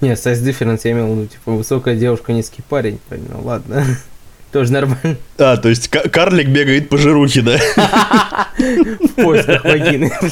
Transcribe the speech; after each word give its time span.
Не, 0.00 0.12
size 0.12 0.42
difference 0.42 0.80
я 0.84 0.92
имел 0.92 1.08
виду, 1.18 1.26
типа, 1.26 1.52
высокая 1.52 1.96
девушка, 1.96 2.32
низкий 2.32 2.62
парень. 2.62 2.98
Понял, 3.08 3.40
ладно. 3.42 3.84
Тоже 4.52 4.72
нормально. 4.72 5.16
А, 5.38 5.56
то 5.56 5.68
есть 5.68 5.88
ка- 5.88 6.08
карлик 6.08 6.48
бегает 6.48 6.88
по 6.88 6.96
жирухе, 6.96 7.42
да? 7.42 7.58
В 8.58 9.22
поисках 9.22 9.64
вагины. 9.64 10.12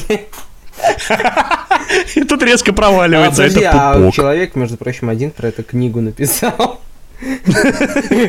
И 2.15 2.23
тут 2.23 2.43
резко 2.43 2.71
А, 2.71 2.73
проваливается 2.73 3.43
подожди, 3.43 3.59
этот 3.61 3.75
а 3.75 4.11
человек, 4.11 4.55
между 4.55 4.77
прочим, 4.77 5.09
один 5.09 5.31
про 5.31 5.49
эту 5.49 5.63
книгу 5.63 6.01
написал. 6.01 6.81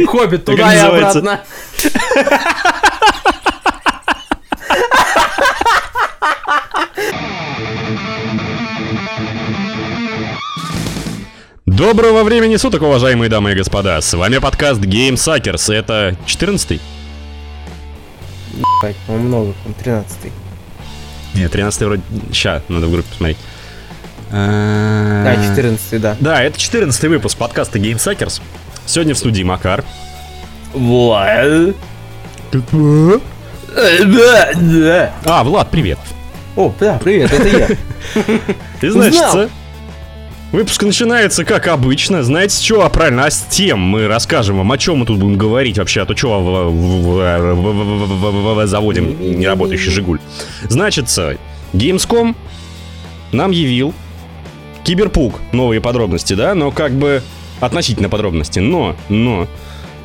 Хоббит 0.07 0.45
туда 0.45 0.75
и 0.75 0.79
обратно. 0.79 1.41
Доброго 11.79 12.25
времени 12.25 12.57
суток, 12.57 12.83
уважаемые 12.83 13.31
дамы 13.31 13.53
и 13.53 13.55
господа. 13.55 14.01
С 14.01 14.13
вами 14.13 14.39
подкаст 14.39 14.81
Game 14.81 15.13
Suckers. 15.13 15.73
Это 15.73 16.17
14-й? 16.27 16.81
Ебать, 18.53 18.97
много, 19.07 19.55
там 19.63 19.75
13 19.75 20.17
Нет, 21.37 21.53
13 21.53 21.83
вроде... 21.83 22.03
Ща, 22.33 22.63
надо 22.67 22.89
в 22.89 22.91
группе 22.91 23.09
посмотреть. 23.09 23.37
Да, 24.33 25.37
14 25.55 26.01
да. 26.01 26.17
Да, 26.19 26.43
это 26.43 26.59
14 26.59 27.05
выпуск 27.05 27.39
подкаста 27.39 27.79
Game 27.79 27.99
Suckers. 27.99 28.43
Сегодня 28.85 29.15
в 29.15 29.19
студии 29.19 29.45
Макар. 29.45 29.85
Влад. 30.75 31.77
А, 35.25 35.45
Влад, 35.45 35.71
привет. 35.71 36.01
О, 36.57 36.75
да, 36.81 36.99
привет, 36.99 37.33
это 37.33 37.49
я. 37.49 37.69
Значит, 38.91 39.15
Узнал. 39.15 39.49
Выпуск 40.53 40.83
начинается 40.83 41.45
как 41.45 41.67
обычно. 41.69 42.23
Знаете, 42.23 42.55
с 42.55 42.59
чего? 42.61 42.85
А 42.85 42.89
правильно, 42.89 43.25
а 43.25 43.31
с 43.31 43.43
тем 43.51 43.81
мы 43.81 44.09
расскажем 44.09 44.59
вам, 44.59 44.73
о 44.73 44.79
чем 44.79 44.99
мы 44.99 45.07
тут 45.07 45.19
будем 45.19 45.37
говорить 45.37 45.79
вообще, 45.79 46.03
а 46.03 46.07
то 46.07 46.15
чего 46.15 46.71
заводим 48.67 49.39
неработающий 49.39 49.91
Жигуль. 49.91 50.21
Значит, 50.69 51.07
Gamescom 51.73 52.35
нам 53.33 53.51
явил 53.51 53.95
Киберпук 54.85 55.41
новые 55.53 55.81
подробности, 55.81 56.35
да, 56.35 56.55
но 56.55 56.71
как 56.71 56.93
бы 56.93 57.23
относительно 57.61 58.09
подробности. 58.09 58.59
Но, 58.59 58.97
но, 59.09 59.47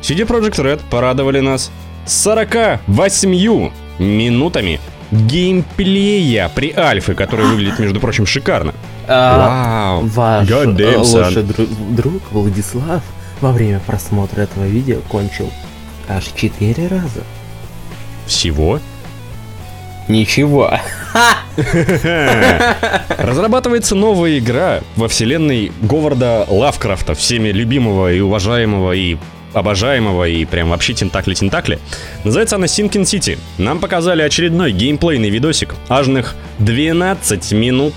CD 0.02 0.26
Projekt 0.26 0.62
Red 0.62 0.80
порадовали 0.90 1.40
нас 1.40 1.70
48 2.06 3.70
минутами 3.98 4.80
геймплея 5.14 6.50
при 6.54 6.72
альфе, 6.72 7.14
который 7.14 7.46
выглядит, 7.46 7.78
между 7.78 8.00
прочим, 8.00 8.26
шикарно. 8.26 8.74
А, 9.06 9.96
Вау. 9.98 10.06
Ваш 10.06 10.48
damn, 10.48 10.80
э, 10.80 10.96
лучший 10.96 11.42
дру- 11.42 11.94
друг 11.94 12.22
Владислав 12.32 13.02
во 13.40 13.52
время 13.52 13.80
просмотра 13.80 14.42
этого 14.42 14.64
видео 14.64 14.98
кончил 15.08 15.50
аж 16.08 16.24
4 16.34 16.86
раза. 16.88 17.22
Всего? 18.26 18.80
Ничего. 20.08 20.70
Разрабатывается 23.08 23.94
новая 23.94 24.38
игра 24.38 24.80
во 24.96 25.08
вселенной 25.08 25.72
Говарда 25.82 26.46
Лавкрафта, 26.48 27.14
всеми 27.14 27.48
любимого 27.48 28.12
и 28.12 28.20
уважаемого 28.20 28.92
и 28.92 29.16
обожаемого 29.54 30.28
и 30.28 30.44
прям 30.44 30.70
вообще 30.70 30.92
тентакли-тентакли. 30.92 31.78
Называется 32.24 32.56
она 32.56 32.66
Sinking 32.66 33.02
City. 33.02 33.38
Нам 33.58 33.78
показали 33.78 34.22
очередной 34.22 34.72
геймплейный 34.72 35.30
видосик. 35.30 35.74
Ажных 35.88 36.34
12 36.58 37.52
минут. 37.52 37.94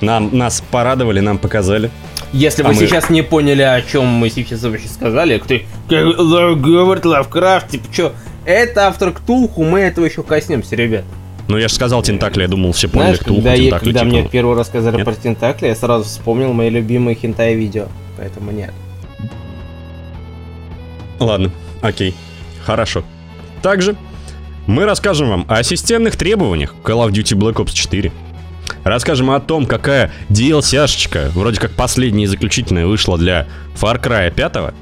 Нам, 0.00 0.36
нас 0.36 0.62
порадовали, 0.70 1.20
нам 1.20 1.38
показали. 1.38 1.90
Если 2.32 2.62
А 2.62 2.66
вы 2.68 2.74
мы- 2.74 2.80
сейчас 2.80 3.10
не 3.10 3.22
поняли, 3.22 3.62
о 3.62 3.80
чем 3.80 4.06
мы 4.06 4.28
сейчас 4.28 4.62
вообще 4.64 4.88
сказали, 4.88 5.38
кто 5.38 5.54
Говард 6.56 7.04
Лавкрафт, 7.04 7.68
типа 7.70 7.84
что, 7.92 8.12
это 8.44 8.88
автор 8.88 9.12
Ктулху, 9.12 9.62
мы 9.62 9.80
этого 9.80 10.04
еще 10.04 10.22
коснемся, 10.22 10.74
ребят. 10.76 11.04
Ну 11.46 11.58
я 11.58 11.68
же 11.68 11.74
сказал 11.74 12.02
тентакли, 12.02 12.42
я 12.42 12.48
думал, 12.48 12.72
все 12.72 12.88
поняли, 12.88 13.06
Знаешь, 13.08 13.20
кто 13.20 13.34
когда, 13.34 13.52
я- 13.54 13.56
тентакли 13.64 13.84
когда 13.86 14.04
мне 14.04 14.18
типа. 14.22 14.30
первый 14.32 14.56
раз 14.56 14.66
сказали 14.66 14.96
Нет? 14.96 15.04
про 15.04 15.14
Тентакли, 15.14 15.66
я 15.68 15.76
сразу 15.76 16.04
вспомнил 16.04 16.52
мои 16.52 16.70
любимые 16.70 17.14
хентай 17.16 17.54
видео. 17.54 17.86
Поэтому 18.18 18.50
нет. 18.50 18.72
Ладно, 21.18 21.50
окей, 21.82 22.14
хорошо. 22.64 23.04
Также 23.62 23.96
мы 24.66 24.84
расскажем 24.84 25.28
вам 25.28 25.46
о 25.48 25.62
системных 25.62 26.16
требованиях 26.16 26.74
Call 26.82 27.06
of 27.06 27.10
Duty 27.10 27.36
Black 27.36 27.54
Ops 27.54 27.72
4. 27.72 28.12
Расскажем 28.82 29.30
о 29.30 29.40
том, 29.40 29.66
какая 29.66 30.12
DLC-шечка, 30.28 31.30
вроде 31.34 31.60
как 31.60 31.72
последняя 31.72 32.24
и 32.24 32.28
заключительная, 32.28 32.86
вышла 32.86 33.18
для 33.18 33.46
Far 33.74 34.00
Cry 34.00 34.30
5. 34.30 34.74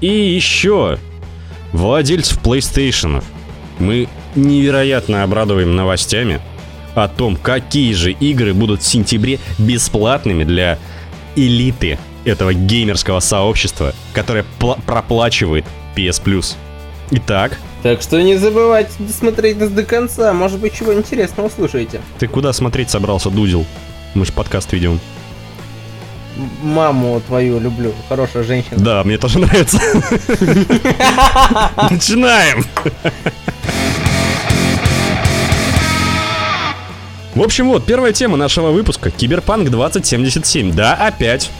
И 0.00 0.06
еще 0.06 0.98
владельцев 1.72 2.40
PlayStation. 2.42 3.22
Мы 3.78 4.08
невероятно 4.34 5.22
обрадуем 5.22 5.74
новостями 5.76 6.40
о 6.94 7.08
том, 7.08 7.36
какие 7.36 7.92
же 7.92 8.12
игры 8.12 8.52
будут 8.54 8.82
в 8.82 8.86
сентябре 8.86 9.38
бесплатными 9.58 10.44
для 10.44 10.78
элиты 11.36 11.98
этого 12.24 12.52
геймерского 12.54 13.20
сообщества, 13.20 13.94
которое 14.12 14.44
пла- 14.58 14.78
проплачивает 14.84 15.64
PS 15.96 16.22
Plus. 16.22 16.54
Итак, 17.12 17.58
Так 17.82 18.02
что 18.02 18.20
не 18.22 18.36
забывайте 18.36 18.92
досмотреть 18.98 19.58
нас 19.58 19.70
до 19.70 19.82
конца, 19.84 20.32
может 20.32 20.58
быть, 20.60 20.74
чего 20.76 20.92
интересного 20.94 21.46
услышите. 21.48 22.00
ты 22.18 22.28
куда 22.28 22.52
смотреть 22.52 22.90
собрался, 22.90 23.30
Дудил? 23.30 23.64
Мы 24.14 24.24
же 24.26 24.32
подкаст 24.32 24.72
ведем. 24.72 25.00
Маму 26.62 27.20
твою 27.26 27.58
люблю, 27.58 27.92
хорошая 28.08 28.44
женщина. 28.44 28.76
Да, 28.78 29.02
мне 29.04 29.18
тоже 29.18 29.38
нравится. 29.40 29.78
Начинаем! 31.90 32.64
В 37.34 37.42
общем, 37.42 37.68
вот, 37.68 37.84
первая 37.86 38.12
тема 38.12 38.36
нашего 38.36 38.70
выпуска. 38.70 39.10
Киберпанк 39.10 39.70
2077. 39.70 40.72
Да, 40.74 40.94
опять. 40.94 41.50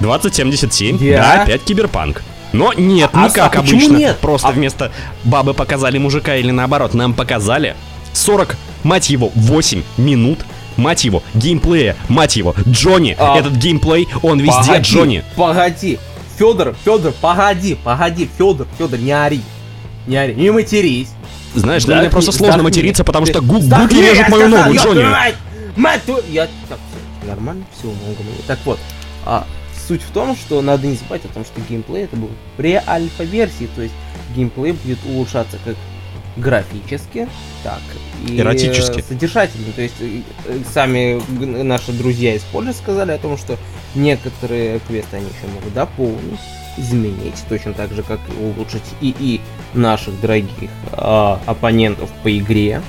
2077. 0.00 0.98
Да? 0.98 1.04
Да, 1.36 1.42
опять 1.42 1.62
киберпанк. 1.64 2.22
Но 2.52 2.72
нет, 2.72 3.10
А- 3.12 3.24
не 3.26 3.30
как 3.34 3.56
а 3.56 3.58
обычно. 3.60 3.96
нет? 3.96 4.18
Просто 4.18 4.48
А- 4.48 4.52
вместо 4.52 4.92
бабы 5.24 5.52
показали 5.54 5.98
мужика 5.98 6.36
или 6.36 6.50
наоборот, 6.50 6.94
нам 6.94 7.12
показали 7.14 7.74
40, 8.12 8.56
мать 8.82 9.10
его, 9.10 9.30
8 9.34 9.82
минут. 9.96 10.40
Мать 10.76 11.04
его, 11.04 11.22
геймплея, 11.32 11.96
мать 12.10 12.36
его, 12.36 12.54
Джонни. 12.68 13.16
А- 13.18 13.38
Этот 13.38 13.54
геймплей, 13.54 14.06
он 14.22 14.38
везде 14.40 14.52
Погоди, 14.60 14.82
Джонни. 14.82 15.24
Погоди, 15.34 15.98
Федор, 16.38 16.74
Федор, 16.84 17.12
погоди, 17.18 17.78
погоди, 17.82 18.28
Федор, 18.36 18.66
Федор, 18.76 18.98
не 18.98 19.10
ори. 19.12 19.40
Не 20.06 20.18
ори, 20.18 20.34
не 20.34 20.50
матерись. 20.52 21.08
Знаешь, 21.54 21.84
для 21.86 21.94
Заткни- 21.96 22.00
меня 22.02 22.10
просто 22.10 22.32
сложно 22.32 22.52
заткни. 22.58 22.64
материться, 22.64 23.04
потому 23.04 23.24
Ты- 23.24 23.32
что 23.32 23.40
гу- 23.40 23.60
заткни, 23.62 23.86
гуки 24.00 24.10
режут 24.10 24.28
мою 24.28 24.48
сказал, 24.50 24.66
ногу, 24.72 24.76
Джонни. 24.84 25.02
Мать, 25.04 25.34
мать 25.76 26.00
я... 26.30 26.46
Так, 26.68 26.78
нормально, 27.26 27.64
все, 27.78 27.88
говорить. 27.88 28.46
Так 28.46 28.58
вот, 28.66 28.78
а, 29.24 29.46
суть 29.86 30.02
в 30.02 30.10
том, 30.10 30.36
что 30.36 30.62
надо 30.62 30.86
не 30.86 30.96
забывать 30.96 31.24
о 31.24 31.28
том, 31.28 31.44
что 31.44 31.60
геймплей 31.68 32.04
это 32.04 32.16
будет 32.16 32.36
при 32.56 32.80
альфа-версии, 32.86 33.68
то 33.74 33.82
есть 33.82 33.94
геймплей 34.34 34.72
будет 34.72 34.98
улучшаться 35.04 35.58
как 35.64 35.76
графически, 36.36 37.28
так 37.62 37.80
и 38.28 38.38
Эротически. 38.38 39.00
э, 39.00 39.02
содержательно. 39.02 39.72
То 39.74 39.82
есть 39.82 39.94
э, 40.00 40.20
э, 40.46 40.58
сами 40.72 41.20
наши 41.62 41.92
друзья 41.92 42.34
из 42.34 42.42
Польши 42.42 42.74
сказали 42.74 43.12
о 43.12 43.18
том, 43.18 43.38
что 43.38 43.56
некоторые 43.94 44.80
квесты 44.80 45.16
они 45.16 45.26
еще 45.26 45.52
могут 45.54 45.72
дополнить, 45.72 46.40
изменить, 46.76 47.42
точно 47.48 47.72
так 47.72 47.92
же, 47.92 48.02
как 48.02 48.20
и 48.28 48.42
улучшить 48.42 48.82
ИИ 49.00 49.40
наших 49.72 50.20
дорогих 50.20 50.70
а, 50.92 51.40
оппонентов 51.46 52.10
по 52.22 52.38
игре. 52.38 52.82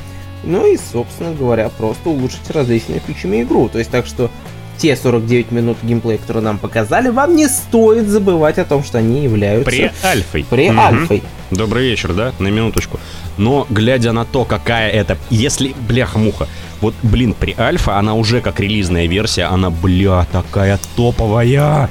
Ну 0.44 0.72
и, 0.72 0.78
собственно 0.78 1.34
говоря, 1.34 1.69
просто 1.69 2.09
улучшить 2.09 2.50
различными 2.52 3.00
фичами 3.00 3.44
игру. 3.44 3.69
То 3.69 3.80
есть 3.80 3.91
так 3.91 4.06
что 4.06 4.30
те 4.77 4.95
49 4.95 5.51
минут 5.51 5.77
геймплея, 5.83 6.17
которые 6.17 6.43
нам 6.43 6.57
показали, 6.57 7.09
вам 7.09 7.35
не 7.35 7.47
стоит 7.47 8.07
забывать 8.07 8.57
о 8.59 8.65
том, 8.65 8.83
что 8.83 8.97
они 9.00 9.24
являются 9.24 9.69
При 9.69 9.91
альфой. 10.03 10.45
при 10.50 10.69
Мгм. 10.69 10.79
альфой. 10.79 11.24
Добрый 11.51 11.89
вечер, 11.89 12.13
да? 12.13 12.33
На 12.39 12.47
минуточку. 12.50 13.00
Но, 13.38 13.65
глядя 13.69 14.12
на 14.12 14.25
то, 14.25 14.45
какая 14.45 14.89
это... 14.89 15.18
Если, 15.29 15.74
бляха-муха, 15.88 16.47
вот, 16.81 16.94
блин, 17.03 17.33
при 17.39 17.56
альфа, 17.57 17.97
она 17.97 18.13
уже 18.15 18.41
как 18.41 18.59
релизная 18.59 19.07
версия, 19.07 19.44
она, 19.45 19.69
бля, 19.69 20.25
такая 20.31 20.80
топовая. 20.95 21.89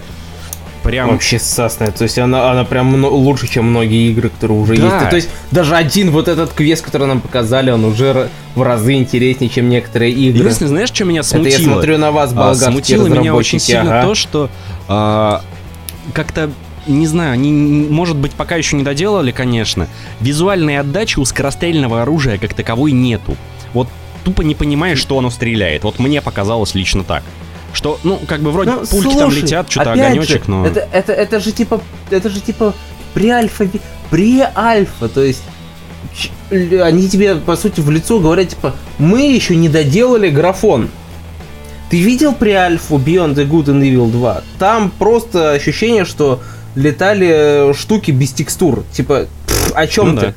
Прям... 0.87 1.11
Вообще 1.11 1.39
сасная. 1.39 1.91
То 1.91 2.05
есть 2.05 2.19
она, 2.19 2.51
она 2.51 2.65
прям 2.65 3.05
лучше, 3.05 3.49
чем 3.49 3.65
многие 3.71 4.11
игры, 4.11 4.29
которые 4.29 4.59
уже 4.59 4.77
Да. 4.77 4.99
есть. 4.99 5.11
То 5.11 5.17
есть 5.17 5.29
даже 5.51 5.75
один 5.75 6.11
вот 6.11 6.29
этот 6.29 6.53
квест, 6.53 6.85
который 6.85 7.07
нам 7.09 7.21
показали, 7.21 7.71
он 7.71 7.85
уже 7.85 8.29
в 8.55 8.63
разы 8.63 8.95
интереснее, 8.95 9.51
чем 9.51 9.69
некоторые 9.69 10.13
игры. 10.13 10.41
Единственное, 10.45 10.69
знаешь, 10.69 10.91
что 10.93 11.05
меня 11.05 11.21
Это 11.21 11.29
смутило? 11.31 11.51
я 11.51 11.59
смотрю 11.59 11.99
на 11.99 12.13
вас, 12.13 12.31
А, 12.33 12.35
болгарские 12.35 12.71
смутило 12.73 13.07
меня 13.09 13.35
очень 13.35 13.59
сильно 13.59 13.99
ага. 13.99 14.09
то, 14.09 14.15
что 14.15 14.51
а, 14.89 15.43
как-то 16.13 16.51
не 16.87 17.09
знаю, 17.09 17.33
они, 17.33 17.51
может 17.51 18.17
быть, 18.17 18.31
пока 18.33 18.55
еще 18.55 18.77
не 18.77 18.85
доделали, 18.85 19.33
конечно. 19.33 19.89
Визуальной 20.21 20.79
отдачи 20.79 21.19
у 21.19 21.25
скорострельного 21.25 22.03
оружия 22.03 22.39
как 22.39 22.55
таковой 22.55 22.93
нету. 22.93 23.37
Вот 23.75 23.89
тупо 24.25 24.43
не 24.43 24.55
понимаешь, 24.55 24.99
что 25.01 25.19
оно 25.19 25.31
стреляет. 25.31 25.83
Вот 25.83 25.99
мне 25.99 26.21
показалось 26.23 26.75
лично 26.75 27.03
так. 27.03 27.25
Что, 27.77 28.01
ну, 28.05 28.19
как 28.27 28.41
бы 28.41 28.53
вроде 28.53 28.71
Ну, 28.71 28.87
пульки 28.87 29.11
там 29.19 29.31
слушай, 29.31 29.43
летят, 29.43 29.71
что-то 29.71 29.93
опять 29.93 30.13
огонечек, 30.13 30.45
же, 30.47 30.51
но... 30.51 30.67
Это, 30.67 30.89
это, 30.91 31.13
это 31.13 31.41
же 31.41 31.53
типа, 31.53 31.83
это 32.09 32.31
же 32.31 32.41
типа 32.41 32.73
pre-альфа, 33.15 33.69
pre-альфа, 34.11 35.09
то 35.09 35.23
есть 35.23 35.43
они 36.51 37.07
тебе, 37.07 37.35
по 37.35 37.55
сути, 37.55 37.81
в 37.81 37.91
лицо 37.91 38.19
говорят, 38.19 38.49
типа, 38.49 38.75
мы 38.97 39.31
еще 39.31 39.57
не 39.57 39.69
доделали 39.69 40.31
графон. 40.31 40.89
Ты 41.91 42.01
видел 42.01 42.33
pre-альфу 42.33 42.97
Beyond 42.97 43.35
the 43.35 43.47
Good 43.47 43.67
and 43.67 43.83
Evil 43.83 44.11
2? 44.11 44.43
Там 44.59 44.91
просто 44.91 45.51
ощущение, 45.51 46.07
что 46.07 46.41
летали 46.75 47.29
э, 47.31 47.75
штуки 47.75 48.11
без 48.11 48.33
текстур. 48.33 48.85
Типа, 48.91 49.27
пф, 49.47 49.73
о 49.75 49.87
чем 49.87 50.15
Ну 50.15 50.21
ты? 50.21 50.27
да. 50.29 50.35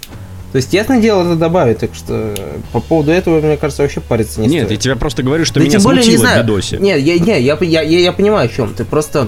То 0.52 0.56
есть, 0.56 0.74
ясное 0.74 1.00
дело, 1.00 1.22
это 1.24 1.36
добавить, 1.36 1.78
так 1.78 1.92
что 1.94 2.34
э, 2.36 2.58
по 2.74 2.80
поводу 2.80 3.12
этого, 3.12 3.40
мне 3.40 3.56
кажется, 3.56 3.84
вообще 3.84 4.02
париться 4.02 4.42
не 4.42 4.48
Нет, 4.48 4.66
стоит. 4.66 4.72
я 4.80 4.84
тебе 4.84 4.96
просто 4.96 5.22
говорю, 5.22 5.46
что 5.46 5.56
Да 5.56 5.62
меня 5.62 5.74
тем 5.74 5.84
более, 5.84 6.00
не 6.00 6.06
смутило 6.06 6.18
в 6.18 6.22
знаю. 6.28 6.44
видосе. 6.44 6.78
Нет, 6.80 7.00
я, 7.02 7.20
не, 7.20 7.42
я, 7.42 7.58
я, 7.62 7.82
я, 7.82 8.00
я 8.00 8.12
понимаю, 8.12 8.46
о 8.50 8.52
чем 8.52 8.74
ты. 8.74 8.84
Просто. 8.84 9.28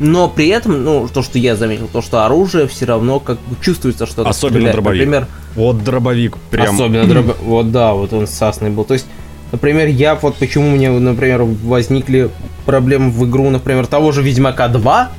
Но 0.00 0.28
при 0.28 0.48
этом, 0.48 0.82
ну, 0.84 1.08
то, 1.08 1.22
что 1.22 1.38
я 1.38 1.54
заметил, 1.56 1.88
то, 1.90 2.02
что 2.02 2.26
оружие 2.26 2.66
все 2.66 2.84
равно 2.84 3.20
как 3.20 3.38
бы 3.38 3.56
чувствуется, 3.62 4.06
что 4.06 4.28
Особенно 4.28 4.72
дробовик. 4.72 4.98
Например, 5.06 5.26
Вот 5.54 5.82
дробовик 5.84 6.36
прям... 6.50 6.74
особенно 6.74 7.06
дробовик. 7.06 7.36
Вот 7.42 7.70
да, 7.72 7.94
вот 7.94 8.12
он 8.12 8.26
сасный 8.26 8.70
был. 8.70 8.84
То 8.84 8.94
есть, 8.94 9.06
например, 9.52 9.86
я 9.88 10.16
вот 10.16 10.34
почему 10.36 10.68
мне, 10.70 10.90
например, 10.90 11.44
возникли 11.44 12.28
проблемы 12.66 13.10
в 13.10 13.24
игру, 13.28 13.48
например, 13.50 13.86
того 13.86 14.10
же 14.12 14.20
Ведьмака 14.20 14.66
2, 14.68 15.10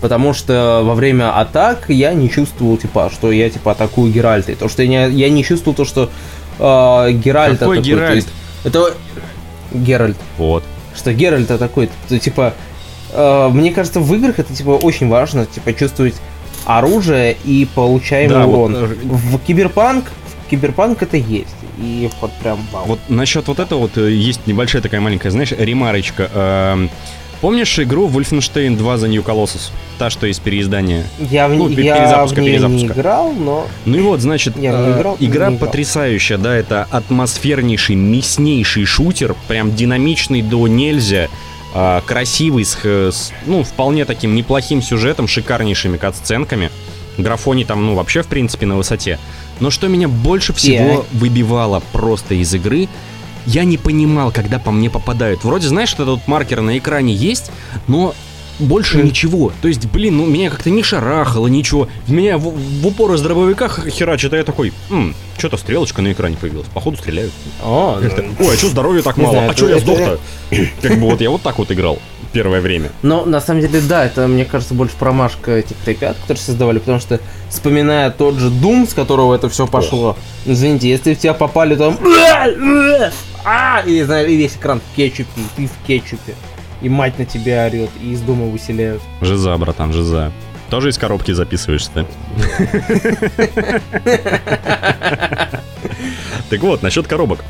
потому 0.00 0.32
что 0.34 0.82
во 0.84 0.94
время 0.94 1.38
атак 1.38 1.86
я 1.88 2.14
не 2.14 2.30
чувствовал, 2.30 2.76
типа, 2.76 3.10
что 3.12 3.32
я, 3.32 3.48
типа, 3.50 3.72
атакую 3.72 4.12
Геральтой. 4.12 4.54
То, 4.54 4.68
что 4.68 4.82
я 4.82 4.88
не, 5.08 5.16
я 5.16 5.28
не 5.30 5.44
чувствовал 5.44 5.74
то, 5.76 5.84
что 5.84 6.10
э, 6.58 7.12
Геральт 7.12 7.58
Какой 7.58 7.78
атакует. 7.78 7.84
Геральт? 7.84 8.16
есть, 8.16 8.28
Это 8.64 8.94
Геральт 9.72 10.16
Вот. 10.38 10.64
что 10.96 11.12
Геральт 11.12 11.48
такой, 11.48 11.90
то, 12.08 12.18
типа, 12.18 12.54
э, 13.12 13.48
мне 13.52 13.70
кажется, 13.72 14.00
в 14.00 14.14
играх 14.14 14.38
это 14.38 14.54
типа 14.54 14.70
очень 14.70 15.08
важно, 15.08 15.46
типа, 15.46 15.72
чувствовать 15.74 16.14
оружие 16.64 17.36
и 17.44 17.66
получаемый 17.74 18.36
Да, 18.36 18.46
вот, 18.46 18.70
урон. 18.70 18.74
э, 18.84 18.86
В 19.04 19.38
киберпанк, 19.38 20.04
в 20.46 20.50
киберпанк 20.50 21.02
это 21.02 21.16
есть. 21.16 21.54
И 21.78 22.10
вот 22.20 22.32
прям 22.42 22.58
вау. 22.72 22.84
Вот 22.86 22.98
насчет 23.08 23.46
вот 23.46 23.58
этого 23.60 23.78
вот 23.80 23.96
э, 23.96 24.10
есть 24.10 24.46
небольшая 24.46 24.82
такая 24.82 25.00
маленькая, 25.00 25.30
знаешь, 25.30 25.52
ремарочка. 25.52 26.28
Помнишь 27.40 27.78
игру 27.78 28.08
Wolfenstein 28.08 28.76
2 28.76 28.94
The 28.96 29.08
New 29.08 29.22
Colossus? 29.24 29.70
Та, 29.98 30.10
что 30.10 30.26
из 30.26 30.40
переиздания. 30.40 31.04
я 31.30 31.46
в, 31.46 31.54
ну, 31.54 31.68
не- 31.68 31.76
я 31.76 31.96
перезапуска, 31.96 32.36
в 32.36 32.42
нее 32.42 32.52
не 32.52 32.58
перезапуска. 32.58 32.92
играл, 33.00 33.32
но 33.32 33.68
Ну 33.84 33.96
и 33.96 34.00
вот, 34.00 34.20
значит, 34.20 34.56
Я 34.56 34.72
э, 34.72 34.98
играл, 34.98 35.16
игра 35.20 35.48
не 35.50 35.56
играл. 35.56 35.68
потрясающая, 35.68 36.36
да, 36.36 36.54
это 36.56 36.86
атмосфернейший, 36.90 37.94
мяснейший 37.94 38.84
шутер, 38.86 39.36
прям 39.46 39.72
динамичный 39.74 40.42
до 40.42 40.66
нельзя, 40.66 41.28
а, 41.74 42.00
красивый, 42.04 42.64
с, 42.64 42.74
х- 42.74 43.12
с, 43.12 43.32
ну, 43.46 43.62
вполне 43.62 44.04
таким 44.04 44.34
неплохим 44.34 44.82
сюжетом, 44.82 45.28
шикарнейшими 45.28 45.96
катсценками. 45.96 46.70
Графони 47.18 47.62
там, 47.64 47.86
ну, 47.86 47.94
вообще, 47.94 48.22
в 48.22 48.26
принципе, 48.26 48.66
на 48.66 48.76
высоте. 48.76 49.18
Но 49.60 49.70
что 49.70 49.86
меня 49.88 50.08
больше 50.08 50.52
всего 50.52 51.04
выбивало 51.12 51.82
просто 51.92 52.34
из 52.34 52.52
игры, 52.54 52.88
я 53.46 53.64
не 53.64 53.78
понимал, 53.78 54.30
когда 54.32 54.58
по 54.58 54.70
мне 54.70 54.90
попадают. 54.90 55.44
Вроде, 55.44 55.68
знаешь, 55.68 55.88
что 55.88 56.02
этот 56.02 56.26
маркер 56.26 56.60
на 56.60 56.78
экране 56.78 57.14
есть, 57.14 57.50
но 57.86 58.14
больше 58.58 58.98
Мгм. 58.98 59.06
ничего. 59.06 59.52
То 59.62 59.68
есть, 59.68 59.86
блин, 59.86 60.16
ну 60.18 60.26
меня 60.26 60.50
как-то 60.50 60.70
не 60.70 60.82
шарахало, 60.82 61.46
ничего. 61.48 61.88
Меня 62.06 62.38
в, 62.38 62.50
в 62.54 62.86
упор 62.86 63.12
из 63.14 63.20
дробовика 63.22 63.68
херачит, 63.68 64.32
а 64.32 64.36
я 64.36 64.44
такой, 64.44 64.72
«М, 64.90 65.14
что-то 65.38 65.56
стрелочка 65.56 66.02
на 66.02 66.12
экране 66.12 66.36
появилась. 66.40 66.66
Походу 66.74 66.96
стреляют. 66.96 67.32
О, 67.62 67.98
Как-то, 68.02 68.22
ну, 68.22 68.46
Ой, 68.46 68.54
а 68.54 68.56
что 68.56 68.68
здоровья 68.68 69.02
так 69.02 69.16
мало? 69.16 69.32
знаю, 69.32 69.50
а 69.50 69.56
что 69.56 69.68
я 69.68 69.78
сдох-то? 69.78 70.18
Как 70.82 70.98
бы 70.98 71.06
вот 71.10 71.20
я 71.20 71.30
вот 71.30 71.42
так 71.42 71.58
вот 71.58 71.70
играл 71.70 71.98
первое 72.32 72.60
время. 72.60 72.90
Но 73.02 73.24
на 73.24 73.40
самом 73.40 73.62
деле, 73.62 73.80
да, 73.80 74.04
это, 74.04 74.26
мне 74.26 74.44
кажется, 74.44 74.74
больше 74.74 74.94
промашка 74.98 75.52
этих 75.52 75.76
ребят, 75.86 76.16
которые 76.20 76.42
создавали, 76.42 76.78
потому 76.78 77.00
что, 77.00 77.20
вспоминая 77.48 78.10
тот 78.10 78.34
же 78.34 78.48
Doom, 78.50 78.86
с 78.88 78.92
которого 78.92 79.34
это 79.34 79.48
все 79.48 79.66
пошло, 79.66 80.14
извините, 80.44 80.90
если 80.90 81.14
в 81.14 81.18
тебя 81.18 81.32
попали 81.34 81.74
там... 81.76 81.98
А, 83.44 83.82
и, 83.86 84.02
знаю, 84.02 84.28
и 84.28 84.36
весь 84.36 84.56
экран 84.56 84.80
в 84.80 84.96
кетчупе, 84.96 85.30
и 85.36 85.44
ты 85.56 85.66
в 85.68 85.86
кетчупе, 85.86 86.34
и 86.82 86.88
мать 86.88 87.18
на 87.18 87.24
тебя 87.24 87.66
орет, 87.66 87.90
и 88.02 88.12
из 88.12 88.20
дома 88.20 88.46
выселяют. 88.46 89.02
Жиза, 89.20 89.56
братан, 89.56 89.92
жиза. 89.92 90.32
Тоже 90.70 90.90
из 90.90 90.98
коробки 90.98 91.32
записываешься, 91.32 91.90
да? 91.94 92.06
Так 96.50 96.60
вот, 96.60 96.82
насчет 96.82 97.06
коробок. 97.06 97.44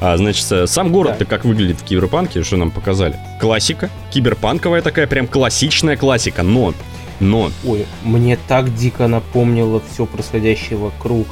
А, 0.00 0.16
значит, 0.16 0.50
э, 0.52 0.66
сам 0.66 0.92
город-то 0.92 1.24
как 1.24 1.44
выглядит 1.44 1.80
в 1.80 1.84
киберпанке, 1.84 2.42
что 2.44 2.56
нам 2.56 2.70
показали? 2.70 3.16
Классика, 3.40 3.90
киберпанковая 4.10 4.82
такая, 4.82 5.06
прям 5.06 5.26
классичная 5.26 5.96
классика, 5.96 6.42
но, 6.42 6.74
но, 7.18 7.50
Ой, 7.64 7.86
мне 8.04 8.38
так 8.46 8.74
дико 8.74 9.08
напомнило 9.08 9.82
все 9.90 10.06
происходящее 10.06 10.78
вокруг. 10.78 11.26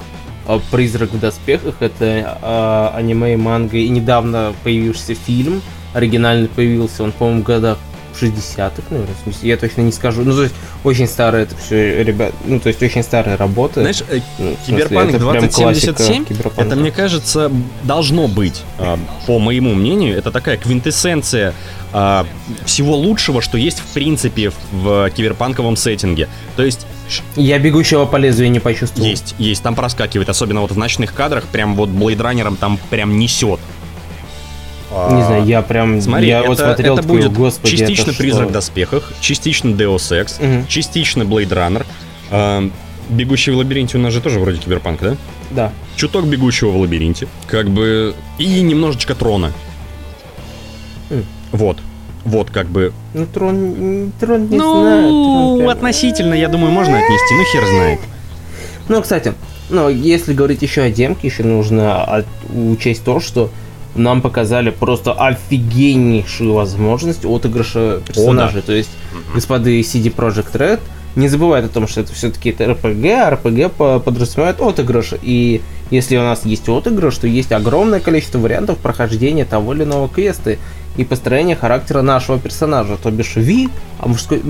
А, 0.46 0.60
Призрак 0.70 1.12
в 1.12 1.20
доспехах 1.20 1.76
это 1.80 2.38
а, 2.42 2.94
аниме 2.96 3.34
и 3.34 3.36
манга, 3.36 3.76
и 3.76 3.88
недавно 3.88 4.54
появившийся 4.64 5.14
фильм. 5.14 5.62
Оригинальный 5.94 6.48
появился, 6.48 7.02
он, 7.02 7.12
по-моему, 7.12 7.40
в 7.40 7.44
годах 7.44 7.78
60-х, 8.20 8.82
наверное, 8.90 9.14
в 9.14 9.22
смысле, 9.22 9.48
я 9.48 9.56
точно 9.56 9.82
не 9.82 9.92
скажу. 9.92 10.22
Ну, 10.22 10.34
то 10.34 10.42
есть, 10.42 10.54
очень 10.84 11.06
старая 11.06 11.44
это 11.44 11.56
все, 11.56 12.02
ребят, 12.02 12.32
ну, 12.44 12.60
то 12.60 12.68
есть, 12.68 12.82
очень 12.82 13.02
старая 13.02 13.36
работа. 13.36 13.80
знаешь, 13.80 14.02
э, 14.08 14.20
Ну, 14.38 14.56
смысле, 14.64 14.84
Киберпанк 14.84 15.10
это 15.10 15.18
прям 15.18 15.40
2077, 15.40 16.06
классика 16.06 16.34
киберпанка. 16.34 16.62
это, 16.62 16.76
мне 16.76 16.90
кажется, 16.90 17.50
должно 17.82 18.28
быть, 18.28 18.62
а, 18.78 18.98
по 19.26 19.38
моему 19.38 19.74
мнению, 19.74 20.16
это 20.16 20.30
такая 20.30 20.56
квинтэссенция 20.56 21.54
а, 21.92 22.26
всего 22.64 22.96
лучшего, 22.96 23.40
что 23.40 23.58
есть 23.58 23.80
в 23.80 23.86
принципе 23.94 24.50
в, 24.50 24.54
в 24.72 25.10
киберпанковом 25.10 25.76
сеттинге. 25.76 26.28
То 26.56 26.64
есть 26.64 26.86
Я 27.36 27.58
бегущего 27.58 28.06
по 28.06 28.16
лезвию 28.16 28.50
не 28.50 28.60
почувствовал. 28.60 29.08
Есть, 29.08 29.34
есть, 29.38 29.62
там 29.62 29.74
проскакивает, 29.74 30.28
особенно 30.28 30.62
вот 30.62 30.72
в 30.72 30.78
ночных 30.78 31.12
кадрах, 31.12 31.44
прям 31.44 31.74
вот 31.76 31.88
Блейдранером 31.90 32.56
там 32.56 32.78
прям 32.90 33.18
несет. 33.18 33.60
Не 35.10 35.22
знаю, 35.24 35.44
я 35.44 35.62
прям, 35.62 36.00
Смотри, 36.00 36.28
я 36.28 36.38
это, 36.40 36.48
вот 36.48 36.58
смотрел, 36.58 36.94
это 36.94 37.02
такой, 37.02 37.18
будет 37.22 37.32
господи, 37.32 37.76
частично 37.76 38.10
это 38.10 38.18
Призрак 38.18 38.48
в 38.48 38.52
доспехах, 38.52 39.12
частично 39.20 39.70
Deus 39.70 39.96
Ex, 40.12 40.40
Мгм. 40.44 40.66
частично 40.68 41.22
Blade 41.22 41.48
Runner. 41.48 41.86
А, 42.30 42.68
Бегущий 43.10 43.50
в 43.50 43.56
лабиринте 43.58 43.98
у 43.98 44.00
нас 44.00 44.12
же 44.14 44.20
тоже 44.20 44.38
вроде 44.40 44.58
киберпанк, 44.58 45.00
да? 45.02 45.16
Да. 45.50 45.72
Чуток 45.96 46.24
бегущего 46.26 46.70
в 46.70 46.76
лабиринте. 46.78 47.28
Как 47.46 47.68
бы... 47.68 48.14
И 48.38 48.62
немножечко 48.62 49.14
трона. 49.14 49.52
М. 51.10 51.24
Вот. 51.52 51.78
Вот 52.24 52.50
как 52.50 52.68
бы... 52.68 52.92
Ну, 53.12 53.26
трон, 53.26 54.12
трон 54.18 54.48
не 54.48 54.56
ну, 54.56 54.80
знаю. 54.80 55.02
трон 55.08 55.58
прям- 55.58 55.68
относительно, 55.68 56.34
я 56.34 56.48
думаю, 56.48 56.72
можно 56.72 56.96
отнести. 56.96 57.34
Ну, 57.34 57.44
хер 57.52 57.66
знает. 57.68 58.00
Ну, 58.88 59.02
кстати, 59.02 59.34
ну, 59.68 59.90
если 59.90 60.32
говорить 60.32 60.62
еще 60.62 60.82
о 60.82 60.90
демке, 60.90 61.28
еще 61.28 61.42
нужно 61.42 62.02
от- 62.02 62.26
учесть 62.54 63.04
то, 63.04 63.20
что 63.20 63.50
нам 63.94 64.22
показали 64.22 64.70
просто 64.70 65.12
офигеннейшую 65.12 66.52
возможность 66.54 67.24
отыгрыша 67.24 68.00
персонажей. 68.06 68.62
То 68.62 68.72
есть, 68.72 68.90
господа 69.34 69.70
из 69.70 69.94
CD 69.94 70.14
Projekt 70.14 70.52
Red 70.54 70.80
не 71.16 71.28
забывают 71.28 71.66
о 71.66 71.68
том, 71.68 71.86
что 71.86 72.00
это 72.00 72.12
все-таки 72.12 72.50
это 72.50 72.64
RPG, 72.64 73.12
а 73.12 73.30
RPG 73.34 73.68
по- 73.70 74.00
подразумевает 74.00 74.60
отыгрыш. 74.60 75.14
И 75.22 75.60
если 75.90 76.16
у 76.16 76.22
нас 76.22 76.44
есть 76.44 76.68
отыгрыш, 76.68 77.16
то 77.18 77.26
есть 77.28 77.52
огромное 77.52 78.00
количество 78.00 78.38
вариантов 78.38 78.78
прохождения 78.78 79.44
того 79.44 79.74
или 79.74 79.84
иного 79.84 80.08
квеста 80.08 80.56
и 80.96 81.04
построения 81.04 81.56
характера 81.56 82.02
нашего 82.02 82.38
персонажа, 82.38 82.96
то 82.96 83.10
бишь 83.10 83.36
Ви, 83.36 83.68
а 83.98 84.08
мужской, 84.08 84.40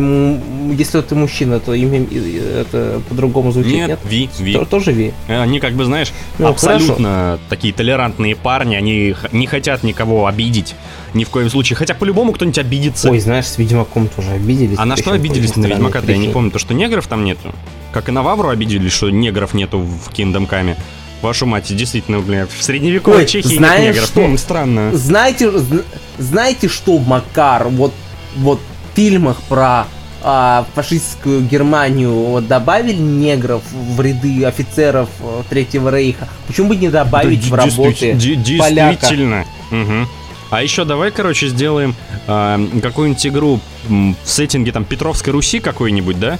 если 0.78 1.00
ты 1.00 1.14
мужчина, 1.14 1.58
то 1.58 1.74
имя 1.74 2.06
э, 2.10 2.60
это 2.62 3.00
по-другому 3.08 3.52
звучит, 3.52 3.72
нет? 3.74 3.88
Нет, 3.88 3.98
Ви, 4.04 4.28
Ви. 4.38 4.52
То- 4.52 4.64
тоже 4.64 4.92
Ви. 4.92 5.12
Они 5.28 5.60
как 5.60 5.72
бы, 5.74 5.84
знаешь, 5.84 6.12
Ну, 6.38 6.48
абсолютно 6.48 7.38
такие 7.48 7.72
толерантные 7.72 8.36
парни, 8.36 8.76
они 8.76 9.14
не 9.32 9.46
хотят 9.46 9.84
никого 9.84 10.26
обидеть 10.26 10.74
ни 11.14 11.24
в 11.24 11.30
коем 11.30 11.48
случае. 11.50 11.76
Хотя 11.76 11.94
по-любому 11.94 12.32
кто-нибудь 12.32 12.58
обидится. 12.58 13.10
Ой, 13.10 13.20
знаешь, 13.20 13.46
с 13.46 13.58
Ведьмаком 13.58 14.08
тоже 14.08 14.30
обиделись. 14.30 14.78
а 14.78 14.84
на 14.84 14.96
что 14.96 15.12
обиделись 15.12 15.56
на 15.56 15.66
Ведьмака-то? 15.66 16.12
Я 16.12 16.18
не 16.18 16.28
помню, 16.28 16.50
то 16.50 16.58
что 16.58 16.74
негров 16.74 17.06
там 17.06 17.24
нету. 17.24 17.52
Как 17.92 18.08
и 18.08 18.12
на 18.12 18.22
Вавру 18.22 18.48
обиделись, 18.48 18.92
что 18.92 19.10
негров 19.10 19.54
нету 19.54 19.78
в 19.78 20.10
Kingdom 20.10 20.48
Come. 20.48 20.76
Вашу 21.24 21.46
мать, 21.46 21.74
действительно, 21.74 22.20
блядь, 22.20 22.50
в 22.52 22.62
средневековой 22.62 23.20
Ой, 23.20 23.26
Чехии 23.26 23.56
знаешь 23.56 23.80
нет 23.80 23.94
негров. 23.94 24.08
что? 24.10 24.20
М, 24.20 24.36
странно. 24.36 24.90
Знаете, 24.94 25.46
зн- 25.46 25.82
знаете, 26.18 26.68
что 26.68 26.98
Макар 26.98 27.66
вот 27.68 27.94
вот 28.36 28.60
в 28.60 28.94
фильмах 28.96 29.40
про 29.44 29.86
а, 30.22 30.66
фашистскую 30.74 31.40
Германию 31.40 32.12
вот 32.12 32.46
добавили 32.46 32.92
негров 32.92 33.62
в 33.72 33.98
ряды 34.02 34.44
офицеров 34.44 35.08
э, 35.20 35.42
Третьего 35.48 35.88
Рейха? 35.88 36.28
Почему 36.46 36.68
бы 36.68 36.76
не 36.76 36.90
добавить 36.90 37.48
Да, 37.48 37.48
в 37.48 37.54
работы 37.54 38.12
действи- 38.12 38.58
поляка? 38.58 39.00
Действительно. 39.00 39.44
Мгм. 39.70 40.06
А 40.50 40.62
еще 40.62 40.84
давай, 40.84 41.10
короче, 41.10 41.48
сделаем 41.48 41.94
а, 42.26 42.60
какую-нибудь 42.82 43.26
игру 43.26 43.60
в 43.88 44.14
сеттинге 44.24 44.72
там 44.72 44.84
Петровской 44.84 45.32
Руси 45.32 45.58
какой-нибудь, 45.60 46.20
да? 46.20 46.38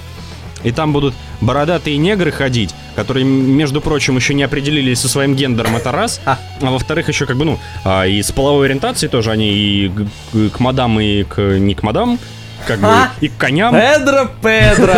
и 0.63 0.71
там 0.71 0.93
будут 0.93 1.13
бородатые 1.41 1.97
негры 1.97 2.31
ходить, 2.31 2.73
которые, 2.95 3.25
между 3.25 3.81
прочим, 3.81 4.15
еще 4.15 4.33
не 4.33 4.43
определились 4.43 4.99
со 4.99 5.09
своим 5.09 5.35
гендером, 5.35 5.75
это 5.75 5.91
раз. 5.91 6.21
А, 6.25 6.37
а 6.61 6.71
во-вторых, 6.71 7.07
еще 7.07 7.25
как 7.25 7.37
бы, 7.37 7.45
ну, 7.45 7.59
а, 7.83 8.05
и 8.05 8.21
с 8.21 8.31
половой 8.31 8.67
ориентацией 8.67 9.09
тоже 9.09 9.31
они 9.31 9.53
и 9.53 9.89
к, 9.89 10.49
к 10.55 10.59
мадам, 10.59 10.99
и 10.99 11.23
к 11.23 11.41
не 11.57 11.75
к 11.75 11.83
мадам, 11.83 12.19
как 12.67 12.79
бы, 12.79 12.87
а? 12.87 13.11
и 13.21 13.27
к 13.27 13.37
коням. 13.37 13.73
Педро, 13.73 14.29
Педро! 14.41 14.93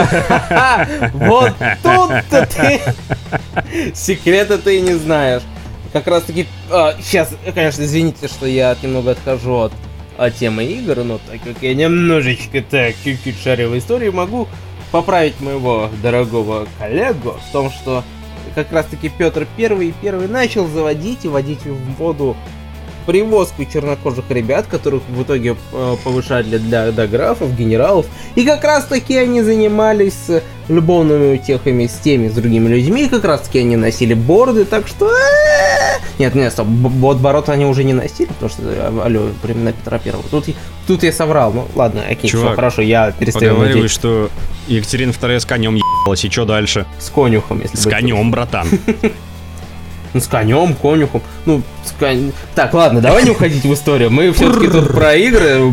Вот 1.14 1.54
тут-то 1.84 2.48
ты 2.48 2.82
секрета 3.94 4.58
ты 4.58 4.80
не 4.82 4.94
знаешь. 4.94 5.42
Как 5.94 6.08
раз 6.08 6.24
таки, 6.24 6.46
сейчас, 7.02 7.30
конечно, 7.54 7.84
извините, 7.84 8.28
что 8.28 8.46
я 8.46 8.76
немного 8.82 9.12
отхожу 9.12 9.56
от 9.56 9.74
а 10.18 10.32
темы 10.32 10.66
игр, 10.66 11.04
но 11.04 11.20
так 11.20 11.42
как 11.44 11.62
я 11.62 11.76
немножечко 11.76 12.62
так 12.62 12.96
чуть-чуть 13.04 13.40
шарю 13.40 13.70
в 13.70 13.78
истории, 13.78 14.10
могу 14.10 14.48
поправить 14.98 15.40
моего 15.42 15.92
дорогого 16.02 16.66
коллегу 16.80 17.36
в 17.48 17.52
том, 17.52 17.70
что 17.70 18.04
как 18.56 18.72
раз 18.72 18.88
таки 18.88 19.10
Петр 19.10 19.46
Первый 19.56 19.94
первый 20.02 20.28
начал 20.28 20.66
заводить 20.68 21.24
и 21.24 21.28
водить 21.28 21.64
в 21.68 22.00
воду 22.00 22.36
привозку 23.06 23.64
чернокожих 23.64 24.26
ребят, 24.32 24.66
которых 24.66 25.04
в 25.08 25.22
итоге 25.22 25.56
э, 25.72 25.96
повышали 26.04 26.58
для, 26.58 26.92
для 26.92 27.06
графов, 27.06 27.56
генералов. 27.56 28.08
И 28.34 28.44
как 28.44 28.64
раз 28.64 28.86
таки 28.86 29.16
они 29.16 29.44
занимались 29.44 30.32
любовными 30.68 31.36
утехами 31.36 31.86
с 31.86 31.94
теми, 32.00 32.28
с 32.28 32.34
другими 32.34 32.68
людьми. 32.68 33.08
Как 33.08 33.24
раз 33.24 33.42
таки 33.42 33.60
они 33.60 33.76
носили 33.76 34.16
борды, 34.16 34.66
так 34.66 34.88
что... 34.88 35.12
Э, 35.12 35.77
нет, 36.20 36.36
нет, 36.36 36.52
стоп, 36.52 36.68
вот 36.68 37.18
бороты 37.18 37.52
они 37.52 37.66
уже 37.66 37.84
не 37.84 37.94
носили, 37.94 38.28
потому 38.28 38.50
что, 38.50 38.62
э, 38.64 39.02
алло, 39.04 39.30
времена 39.44 39.72
Петра 39.72 40.00
Первого. 40.00 40.24
Тут, 40.30 40.46
тут 40.88 41.04
я 41.04 41.12
соврал, 41.12 41.54
ну 41.54 41.68
ладно, 41.76 42.02
окей, 42.10 42.30
Чувак, 42.30 42.48
все 42.48 42.56
хорошо, 42.56 42.82
я 42.82 43.12
перестаю 43.12 43.56
Поговаривай, 43.56 43.88
что 43.88 44.30
Екатерина 44.68 45.14
Вторая 45.14 45.40
с 45.40 45.46
конем 45.46 45.76
ебалась, 45.76 46.26
и 46.26 46.30
что 46.30 46.46
дальше? 46.46 46.86
С 47.00 47.10
конюхом, 47.10 47.62
если 47.62 47.78
С 47.78 47.84
конем, 47.84 48.32
братан. 48.32 48.68
Ну, 50.14 50.22
с 50.22 50.28
конем, 50.28 50.74
конюхом. 50.74 51.22
Ну, 51.46 51.62
с 51.86 51.92
кон... 51.92 52.32
Так, 52.56 52.74
ладно, 52.74 53.02
давай 53.02 53.24
не 53.24 53.30
уходить 53.30 53.64
в 53.64 53.74
историю. 53.74 54.10
Мы 54.10 54.32
все-таки 54.32 54.68
тут 54.68 54.88
про 54.88 55.16
игры. 55.16 55.72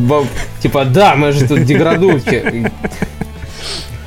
Типа, 0.61 0.85
да, 0.85 1.15
мы 1.15 1.33
же 1.33 1.47
тут 1.47 1.65
деградующие. 1.65 2.71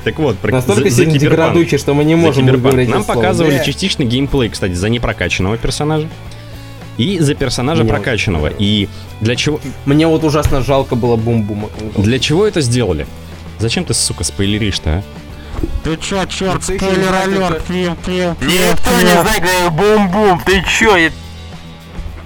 Так 0.04 0.18
вот, 0.18 0.38
про 0.38 0.52
Настолько 0.52 0.90
сильно 0.90 1.18
за 1.18 1.78
что 1.78 1.94
мы 1.94 2.04
не 2.04 2.14
можем 2.14 2.46
говорить 2.46 2.88
Нам 2.88 3.04
показывали 3.04 3.58
да. 3.58 3.64
частичный 3.64 4.06
геймплей, 4.06 4.48
кстати, 4.48 4.72
за 4.72 4.88
непрокачанного 4.88 5.56
персонажа. 5.58 6.08
И 6.96 7.20
за 7.20 7.34
персонажа 7.34 7.84
Мне 7.84 7.92
прокачанного. 7.92 8.50
И 8.58 8.88
для 9.20 9.36
чего... 9.36 9.60
Мне 9.86 10.06
вот 10.06 10.24
ужасно 10.24 10.62
жалко 10.62 10.96
было 10.96 11.16
бум-бума. 11.16 11.68
Для 11.96 12.18
чего 12.18 12.46
это 12.46 12.60
сделали? 12.60 13.06
Зачем 13.58 13.84
ты, 13.84 13.94
сука, 13.94 14.24
спойлеришь-то, 14.24 14.90
а? 14.90 15.02
Ты 15.82 15.96
чё, 15.96 16.24
черт, 16.26 16.62
спойлер 16.62 17.12
алерт, 17.12 17.64
пим, 17.64 17.96
пим, 18.06 18.36
Никто 18.40 19.00
не 19.00 19.20
знает, 19.20 19.72
бум-бум, 19.72 20.40
ты 20.44 20.62
чё? 20.64 20.96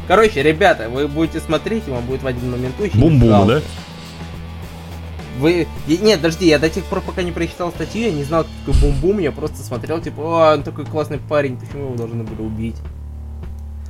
Короче, 0.08 0.42
ребята, 0.42 0.88
вы 0.90 1.08
будете 1.08 1.40
смотреть, 1.40 1.84
и 1.86 1.90
вам 1.90 2.04
будет 2.04 2.22
в 2.22 2.26
один 2.26 2.50
момент 2.50 2.74
очень 2.80 2.98
Бум-бум, 2.98 3.46
да? 3.46 3.62
Вы... 5.38 5.66
Нет, 5.86 6.20
подожди, 6.20 6.46
я 6.46 6.58
до 6.58 6.68
тех 6.68 6.84
пор, 6.84 7.00
пока 7.00 7.22
не 7.22 7.32
прочитал 7.32 7.70
статью, 7.70 8.02
я 8.02 8.12
не 8.12 8.24
знал, 8.24 8.44
кто 8.44 8.72
такой 8.72 8.90
бум-бум, 8.90 9.18
я 9.18 9.32
просто 9.32 9.58
смотрел, 9.58 10.00
типа, 10.00 10.22
о, 10.22 10.54
он 10.54 10.62
такой 10.62 10.84
классный 10.84 11.18
парень, 11.18 11.56
почему 11.56 11.86
его 11.86 11.94
должны 11.94 12.22
были 12.24 12.42
убить? 12.42 12.76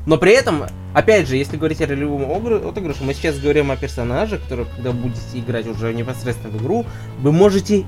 Но 0.07 0.19
при 0.19 0.33
этом, 0.33 0.65
опять 0.95 1.29
же, 1.29 1.37
если 1.37 1.57
говорить 1.57 1.81
о 1.81 1.87
ролевом 1.87 2.31
отыгрыше, 2.67 3.05
мы 3.05 3.15
сейчас 3.15 3.39
говорим 3.39 3.71
о 3.71 3.77
персонаже, 3.77 4.39
который, 4.39 4.67
когда 4.77 4.93
будете 4.93 5.21
играть 5.35 5.67
уже 5.67 5.93
непосредственно 5.95 6.57
в 6.57 6.63
игру, 6.63 6.85
вы 7.21 7.33
можете 7.33 7.85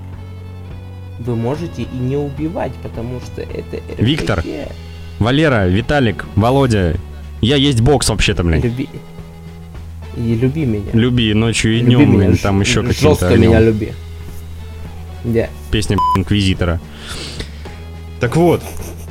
вы 1.19 1.37
можете 1.37 1.83
и 1.83 1.97
не 1.97 2.17
убивать, 2.17 2.73
потому 2.83 3.21
что 3.21 3.43
это 3.43 3.77
RPG. 3.77 4.05
Виктор, 4.05 4.45
Валера, 5.19 5.69
Виталик, 5.69 6.25
Володя, 6.35 6.97
я 7.41 7.57
есть 7.57 7.81
бокс 7.81 8.09
вообще-то, 8.09 8.43
блядь. 8.43 8.65
И 10.17 10.35
люби 10.35 10.65
меня. 10.65 10.91
Люби 10.93 11.35
ночью 11.35 11.77
и 11.77 11.81
днем, 11.81 12.01
люби 12.01 12.27
меня, 12.27 12.37
там 12.37 12.61
еще 12.61 12.83
какие-то. 12.83 13.09
Жестко 13.09 13.37
меня 13.37 13.61
люби. 13.61 13.93
Да. 15.25 15.49
Песня 15.71 15.97
Инквизитора. 16.17 16.81
Так 18.21 18.37
вот, 18.37 18.63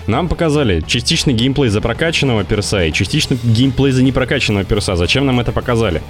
нам 0.08 0.28
показали 0.28 0.82
частичный 0.86 1.34
геймплей 1.34 1.70
за 1.70 1.82
прокачанного 1.82 2.44
перса 2.44 2.86
и 2.86 2.92
частичный 2.92 3.38
геймплей 3.44 3.92
за 3.92 4.04
непрокачанного 4.04 4.66
перса. 4.66 4.96
Зачем 4.96 5.26
нам 5.26 5.40
это 5.40 5.52
показали? 5.52 6.02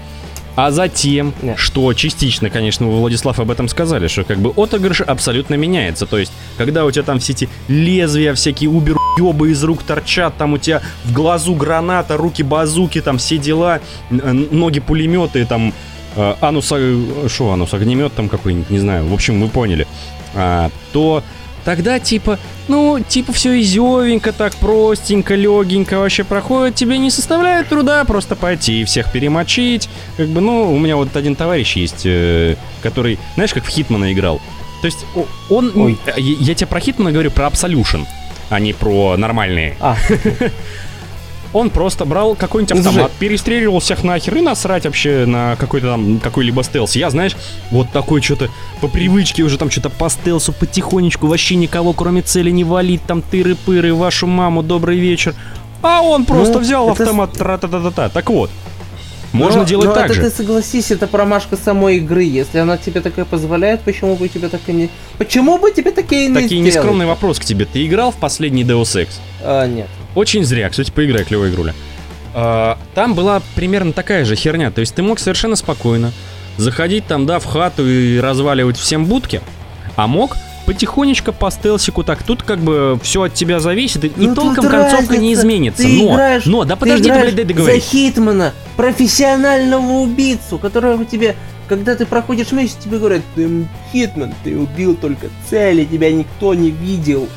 А 0.56 0.72
затем, 0.72 1.34
Нет. 1.42 1.58
что 1.58 1.92
частично, 1.94 2.50
конечно, 2.50 2.88
вы, 2.88 3.00
Владислав, 3.00 3.40
об 3.40 3.50
этом 3.50 3.68
сказали, 3.68 4.08
что 4.08 4.24
как 4.24 4.38
бы 4.38 4.52
отыгрыш 4.56 5.02
абсолютно 5.02 5.56
меняется. 5.56 6.06
То 6.06 6.18
есть, 6.18 6.32
когда 6.58 6.86
у 6.86 6.92
тебя 6.92 7.04
там 7.04 7.20
все 7.20 7.34
эти 7.34 7.50
лезвия, 7.68 8.34
всякие 8.34 8.70
убер 8.70 8.98
из 9.18 9.64
рук 9.64 9.84
торчат, 9.84 10.38
там 10.38 10.54
у 10.54 10.58
тебя 10.58 10.82
в 11.06 11.14
глазу 11.14 11.56
граната, 11.56 12.18
руки 12.18 12.44
базуки, 12.44 13.02
там 13.02 13.18
все 13.18 13.38
дела, 13.38 13.80
ноги 14.10 14.80
пулеметы, 14.80 15.46
там 15.46 15.74
э, 16.16 16.36
анус, 16.42 16.66
что 16.66 17.52
анус, 17.52 17.74
огнемет 17.74 18.14
там 18.14 18.30
какой-нибудь, 18.30 18.70
не 18.70 18.80
знаю, 18.80 19.08
в 19.08 19.14
общем, 19.14 19.42
вы 19.42 19.48
поняли. 19.48 19.88
А, 20.36 20.70
то 20.92 21.24
Тогда 21.66 22.00
типа, 22.00 22.40
ну, 22.68 23.00
типа 23.00 23.32
все 23.32 23.60
изевенько, 23.62 24.34
так 24.34 24.56
простенько, 24.56 25.36
легенько 25.36 25.98
вообще 26.00 26.24
проходит. 26.24 26.76
Тебе 26.76 26.98
не 26.98 27.10
составляет 27.10 27.70
труда 27.70 28.04
просто 28.04 28.36
пойти 28.36 28.82
и 28.82 28.84
всех 28.84 29.12
перемочить. 29.12 29.90
Как 30.18 30.28
бы, 30.28 30.42
ну, 30.42 30.74
у 30.74 30.80
меня 30.80 30.96
вот 30.96 31.16
один 31.16 31.36
товарищ 31.36 31.76
есть, 31.76 32.06
э, 32.06 32.56
который, 32.82 33.18
знаешь, 33.36 33.54
как 33.54 33.64
в 33.64 33.70
Хитмана 33.70 34.12
играл. 34.12 34.42
То 34.82 34.88
есть 34.88 35.06
он... 35.50 35.72
Ой. 35.76 35.98
Я, 36.18 36.36
я 36.40 36.56
тебе 36.56 36.68
про 36.68 36.82
Хитмана 36.82 37.12
говорю, 37.12 37.32
про 37.32 37.48
Absolution, 37.48 38.06
а 38.50 38.60
не 38.60 38.74
про 38.74 39.16
нормальные. 39.16 39.78
А. 39.80 39.96
Он 41.54 41.70
просто 41.70 42.06
брал 42.06 42.36
какой-нибудь 42.36 42.78
автомат, 42.78 43.12
Слушай. 43.12 43.20
перестреливал 43.20 43.80
всех 43.80 44.04
нахер 44.04 44.36
и 44.38 44.42
насрать 44.42 44.86
вообще 44.86 45.26
на 45.26 45.56
какой-то 45.56 45.88
там 45.88 46.20
какой-либо 46.20 46.64
стелс. 46.64 46.96
Я, 46.96 47.10
знаешь, 47.12 47.36
вот 47.70 47.92
такой 47.92 48.22
что-то 48.22 48.50
по 48.82 48.88
привычке 48.88 49.44
уже 49.44 49.58
там 49.58 49.70
что-то 49.70 49.90
по 49.90 50.10
стелсу 50.10 50.52
потихонечку, 50.52 51.28
вообще 51.28 51.56
никого 51.56 51.94
кроме 51.94 52.24
цели 52.24 52.50
не 52.50 52.64
валить, 52.64 53.04
там 53.06 53.24
тыры-пыры, 53.32 53.94
вашу 53.94 54.26
маму, 54.26 54.64
добрый 54.64 54.98
вечер. 54.98 55.36
А 55.84 56.02
он 56.02 56.26
просто 56.26 56.56
ну, 56.56 56.60
взял 56.60 56.90
это... 56.90 57.04
автомат, 57.04 57.34
тра-та-та-та-та. 57.34 58.10
Так 58.10 58.30
вот, 58.30 58.50
можно 59.34 59.60
но, 59.60 59.66
делать 59.66 59.88
но 59.88 59.94
так 59.94 60.06
это 60.06 60.14
же. 60.14 60.22
ты 60.22 60.30
согласись, 60.30 60.92
это 60.92 61.08
промашка 61.08 61.58
самой 61.58 61.98
игры. 61.98 62.24
Если 62.24 62.60
она 62.60 62.78
тебе 62.78 63.02
такая 63.02 63.26
позволяет, 63.26 63.82
почему 63.82 64.16
бы 64.16 64.30
тебе 64.30 64.48
так 64.48 64.62
и 64.68 64.74
не... 64.74 64.90
Почему 65.18 65.58
бы 65.58 65.72
тебе 65.72 65.92
такие 65.92 66.28
не 66.28 66.36
Такие 66.36 66.62
сделать? 66.62 66.76
нескромный 66.76 67.06
вопрос 67.08 67.40
к 67.40 67.46
тебе. 67.46 67.66
Ты 67.66 67.86
играл 67.86 68.12
в 68.12 68.16
последний 68.16 68.64
Deus 68.64 68.96
Ex? 68.96 69.08
А, 69.44 69.66
нет. 69.68 69.88
Очень 70.16 70.44
зря. 70.46 70.70
Кстати, 70.70 70.92
поиграй, 70.92 71.24
клевая 71.24 71.50
игруля. 71.50 71.74
А, 72.34 72.78
там 72.96 73.14
была 73.14 73.42
примерно 73.56 73.94
такая 73.94 74.26
же 74.26 74.36
херня. 74.36 74.72
То 74.72 74.82
есть 74.82 74.96
ты 74.96 75.02
мог 75.02 75.20
совершенно 75.20 75.56
спокойно 75.56 76.12
заходить 76.58 77.08
там, 77.08 77.26
да, 77.26 77.40
в 77.40 77.46
хату 77.46 77.88
и 77.88 78.20
разваливать 78.20 78.78
всем 78.78 79.06
будки, 79.06 79.42
а 79.96 80.08
мог 80.08 80.38
потихонечку 80.66 81.34
по 81.34 81.52
стелсику 81.52 82.04
так. 82.04 82.24
Тут 82.24 82.44
как 82.44 82.60
бы 82.60 83.00
все 83.04 83.24
от 83.24 83.34
тебя 83.34 83.60
зависит, 83.60 84.06
и 84.06 84.12
ну, 84.16 84.36
толком 84.36 84.68
концовка 84.68 84.98
разница. 84.98 85.18
не 85.18 85.34
изменится. 85.34 85.84
Ты 85.84 86.04
но, 86.04 86.14
играешь, 86.14 86.46
но, 86.46 86.64
да 86.64 86.76
подожди, 86.76 87.10
ты, 87.10 87.20
блядь, 87.20 87.36
дай 87.36 87.46
договорить. 87.46 87.84
За 87.84 87.90
Хитмана, 87.90 88.54
профессионального 88.78 90.02
убийцу, 90.02 90.58
которого 90.58 91.06
тебе 91.06 91.36
когда 91.68 91.96
ты 91.96 92.06
проходишь 92.06 92.52
миссию, 92.52 92.82
тебе 92.84 93.00
говорят, 93.00 93.22
ты 93.36 93.66
Хитман, 93.92 94.34
ты 94.44 94.58
убил 94.58 94.96
только 94.96 95.28
цели, 95.50 95.86
тебя 95.86 96.12
никто 96.12 96.54
не 96.54 96.70
видел. 96.70 97.28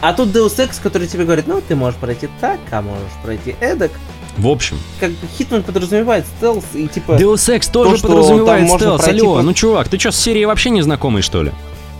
А 0.00 0.12
тут 0.12 0.28
Deus 0.28 0.56
Ex, 0.56 0.80
который 0.80 1.08
тебе 1.08 1.24
говорит, 1.24 1.46
ну, 1.46 1.60
ты 1.60 1.74
можешь 1.74 1.98
пройти 1.98 2.28
так, 2.40 2.60
а 2.70 2.82
можешь 2.82 3.12
пройти 3.22 3.56
эдак. 3.60 3.90
В 4.36 4.46
общем. 4.46 4.78
Как 5.00 5.10
бы 5.10 5.26
Хитман 5.36 5.64
подразумевает 5.64 6.24
стелс 6.36 6.64
и 6.74 6.86
типа... 6.86 7.12
Deus 7.12 7.34
Ex 7.52 7.70
тоже 7.70 8.00
то, 8.00 8.08
подразумевает 8.08 8.70
стелс, 8.70 9.08
алло, 9.08 9.36
по... 9.36 9.42
ну 9.42 9.52
чувак, 9.52 9.88
ты 9.88 9.98
что, 9.98 10.12
с 10.12 10.16
серией 10.16 10.46
вообще 10.46 10.70
не 10.70 10.82
знакомый, 10.82 11.22
что 11.22 11.42
ли? 11.42 11.52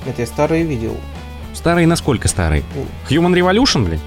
Нет, 0.07 0.19
я 0.19 0.27
старые 0.27 0.63
видел. 0.63 0.97
Старые 1.55 1.89
насколько 1.89 2.29
старые? 2.29 2.63
Human 3.11 3.35
Revolution, 3.35 3.85
блин? 3.85 4.01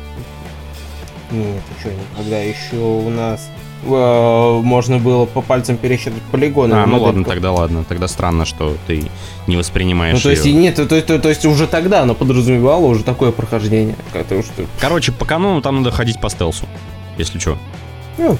Нет, 1.31 1.61
ты 1.67 1.81
что, 1.81 1.89
никогда 1.93 2.37
еще 2.37 2.77
у 2.77 3.09
нас 3.09 3.49
э, 3.83 4.59
можно 4.63 4.97
было 4.97 5.25
по 5.25 5.41
пальцам 5.41 5.77
пересчитать 5.77 6.21
полигоны. 6.31 6.73
А, 6.73 6.85
ну 6.85 6.93
модельку. 6.93 7.05
ладно, 7.05 7.23
тогда 7.23 7.51
ладно. 7.51 7.85
Тогда 7.87 8.07
странно, 8.07 8.45
что 8.45 8.75
ты 8.87 9.09
не 9.47 9.57
воспринимаешь 9.57 10.15
Ну, 10.15 10.21
то 10.21 10.29
есть, 10.29 10.45
ее. 10.45 10.53
нет, 10.53 10.75
то, 10.75 10.85
то, 10.85 11.01
то, 11.01 11.19
то 11.19 11.29
есть 11.29 11.45
уже 11.45 11.67
тогда 11.67 12.01
оно 12.01 12.13
подразумевало 12.13 12.85
уже 12.85 13.03
такое 13.03 13.31
прохождение. 13.31 13.95
Что... 14.11 14.65
Короче, 14.79 15.11
по 15.11 15.25
канону 15.25 15.61
там 15.61 15.77
надо 15.77 15.91
ходить 15.91 16.19
по 16.19 16.29
стелсу, 16.29 16.65
если 17.17 17.39
что. 17.39 17.57
Ну, 18.17 18.37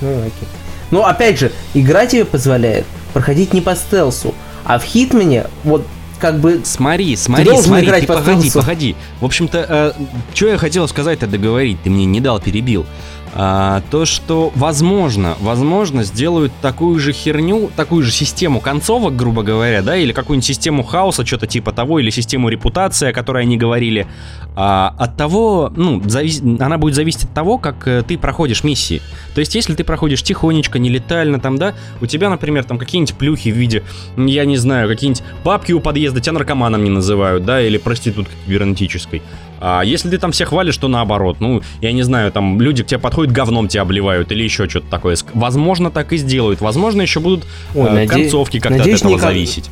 ну, 0.00 0.18
окей. 0.18 0.48
Но 0.90 1.06
опять 1.06 1.38
же, 1.38 1.52
игра 1.74 2.06
тебе 2.06 2.24
позволяет 2.24 2.86
проходить 3.12 3.54
не 3.54 3.60
по 3.60 3.74
стелсу, 3.74 4.34
а 4.64 4.78
в 4.78 4.84
Хитмане 4.84 5.46
вот 5.64 5.86
как 6.22 6.38
бы... 6.38 6.60
Смотри, 6.62 7.16
смотри, 7.16 7.46
ты 7.46 7.62
смотри, 7.62 7.86
играть 7.86 8.00
ты 8.02 8.06
по 8.06 8.14
погоди, 8.14 8.48
стелсу. 8.48 8.60
погоди. 8.60 8.96
В 9.20 9.24
общем-то, 9.24 9.66
э, 9.68 9.92
что 10.34 10.46
я 10.46 10.56
хотел 10.56 10.86
сказать-то 10.86 11.26
договорить, 11.26 11.82
ты 11.82 11.90
мне 11.90 12.04
не 12.04 12.20
дал, 12.20 12.40
перебил. 12.40 12.86
А, 13.34 13.82
то, 13.90 14.04
что, 14.04 14.52
возможно, 14.54 15.36
возможно, 15.40 16.04
сделают 16.04 16.52
такую 16.60 16.98
же 16.98 17.12
херню, 17.12 17.70
такую 17.74 18.02
же 18.02 18.10
систему 18.10 18.60
концовок, 18.60 19.16
грубо 19.16 19.42
говоря, 19.42 19.80
да, 19.80 19.96
или 19.96 20.12
какую-нибудь 20.12 20.44
систему 20.44 20.82
хаоса, 20.82 21.24
что-то 21.24 21.46
типа 21.46 21.72
того, 21.72 21.98
или 21.98 22.10
систему 22.10 22.50
репутации, 22.50 23.08
о 23.08 23.12
которой 23.12 23.44
они 23.44 23.56
говорили, 23.56 24.06
а, 24.54 24.94
от 24.98 25.16
того, 25.16 25.72
ну, 25.74 26.02
завис... 26.04 26.42
она 26.42 26.76
будет 26.76 26.94
зависеть 26.94 27.24
от 27.24 27.32
того, 27.32 27.56
как 27.56 27.88
э, 27.88 28.02
ты 28.06 28.18
проходишь 28.18 28.64
миссии. 28.64 29.00
То 29.34 29.40
есть, 29.40 29.54
если 29.54 29.74
ты 29.74 29.82
проходишь 29.82 30.22
тихонечко, 30.22 30.78
нелетально, 30.78 31.40
там, 31.40 31.56
да, 31.56 31.74
у 32.02 32.06
тебя, 32.06 32.28
например, 32.28 32.64
там 32.64 32.76
какие-нибудь 32.76 33.14
плюхи 33.14 33.48
в 33.50 33.56
виде, 33.56 33.82
я 34.18 34.44
не 34.44 34.58
знаю, 34.58 34.88
какие-нибудь 34.88 35.22
бабки 35.42 35.72
у 35.72 35.80
подъезда 35.80 36.20
тебя 36.20 36.34
наркоманом 36.34 36.84
не 36.84 36.90
называют, 36.90 37.46
да, 37.46 37.62
или 37.62 37.78
проституткой 37.78 38.34
кибернетической. 38.46 39.22
А 39.64 39.82
если 39.82 40.10
ты 40.10 40.18
там 40.18 40.32
всех 40.32 40.50
валишь, 40.50 40.76
то 40.76 40.88
наоборот. 40.88 41.36
Ну, 41.38 41.62
я 41.80 41.92
не 41.92 42.02
знаю, 42.02 42.32
там 42.32 42.60
люди 42.60 42.82
к 42.82 42.86
тебе 42.86 42.98
подходят, 42.98 43.21
говном 43.30 43.68
тебя 43.68 43.82
обливают 43.82 44.32
или 44.32 44.42
еще 44.42 44.68
что-то 44.68 44.86
такое. 44.90 45.16
Возможно, 45.34 45.90
так 45.90 46.12
и 46.12 46.16
сделают. 46.16 46.60
Возможно, 46.60 47.02
еще 47.02 47.20
будут 47.20 47.44
Ой, 47.74 47.88
э, 47.88 47.92
наде... 47.92 48.08
концовки 48.08 48.58
как-то 48.58 48.78
надеюсь, 48.78 49.00
от 49.00 49.06
этого 49.06 49.14
никак... 49.14 49.28
зависеть. 49.28 49.70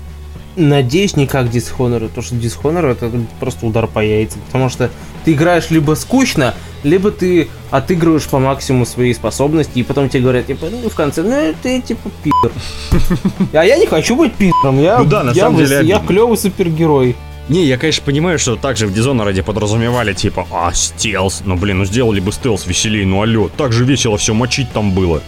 Надеюсь, 0.57 1.16
не 1.16 1.26
как 1.26 1.47
Dishonored, 1.47 2.09
потому 2.09 2.23
что 2.23 2.35
Dishonored 2.35 2.92
это 2.92 3.11
просто 3.38 3.66
удар 3.66 3.87
по 3.87 4.00
яйцам. 4.00 4.40
Потому 4.47 4.69
что 4.69 4.90
ты 5.25 5.33
играешь 5.33 5.71
либо 5.71 5.95
скучно, 5.95 6.54
либо 6.83 7.11
ты 7.11 7.49
отыгрываешь 7.71 8.26
по 8.26 8.38
максимуму 8.38 8.85
свои 8.85 9.14
способности, 9.14 9.78
и 9.78 9.83
потом 9.83 10.09
тебе 10.09 10.23
говорят, 10.23 10.47
типа, 10.47 10.66
ну 10.71 10.88
в 10.88 10.95
конце, 10.95 11.23
ну 11.23 11.54
ты 11.62 11.80
типа 11.80 12.11
пидор. 12.23 12.52
А 13.52 13.64
я 13.64 13.78
не 13.78 13.87
хочу 13.87 14.16
быть 14.16 14.35
пидором, 14.35 14.80
я, 14.80 14.99
ну 14.99 15.04
да, 15.04 15.23
на 15.23 15.35
самом 15.35 15.59
деле 15.59 15.87
я 15.87 15.99
клевый 15.99 16.37
супергерой. 16.37 17.16
Не, 17.50 17.64
я, 17.64 17.78
конечно, 17.78 18.04
понимаю, 18.04 18.38
что 18.38 18.54
также 18.54 18.87
в 18.87 18.92
Dishonored 18.97 19.42
подразумевали, 19.42 20.14
типа, 20.14 20.47
а, 20.52 20.73
стелс. 20.73 21.42
Ну, 21.45 21.57
блин, 21.57 21.78
ну 21.78 21.85
сделали 21.85 22.21
бы 22.21 22.30
стелс 22.30 22.64
веселее, 22.64 23.04
ну 23.04 23.23
алё, 23.23 23.49
так 23.49 23.73
же 23.73 23.85
весело 23.85 24.16
все 24.19 24.35
мочить 24.35 24.71
там 24.73 24.92
было. 24.92 25.21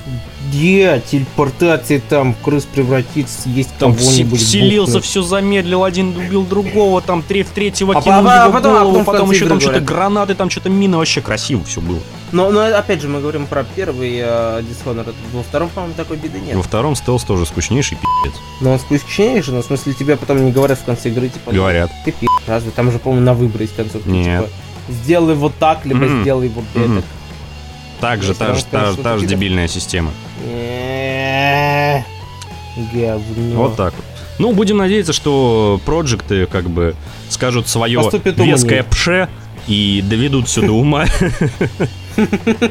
Где 0.49 1.03
телепортация 1.11 2.01
там, 2.09 2.35
крыс 2.35 2.65
превратится, 2.65 3.49
есть 3.49 3.77
там 3.77 3.97
кого-нибудь. 3.97 4.39
Вселился, 4.39 5.01
все 5.01 5.23
замедлил, 5.23 5.83
один 5.83 6.17
убил 6.17 6.45
другого, 6.45 7.01
там 7.03 7.23
три 7.23 7.43
в 7.43 7.49
третьего 7.49 7.99
а 7.99 8.01
кинул 8.01 8.29
а, 8.29 8.45
его 8.45 8.53
потом, 8.53 8.79
голову, 8.79 9.01
а 9.01 9.05
потом 9.05 9.31
еще 9.33 9.49
там 9.49 9.59
что-то 9.59 9.81
гранаты, 9.81 10.37
там 10.37 10.49
что-то 10.49 10.69
мины, 10.69 10.99
вообще 10.99 11.23
красиво 11.23 11.65
все 11.65 11.81
было. 11.81 11.99
Но, 12.33 12.51
но 12.51 12.61
опять 12.77 13.03
же, 13.03 13.09
мы 13.09 13.21
говорим 13.21 13.47
про 13.47 13.63
первый 13.63 14.17
э, 14.17 14.63
Dishonored. 14.63 15.15
Во 15.33 15.43
втором, 15.43 15.69
по-моему, 15.69 15.95
такой 15.95 16.17
беды 16.17 16.41
нет. 16.41 16.57
Во 16.57 16.63
втором 16.63 16.97
стелс 16.97 17.25
тоже 17.25 17.45
скучнейший 17.45 17.99
пи***ц. 17.99 18.39
Но 18.63 18.73
он 18.73 18.79
скучнейший, 18.79 19.53
но 19.53 19.61
в 19.61 19.67
смысле 19.67 19.93
тебе 19.93 20.17
потом 20.17 20.45
не 20.45 20.51
говорят 20.51 20.79
в 20.79 20.85
конце 20.85 21.11
игры, 21.11 21.29
типа... 21.29 21.53
Говорят. 21.53 21.91
Ты 22.07 22.13
пи***, 22.13 22.27
разве? 22.47 22.71
Там 22.71 22.91
же, 22.91 22.99
по-моему, 22.99 23.27
на 23.27 23.35
выбор 23.35 23.61
есть 23.61 23.77
концовка. 23.77 24.09
Нет. 24.09 24.47
Типа, 24.47 24.53
сделай 24.89 25.35
вот 25.35 25.55
так, 25.59 25.85
либо 25.85 26.07
mm-hmm. 26.07 26.23
сделай 26.23 26.49
вот 26.49 26.65
mm-hmm. 26.75 26.99
это. 26.99 27.07
Так 28.01 28.23
же, 28.23 28.35
та 28.35 28.55
же, 28.55 28.65
та, 28.65 28.95
та 28.95 29.19
же 29.19 29.27
дебильная 29.27 29.69
система. 29.69 30.11
Говно. 32.93 33.55
Вот 33.55 33.77
так 33.77 33.95
вот. 33.95 34.05
Ну, 34.39 34.53
будем 34.53 34.79
надеяться, 34.79 35.13
что 35.13 35.81
проекты 35.85 36.47
как 36.47 36.69
бы 36.69 36.97
скажут 37.29 37.69
свое 37.69 38.01
веское 38.01 38.83
пше 38.83 39.29
и 39.69 40.03
доведут 40.05 40.49
все 40.49 40.63
до 40.63 40.73
ума. 40.73 41.07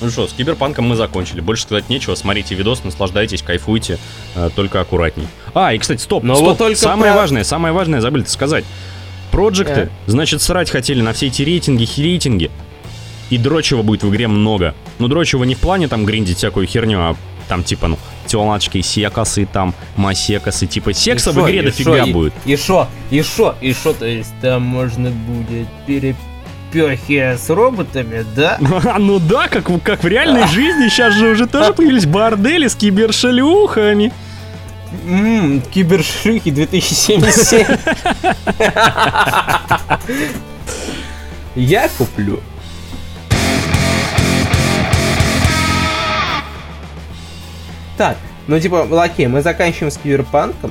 Ну 0.00 0.10
что, 0.10 0.28
с 0.28 0.32
киберпанком 0.32 0.86
мы 0.86 0.96
закончили. 0.96 1.40
Больше 1.40 1.64
сказать 1.64 1.88
нечего. 1.88 2.14
Смотрите 2.14 2.54
видос, 2.54 2.84
наслаждайтесь, 2.84 3.42
кайфуйте. 3.42 3.98
Э, 4.36 4.48
только 4.54 4.80
аккуратней. 4.80 5.26
А, 5.54 5.74
и, 5.74 5.78
кстати, 5.78 6.00
стоп, 6.00 6.22
Но 6.22 6.36
стоп. 6.36 6.48
Вот 6.48 6.58
только 6.58 6.78
самое 6.78 7.12
про... 7.12 7.20
важное, 7.20 7.44
самое 7.44 7.74
важное 7.74 8.00
забыли 8.00 8.24
сказать. 8.24 8.64
Проекты, 9.32 9.80
э. 9.80 9.88
значит, 10.06 10.40
срать 10.40 10.70
хотели 10.70 11.00
на 11.00 11.12
все 11.12 11.26
эти 11.26 11.42
рейтинги, 11.42 11.84
херейтинги. 11.84 12.50
И 13.30 13.38
дрочева 13.38 13.82
будет 13.82 14.04
в 14.04 14.10
игре 14.10 14.28
много. 14.28 14.74
Ну, 14.98 15.08
дрочева 15.08 15.44
не 15.44 15.54
в 15.54 15.58
плане 15.58 15.88
там 15.88 16.04
гриндить 16.04 16.38
всякую 16.38 16.66
херню, 16.66 17.00
а 17.00 17.16
там 17.48 17.64
типа, 17.64 17.88
ну, 17.88 17.98
телочки, 18.26 18.80
секасы, 18.80 19.46
там, 19.52 19.74
масекасы, 19.96 20.66
типа 20.66 20.92
секса 20.92 21.30
и 21.30 21.32
в 21.32 21.44
игре 21.44 21.62
дофига 21.62 22.04
и, 22.04 22.12
будет. 22.12 22.32
И 22.46 22.56
шо, 22.56 22.88
и 23.10 23.22
шо, 23.22 23.54
и 23.60 23.72
шо, 23.72 23.92
то 23.92 24.06
есть 24.06 24.32
там 24.40 24.62
можно 24.62 25.10
будет 25.10 25.66
перепехи 26.72 27.36
с 27.36 27.50
роботами, 27.50 28.24
да? 28.34 28.58
Ну 28.98 29.18
да, 29.18 29.48
как, 29.48 29.70
как 29.82 30.02
в 30.02 30.06
реальной 30.06 30.46
жизни, 30.48 30.88
сейчас 30.88 31.14
же 31.14 31.30
уже 31.30 31.46
тоже 31.46 31.72
появились 31.72 32.06
бордели 32.06 32.68
с 32.68 32.74
кибершалюхами. 32.74 34.12
Ммм, 35.04 35.60
кибершлюхи 35.70 36.50
2077. 36.50 37.66
Я 41.54 41.88
куплю. 41.98 42.40
Так, 47.98 48.16
ну 48.46 48.60
типа, 48.60 48.86
окей, 49.02 49.26
мы 49.26 49.42
заканчиваем 49.42 49.90
с 49.90 49.96
Киберпанком, 49.98 50.70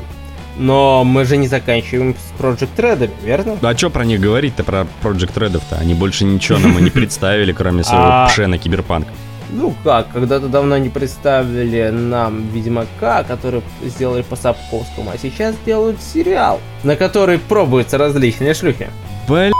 но 0.57 1.03
мы 1.03 1.25
же 1.25 1.37
не 1.37 1.47
заканчиваем 1.47 2.15
с 2.15 2.41
Project 2.41 2.75
Red, 2.77 3.09
верно? 3.23 3.57
А 3.61 3.77
что 3.77 3.89
про 3.89 4.05
них 4.05 4.19
говорить-то, 4.19 4.63
про 4.63 4.87
Project 5.03 5.33
Red-то? 5.35 5.77
Они 5.79 5.93
больше 5.93 6.25
ничего 6.25 6.57
нам 6.57 6.77
и 6.79 6.81
не 6.81 6.89
представили, 6.91 7.51
кроме 7.51 7.83
своего 7.83 8.05
а, 8.05 8.27
пшена 8.27 8.57
Киберпанка. 8.57 9.11
Ну 9.49 9.73
как, 9.83 10.11
когда-то 10.11 10.47
давно 10.47 10.77
не 10.77 10.89
представили 10.89 11.89
нам 11.89 12.49
Ведьмака, 12.49 13.23
который 13.23 13.61
сделали 13.83 14.21
по 14.21 14.35
Сапковскому, 14.35 15.11
а 15.13 15.17
сейчас 15.17 15.55
делают 15.65 16.01
сериал, 16.01 16.59
на 16.83 16.95
который 16.95 17.39
пробуются 17.39 17.97
различные 17.97 18.53
шлюхи. 18.53 18.89
Блять, 19.27 19.53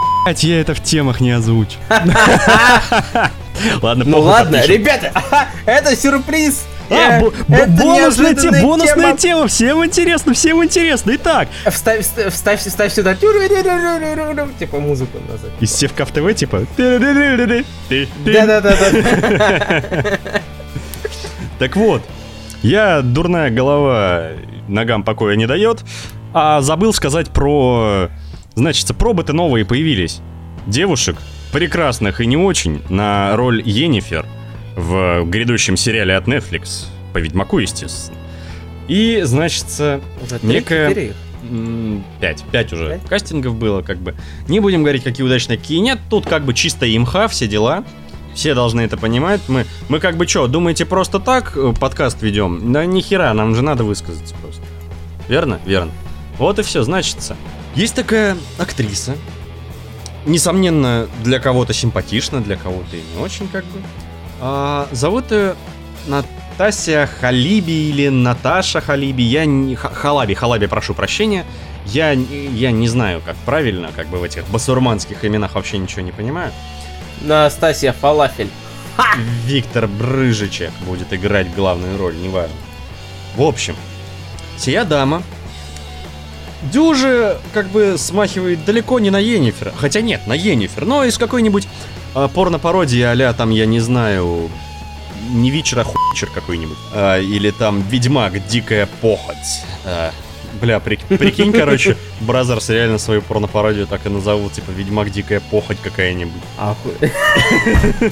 я 0.44 0.60
это 0.62 0.74
в 0.74 0.82
темах 0.82 1.22
не 1.22 1.32
озвучу. 1.32 1.78
Ладно, 3.82 4.04
Ну 4.06 4.20
ладно, 4.20 4.64
ребята, 4.66 5.12
это 5.66 5.96
сюрприз 5.96 6.66
а, 6.90 7.22
бонусная, 7.48 8.34
тема, 8.34 8.62
бонусная 8.62 9.16
тема, 9.16 9.48
всем 9.48 9.84
интересно, 9.86 10.34
всем 10.34 10.64
интересно. 10.64 11.12
Итак. 11.16 11.50
Вставь, 11.70 12.06
вставь, 12.30 12.62
вставь 12.62 12.94
сюда, 12.94 13.16
типа 14.60 14.80
музыку 14.80 15.18
назад. 15.30 15.52
Из 15.60 15.74
Севкав 15.74 16.12
ТВ, 16.12 16.34
типа. 16.36 16.66
Да-да-да. 18.26 18.74
Так 21.60 21.76
вот, 21.76 22.04
я 22.62 23.02
дурная 23.02 23.50
голова 23.50 24.28
ногам 24.68 25.04
покоя 25.04 25.36
не 25.36 25.48
дает, 25.48 25.84
а 26.32 26.62
забыл 26.62 26.94
сказать 26.94 27.32
про... 27.32 28.10
Значит, 28.54 28.96
пробы-то 28.96 29.34
новые 29.34 29.66
появились. 29.66 30.22
Девушек, 30.68 31.18
прекрасных 31.52 32.22
и 32.22 32.28
не 32.28 32.38
очень, 32.38 32.84
на 32.90 33.36
роль 33.36 33.64
Енифер– 33.66 34.28
в 34.78 35.26
грядущем 35.26 35.76
сериале 35.76 36.16
от 36.16 36.28
Netflix, 36.28 36.86
по 37.12 37.18
Ведьмаку, 37.18 37.58
естественно. 37.58 38.18
И, 38.88 39.22
значит, 39.24 39.66
некая... 40.44 41.14
Пять, 42.20 42.44
пять 42.52 42.74
уже 42.74 42.90
5? 42.90 43.10
кастингов 43.10 43.56
было, 43.56 43.82
как 43.82 43.98
бы. 44.00 44.16
Не 44.48 44.60
будем 44.60 44.84
говорить, 44.84 45.04
какие 45.04 45.26
удачные, 45.26 45.58
какие 45.58 45.80
нет. 45.80 46.00
Тут 46.10 46.26
как 46.26 46.44
бы 46.46 46.54
чисто 46.54 46.86
имха, 46.94 47.28
все 47.28 47.48
дела. 47.48 47.84
Все 48.34 48.54
должны 48.54 48.82
это 48.82 48.98
понимать. 48.98 49.42
Мы, 49.48 49.66
мы 49.88 50.00
как 50.00 50.18
бы 50.18 50.28
что, 50.28 50.48
думаете, 50.48 50.86
просто 50.86 51.20
так 51.20 51.54
э, 51.56 51.74
подкаст 51.80 52.22
ведем? 52.22 52.72
Да 52.72 52.86
ни 52.86 53.02
хера, 53.02 53.34
нам 53.34 53.56
же 53.56 53.62
надо 53.62 53.84
высказаться 53.84 54.36
просто. 54.42 54.62
Верно? 55.28 55.60
Верно. 55.66 55.92
Вот 56.38 56.60
и 56.60 56.64
все, 56.64 56.84
значится. 56.84 57.36
Есть 57.76 57.96
такая 57.96 58.38
актриса. 58.58 59.16
Несомненно, 60.26 61.08
для 61.24 61.40
кого-то 61.40 61.74
симпатична, 61.74 62.42
для 62.42 62.58
кого-то 62.58 62.96
и 62.96 63.02
не 63.16 63.24
очень, 63.24 63.48
как 63.48 63.64
бы. 63.66 63.80
А, 64.40 64.88
зовут 64.92 65.32
ее 65.32 65.56
Натасия 66.06 67.08
Халиби 67.08 67.90
или 67.90 68.10
Наташа 68.10 68.82
Халиби. 68.82 69.22
Я 69.22 69.46
не... 69.46 69.76
Халаби, 69.76 70.34
Халаби, 70.34 70.68
прошу 70.68 70.94
прощения. 70.94 71.46
Я, 71.86 72.12
я 72.12 72.72
не 72.72 72.88
знаю, 72.88 73.22
как 73.26 73.36
правильно, 73.38 73.90
как 73.96 74.08
бы 74.08 74.18
в 74.18 74.24
этих 74.24 74.48
басурманских 74.50 75.24
именах 75.24 75.56
вообще 75.56 75.78
ничего 75.78 76.02
не 76.02 76.12
понимаю. 76.12 76.52
Настасья 77.22 77.94
Фалафель. 77.94 78.50
Ха! 78.98 79.16
Виктор 79.46 79.88
Брыжичек 79.88 80.72
будет 80.86 81.14
играть 81.14 81.54
главную 81.56 81.98
роль, 81.98 82.18
неважно. 82.18 82.56
В 83.36 83.42
общем, 83.44 83.76
сия 84.58 84.84
дама 84.84 85.24
дюже 86.64 87.38
как 87.54 87.68
бы 87.70 87.96
смахивает 87.98 88.66
далеко 88.66 89.00
не 89.00 89.12
на 89.12 89.20
Енифер. 89.20 89.72
Хотя 89.78 90.02
нет, 90.02 90.26
на 90.28 90.34
Енифер, 90.34 90.86
но 90.86 91.04
из 91.04 91.18
какой-нибудь 91.18 91.68
порно-пародии 92.34 93.02
а 93.02 93.34
там, 93.34 93.50
я 93.52 93.66
не 93.66 93.80
знаю, 93.80 94.50
не 95.30 95.52
Witcher, 95.52 95.80
а 95.80 95.84
хуйчер 95.84 96.30
какой-нибудь. 96.30 96.78
А, 96.94 97.20
или 97.20 97.52
там 97.52 97.82
Ведьмак, 97.82 98.48
Дикая 98.48 98.88
похоть. 99.02 99.64
А, 99.86 100.12
бля, 100.62 100.80
при, 100.80 100.96
прикинь, 101.18 101.52
короче, 101.52 101.98
Brazzers 102.22 102.70
реально 102.70 102.98
свою 102.98 103.22
порно-пародию 103.22 103.88
так 103.88 104.06
и 104.06 104.10
назовут, 104.10 104.54
типа 104.54 104.72
Ведьмак, 104.72 105.12
Дикая 105.12 105.40
похоть 105.40 105.78
какая-нибудь. 105.82 106.42
Ахуй. 106.58 106.94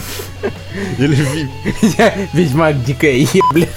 Или 0.98 1.50
Ведьмак, 2.34 2.84
Дикая 2.84 3.18
ебля. 3.18 3.68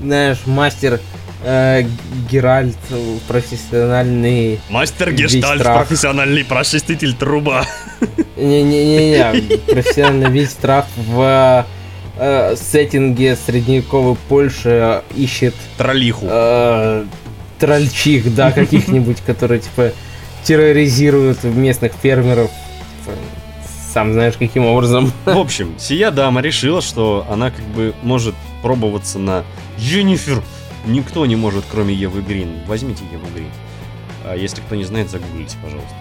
Знаешь, 0.00 0.38
мастер 0.46 1.00
э, 1.44 1.84
Геральт 2.30 2.76
профессиональный... 3.28 4.60
Мастер 4.68 5.12
гештальт, 5.12 5.62
профессиональный 5.62 6.44
прочиститель 6.44 7.14
труба. 7.14 7.64
Не-не-не, 8.36 9.58
профессиональный 9.72 10.30
весь 10.30 10.50
страх 10.50 10.86
в 10.96 11.66
э, 12.18 12.56
сеттинге 12.56 13.36
средневековой 13.36 14.16
Польши 14.28 15.02
ищет 15.16 15.54
Троллиху. 15.76 16.26
э, 16.28 17.04
трольчих, 17.58 18.34
да, 18.34 18.50
каких-нибудь, 18.52 19.18
которые, 19.24 19.60
типа, 19.60 19.92
терроризируют 20.44 21.44
местных 21.44 21.92
фермеров. 22.02 22.50
Сам 23.92 24.12
знаешь, 24.14 24.34
каким 24.38 24.64
образом. 24.64 25.12
В 25.26 25.38
общем, 25.38 25.74
сия 25.78 26.10
дама 26.10 26.40
решила, 26.40 26.80
что 26.80 27.26
она 27.30 27.50
как 27.50 27.64
бы 27.66 27.94
может 28.02 28.34
пробоваться 28.62 29.18
на 29.18 29.44
Дженнифер. 29.78 30.42
Никто 30.86 31.24
не 31.26 31.36
может, 31.36 31.64
кроме 31.70 31.94
Евы 31.94 32.22
Грин. 32.22 32.60
Возьмите 32.66 33.02
Еву 33.12 33.26
Грин. 33.34 33.50
А 34.24 34.36
если 34.36 34.60
кто 34.60 34.74
не 34.74 34.84
знает, 34.84 35.10
загуглите, 35.10 35.56
пожалуйста. 35.62 35.94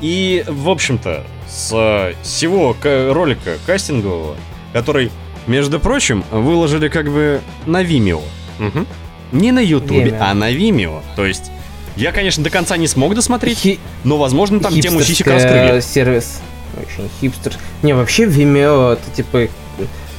И, 0.00 0.44
в 0.46 0.68
общем-то, 0.68 1.24
с 1.48 2.14
всего 2.22 2.74
ка- 2.80 3.12
ролика 3.12 3.58
кастингового, 3.66 4.36
который, 4.72 5.10
между 5.46 5.80
прочим, 5.80 6.24
выложили 6.30 6.88
как 6.88 7.10
бы 7.10 7.40
на 7.66 7.82
Vimeo. 7.82 8.22
Мгм. 8.58 8.86
Не 9.32 9.52
на 9.52 9.58
Ютубе, 9.60 10.16
а 10.20 10.32
на 10.34 10.52
Vimeo. 10.52 11.02
То 11.16 11.26
есть, 11.26 11.50
я, 11.96 12.12
конечно, 12.12 12.44
до 12.44 12.50
конца 12.50 12.76
не 12.76 12.86
смог 12.86 13.14
досмотреть, 13.14 13.58
Хи- 13.58 13.80
но, 14.04 14.18
возможно, 14.18 14.60
там 14.60 14.72
тему 14.80 15.00
сисек 15.02 15.26
раскрыли. 15.26 15.80
сервис. 15.80 16.40
Очень 16.80 17.08
хипстер. 17.20 17.54
Не, 17.82 17.92
вообще 17.94 18.24
Vimeo 18.26 18.92
это 18.92 19.10
типа 19.16 19.48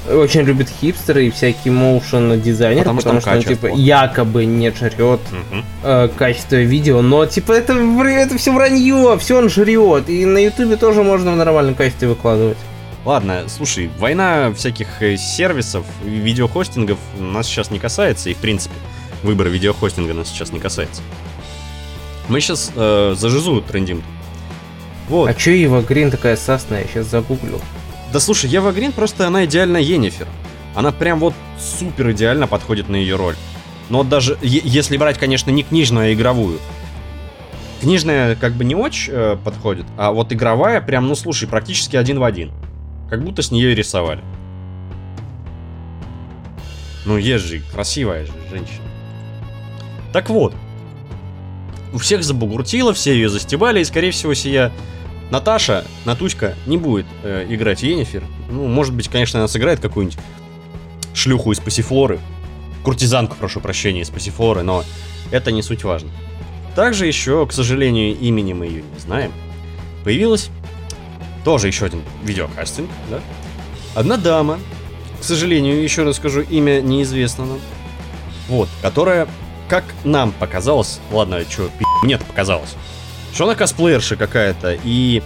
очень 0.08 0.42
любит 0.42 0.70
хипстеры 0.70 1.28
и 1.28 1.30
всякие 1.30 1.74
motion 1.74 2.40
дизайнеры, 2.40 2.84
Потому 2.84 3.00
потому, 3.00 3.22
что 3.22 3.32
он, 3.32 3.44
типа 3.44 3.68
якобы 3.68 4.46
не 4.46 4.72
жрет 4.72 5.20
Мгм. 5.32 5.66
э, 5.84 6.10
качество 6.18 6.56
видео, 6.56 7.02
но 7.02 7.26
типа 7.26 7.52
это, 7.52 7.74
это 7.74 8.38
все 8.38 8.54
вранье, 8.54 9.18
все 9.20 9.38
он 9.38 9.50
жрет. 9.50 10.10
И 10.10 10.26
на 10.26 10.38
ютубе 10.40 10.78
тоже 10.78 11.04
можно 11.04 11.32
в 11.32 11.36
нормальном 11.36 11.76
качестве 11.76 12.08
выкладывать. 12.08 12.58
Ладно, 13.06 13.44
слушай, 13.48 13.90
война 13.98 14.52
всяких 14.54 15.02
э, 15.02 15.18
сервисов, 15.18 15.86
видеохостингов 16.04 16.98
нас 17.18 17.48
сейчас 17.48 17.72
не 17.72 17.80
касается, 17.80 18.30
и 18.30 18.34
в 18.34 18.38
принципе 18.38 18.76
выбор 19.24 19.48
видеохостинга 19.50 20.14
нас 20.14 20.30
сейчас 20.30 20.52
не 20.52 20.60
касается. 20.60 21.02
Мы 22.28 22.42
сейчас 22.42 22.72
за 22.76 23.30
Жизу 23.30 23.62
трендим. 23.62 24.04
Вот. 25.08 25.30
А 25.30 25.34
чё 25.34 25.52
Ева 25.52 25.82
Грин 25.82 26.12
такая 26.12 26.38
сасная, 26.38 26.82
я 26.82 26.88
сейчас 26.88 27.08
загуглю. 27.08 27.60
Да 28.12 28.20
слушай, 28.20 28.50
Ева 28.50 28.72
Грин 28.72 28.92
просто 28.92 29.28
она 29.28 29.46
идеально 29.46 29.78
Енифер. 29.78 30.28
Она 30.76 30.92
прям 30.92 31.20
вот 31.20 31.34
супер 31.60 32.12
идеально 32.12 32.48
подходит 32.48 32.90
на 32.90 32.96
ее 32.96 33.16
роль. 33.16 33.36
Но 33.90 34.04
даже 34.04 34.38
если 34.42 34.98
брать, 34.98 35.18
конечно, 35.18 35.52
не 35.52 35.64
книжную, 35.64 36.08
а 36.10 36.14
игровую. 36.14 36.60
Книжная 37.82 38.36
как 38.36 38.54
бы 38.54 38.66
не 38.66 38.76
очень 38.76 39.14
э, 39.14 39.38
подходит, 39.44 39.86
а 39.98 40.12
вот 40.12 40.34
игровая 40.34 40.82
прям, 40.82 41.08
ну 41.08 41.16
слушай, 41.16 41.48
практически 41.48 41.96
один 41.96 42.20
в 42.20 42.24
один. 42.24 42.52
Как 43.10 43.24
будто 43.24 43.42
с 43.42 43.52
нее 43.52 43.72
и 43.72 43.76
рисовали. 43.76 44.22
Ну 47.06 47.18
есть 47.18 47.46
же, 47.46 47.62
красивая 47.74 48.26
же 48.26 48.34
женщина. 48.50 48.84
Так 50.12 50.30
вот. 50.30 50.54
У 51.94 51.98
всех 51.98 52.24
забугуртило, 52.24 52.94
все 52.94 53.14
ее 53.14 53.30
застебали, 53.30 53.80
и 53.80 53.86
скорее 53.86 54.12
всего 54.12 54.34
сия 54.34 54.72
Наташа, 55.30 55.86
Натучка, 56.06 56.56
не 56.66 56.78
будет 56.78 57.06
э, 57.24 57.46
играть 57.50 57.84
Енифер. 57.84 58.24
Ну, 58.50 58.68
может 58.68 58.94
быть, 58.94 59.10
конечно, 59.10 59.40
она 59.40 59.48
сыграет 59.48 59.80
какую-нибудь 59.80 60.18
шлюху 61.14 61.52
из 61.52 61.60
Пасифлоры. 61.60 62.20
Куртизанку, 62.84 63.36
прошу 63.36 63.60
прощения, 63.60 64.02
из 64.02 64.10
Пасифлоры, 64.10 64.64
но 64.64 64.84
это 65.32 65.52
не 65.52 65.62
суть 65.62 65.84
важно. 65.84 66.10
Также 66.76 67.06
еще, 67.06 67.46
к 67.46 67.52
сожалению, 67.52 68.18
имени 68.18 68.54
мы 68.54 68.66
ее 68.66 68.84
не 68.94 69.00
знаем. 69.00 69.32
Появилась 70.04 70.50
тоже 71.44 71.68
еще 71.68 71.86
один 71.86 72.02
видеокастинг, 72.24 72.90
да? 73.10 73.20
Одна 73.96 74.18
дама, 74.18 74.60
к 75.20 75.24
сожалению, 75.24 75.82
еще 75.82 76.04
раз 76.04 76.18
скажу, 76.18 76.42
имя 76.42 76.82
неизвестно 76.82 77.46
нам. 77.46 77.60
Вот, 78.48 78.70
которая, 78.82 79.28
как 79.68 79.84
нам 80.04 80.32
показалось, 80.32 81.00
ладно, 81.12 81.42
что, 81.48 81.70
мне-то 82.04 82.26
показалось, 82.26 82.76
что 83.34 83.46
она 83.46 83.56
косплеерша 83.56 84.16
какая-то, 84.16 84.78
и 84.84 85.22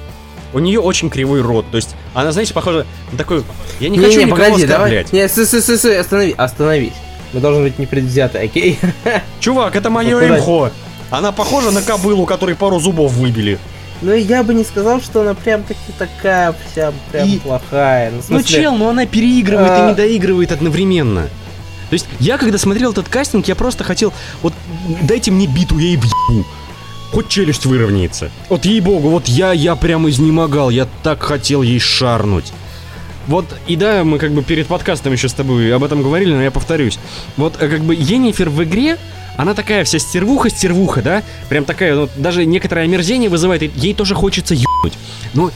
у 0.54 0.60
нее 0.60 0.80
очень 0.80 1.10
кривой 1.10 1.42
рот. 1.42 1.66
То 1.72 1.78
есть 1.78 1.96
она, 2.14 2.32
знаете, 2.32 2.54
похожа 2.54 2.86
на 3.12 3.18
такой... 3.18 3.44
Я 3.80 3.90
не, 3.90 3.98
хочу 4.00 4.22
никого 4.22 4.36
погоди, 4.44 4.66
давай. 4.66 4.86
оскорблять. 5.00 5.14
Не, 5.14 5.28
стой, 5.28 5.46
стой, 5.46 5.62
стой, 5.62 5.78
стой, 5.78 5.98
остановись, 6.00 6.36
остановись. 6.38 6.94
Мы 7.34 7.40
должны 7.40 7.64
быть 7.64 7.80
непредвзяты, 7.80 8.38
окей? 8.40 8.78
Чувак, 9.40 9.76
это 9.76 9.90
мое 9.90 10.16
Ну, 10.20 10.22
куда? 10.22 10.38
имхо. 10.38 10.72
Она 11.10 11.32
похожа 11.32 11.72
на 11.72 11.82
кобылу, 11.82 12.26
которой 12.26 12.56
пару 12.56 12.80
зубов 12.80 13.14
выбили. 13.14 13.58
Ну, 14.02 14.14
я 14.14 14.44
бы 14.44 14.54
не 14.54 14.64
сказал, 14.64 15.02
что 15.02 15.22
она 15.22 15.34
прям 15.34 15.64
таки 15.64 15.80
такая 15.98 16.54
вся 16.72 16.92
прям 17.12 17.28
И- 17.28 17.40
плохая. 17.40 18.12
Ну, 18.12 18.18
Ну, 18.18 18.22
смысле, 18.24 18.62
чел, 18.62 18.76
ну 18.76 18.90
она 18.90 19.06
переигрывает 19.06 19.72
А. 19.72 19.86
и 19.86 19.90
не 19.90 19.96
доигрывает 19.96 20.52
одновременно. 20.52 21.24
То 21.90 21.94
есть, 21.94 22.08
я 22.20 22.38
когда 22.38 22.58
смотрел 22.58 22.92
этот 22.92 23.08
кастинг, 23.08 23.48
я 23.48 23.56
просто 23.56 23.84
хотел, 23.84 24.12
вот, 24.42 24.54
дайте 25.04 25.32
мне 25.32 25.48
биту, 25.48 25.78
я 25.78 25.88
ей 25.90 25.98
въебу. 25.98 26.46
Хоть 27.14 27.30
челюсть 27.30 27.66
выровняется. 27.68 28.32
Вот 28.50 28.66
ей-богу, 28.66 29.10
вот 29.10 29.28
я, 29.28 29.54
я 29.54 29.76
прям 29.76 30.10
изнемогал, 30.10 30.72
я 30.72 30.88
так 31.04 31.22
хотел 31.22 31.62
ей 31.62 31.80
шарнуть. 31.80 32.52
Вот, 33.28 33.46
и 33.68 33.76
да, 33.76 34.04
мы 34.04 34.18
как 34.18 34.32
бы 34.32 34.44
перед 34.44 34.68
подкастом 34.68 35.14
еще 35.14 35.30
с 35.30 35.34
тобой 35.34 35.74
об 35.74 35.84
этом 35.84 36.02
говорили, 36.02 36.34
но 36.34 36.42
я 36.42 36.52
повторюсь. 36.52 37.00
Вот, 37.38 37.62
э, 37.62 37.70
как 37.70 37.82
бы, 37.82 37.96
Енифер 37.96 38.50
в 38.50 38.64
игре, 38.64 38.98
она 39.38 39.54
такая 39.54 39.84
вся 39.84 40.00
стервуха-стервуха, 40.00 41.02
да? 41.02 41.24
Прям 41.50 41.66
такая, 41.66 41.96
ну, 41.96 42.10
даже 42.18 42.46
некоторое 42.46 42.86
омерзение 42.86 43.30
вызывает, 43.30 43.62
ей 43.78 43.94
тоже 43.94 44.16
хочется 44.16 44.56
ебнуть. 44.56 44.98
Но 45.34 45.52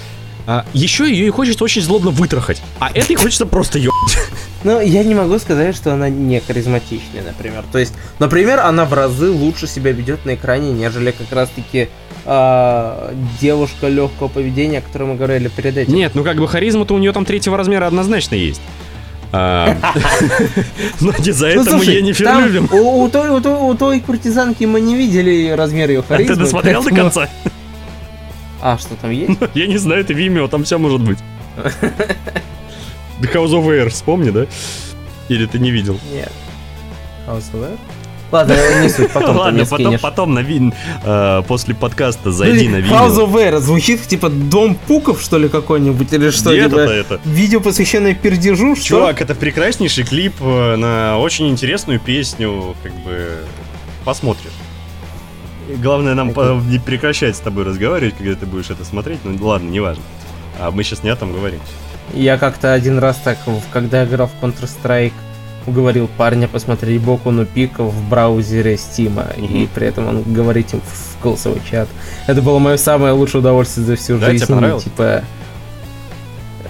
а, 0.47 0.65
еще 0.73 1.09
ее 1.11 1.27
и 1.27 1.29
хочется 1.29 1.61
очень 1.61 1.81
злобно 1.81 2.09
вытрахать. 2.09 2.61
А 2.79 2.89
этой 2.93 3.17
хочется 3.17 3.45
просто 3.45 3.79
ебать. 3.79 4.17
Ну, 4.63 4.81
я 4.81 5.03
не 5.03 5.13
могу 5.13 5.37
сказать, 5.39 5.75
что 5.75 5.93
она 5.93 6.09
не 6.09 6.39
харизматичная, 6.39 7.21
например. 7.23 7.63
То 7.71 7.77
есть, 7.79 7.93
например, 8.19 8.61
она 8.61 8.85
в 8.85 8.93
разы 8.93 9.29
лучше 9.29 9.67
себя 9.67 9.91
ведет 9.91 10.25
на 10.25 10.35
экране, 10.35 10.71
нежели 10.71 11.11
как 11.11 11.31
раз-таки 11.31 11.89
а, 12.25 13.13
девушка 13.39 13.87
легкого 13.87 14.29
поведения, 14.29 14.79
о 14.79 14.81
которой 14.81 15.03
мы 15.03 15.15
говорили 15.15 15.49
перед 15.49 15.77
этим. 15.77 15.93
Нет, 15.93 16.15
ну 16.15 16.23
как 16.23 16.37
бы 16.37 16.47
харизма-то 16.47 16.93
у 16.93 16.97
нее 16.97 17.11
там 17.11 17.25
третьего 17.25 17.57
размера 17.57 17.85
однозначно 17.85 18.35
есть. 18.35 18.61
А, 19.33 19.75
Но 21.01 21.13
не 21.19 21.31
за 21.31 21.47
Ну, 21.55 21.61
это 21.61 21.77
мы 21.77 21.83
Енифер 21.83 22.25
там 22.25 22.45
любим. 22.45 22.69
У, 22.71 23.75
той, 23.75 23.99
куртизанки 23.99 24.63
мы 24.63 24.79
не 24.79 24.95
видели 24.95 25.49
размер 25.49 25.89
ее 25.89 25.99
А 25.99 26.03
харизмы. 26.03 26.35
ты 26.35 26.41
досмотрел 26.41 26.83
до 26.83 26.95
конца? 26.95 27.29
А, 28.61 28.77
что 28.77 28.95
там 28.95 29.11
есть? 29.11 29.39
Я 29.53 29.67
не 29.67 29.77
знаю, 29.77 30.01
это 30.01 30.13
Vimeo, 30.13 30.47
там 30.47 30.63
все 30.63 30.77
может 30.77 31.01
быть. 31.01 31.19
The 33.19 33.33
House 33.33 33.51
of 33.51 33.65
Air, 33.65 33.89
вспомни, 33.89 34.29
да? 34.29 34.45
Или 35.29 35.45
ты 35.45 35.59
не 35.59 35.71
видел? 35.71 35.99
Нет. 36.11 36.31
House 37.27 37.51
of 37.53 37.63
Air? 37.63 37.77
Ладно, 38.31 38.55
не 38.81 38.89
суть, 38.89 39.11
потом 39.11 39.37
Ладно, 39.37 39.65
потом, 40.01 40.33
на 40.33 40.39
вин, 40.39 40.73
э, 41.03 41.43
после 41.47 41.73
подкаста 41.73 42.31
зайди 42.31 42.67
на 42.67 42.79
Блин, 42.79 42.91
House 42.91 43.17
of 43.17 43.31
Air 43.33 43.59
звучит 43.59 44.01
типа 44.01 44.29
дом 44.29 44.75
пуков, 44.75 45.21
что 45.21 45.37
ли, 45.37 45.47
какой-нибудь, 45.47 46.11
или 46.11 46.29
что? 46.31 46.51
Где 46.51 46.65
это 46.65 46.77
это? 46.81 47.21
Видео, 47.23 47.61
посвященное 47.61 48.13
пердежу, 48.13 48.75
что? 48.75 48.85
Чувак, 48.85 49.21
это 49.21 49.33
прекраснейший 49.33 50.03
клип 50.03 50.33
э, 50.41 50.75
на 50.75 51.17
очень 51.19 51.47
интересную 51.47 51.99
песню, 51.99 52.75
как 52.83 52.93
бы 53.05 53.37
посмотришь. 54.03 54.51
И 55.69 55.75
Главное 55.75 56.13
нам 56.13 56.33
по- 56.33 56.59
не 56.65 56.79
прекращать 56.79 57.35
с 57.35 57.39
тобой 57.39 57.63
разговаривать, 57.65 58.15
когда 58.17 58.35
ты 58.35 58.45
будешь 58.45 58.69
это 58.69 58.85
смотреть. 58.85 59.19
Ну 59.23 59.37
ладно, 59.45 59.69
неважно. 59.69 60.03
А 60.59 60.71
мы 60.71 60.83
сейчас 60.83 61.03
не 61.03 61.09
о 61.09 61.15
том 61.15 61.33
говорим. 61.33 61.59
Я 62.13 62.37
как-то 62.37 62.73
один 62.73 62.99
раз 62.99 63.17
так, 63.17 63.37
когда 63.73 64.05
играл 64.05 64.27
в 64.29 64.43
Counter-Strike, 64.43 65.11
уговорил 65.65 66.07
парня 66.17 66.47
посмотреть 66.47 67.01
Боку 67.01 67.31
ну 67.31 67.45
Пика 67.45 67.83
в 67.83 68.09
браузере 68.09 68.75
Steam, 68.75 69.21
и 69.37 69.41
Мгм. 69.41 69.67
при 69.75 69.87
этом 69.87 70.07
он 70.07 70.23
говорит 70.23 70.73
им 70.73 70.79
в 70.81 71.21
голосовой 71.21 71.61
чат. 71.69 71.89
Это 72.27 72.41
было 72.41 72.59
мое 72.59 72.77
самое 72.77 73.11
лучшее 73.11 73.41
удовольствие 73.41 73.85
за 73.85 73.95
всю 73.97 74.17
Да, 74.17 74.27
тебе 74.27 74.37
жизнь. 74.39 74.53
понравилось? 74.53 74.83
Типа, 74.85 75.23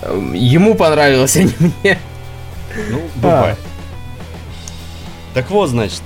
эм, 0.02 0.34
ему 0.34 0.74
понравилось, 0.74 1.36
а 1.36 1.44
не 1.44 1.54
мне. 1.60 2.00
Ну, 2.90 3.02
бывает. 3.18 3.58
Так 5.36 5.52
вот, 5.52 5.70
значит, 5.70 6.02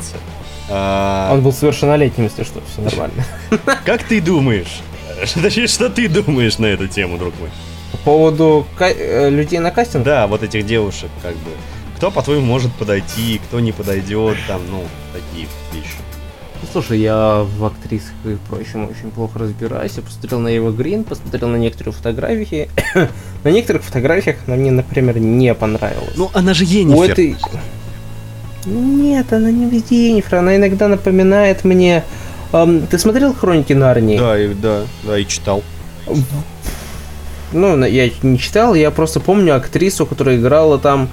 а, 0.72 1.30
Он 1.34 1.42
был 1.42 1.54
совершеннолетним, 1.54 2.26
если 2.26 2.44
что, 2.44 2.62
все 2.72 2.82
нормально. 2.82 3.26
как 3.86 4.04
ты 4.04 4.22
думаешь? 4.22 4.82
Точнее, 5.42 5.68
что 5.68 5.90
ты 5.90 6.08
думаешь 6.08 6.58
на 6.58 6.68
эту 6.68 6.88
тему, 6.88 7.18
друг 7.18 7.34
мой? 7.40 7.50
По 7.92 7.98
поводу 7.98 8.66
э, 8.80 9.30
людей 9.30 9.60
на 9.60 9.72
кастинг, 9.72 10.04
Да, 10.04 10.28
вот 10.28 10.44
этих 10.44 10.66
девушек, 10.66 11.10
как 11.22 11.34
бы. 11.34 11.52
Кто, 11.98 12.10
по-твоему, 12.10 12.46
может 12.46 12.72
подойти, 12.74 13.40
кто 13.48 13.60
не 13.60 13.72
подойдет, 13.72 14.38
там, 14.48 14.62
ну, 14.72 14.84
такие 15.14 15.48
вещи. 15.74 15.98
Ну, 16.62 16.68
Слушай, 16.72 17.00
я 17.00 17.44
в 17.44 17.66
актрисах 17.66 18.14
и 18.26 18.38
прочем 18.50 18.90
очень 18.90 19.12
плохо 19.12 19.40
разбираюсь. 19.40 19.94
Я 19.98 20.04
посмотрел 20.04 20.40
на 20.40 20.48
Ева 20.48 20.72
Грин, 20.72 21.04
посмотрел 21.04 21.50
на 21.50 21.58
некоторые 21.58 21.94
фотографии. 21.94 22.70
на 23.44 23.50
некоторых 23.50 23.84
фотографиях 23.84 24.38
она 24.48 24.56
мне, 24.56 24.72
например, 24.72 25.20
не 25.20 25.54
понравилась. 25.54 26.14
Ну, 26.16 26.30
она 26.34 26.54
же 26.54 26.64
У 26.64 26.68
Енифер. 26.68 27.12
этой... 27.12 27.36
Нет, 28.66 29.34
она 29.34 29.52
не 29.52 29.66
везде 29.66 30.10
Енифер, 30.10 30.36
она 30.36 30.56
иногда 30.56 30.88
напоминает 30.88 31.64
мне... 31.64 32.04
эм, 32.54 32.86
ты 32.88 32.98
смотрел 32.98 33.34
«Хроники 33.34 33.74
Нарнии»? 33.74 34.20
Да, 34.20 34.40
и, 34.40 34.54
да, 34.54 34.82
да, 35.04 35.18
и 35.18 35.26
читал. 35.26 35.64
Ну, 37.54 37.84
я 37.84 38.10
не 38.22 38.40
читал, 38.40 38.76
я 38.76 38.92
просто 38.92 39.20
помню 39.20 39.56
актрису, 39.56 40.06
которая 40.06 40.38
играла 40.38 40.78
там 40.80 41.10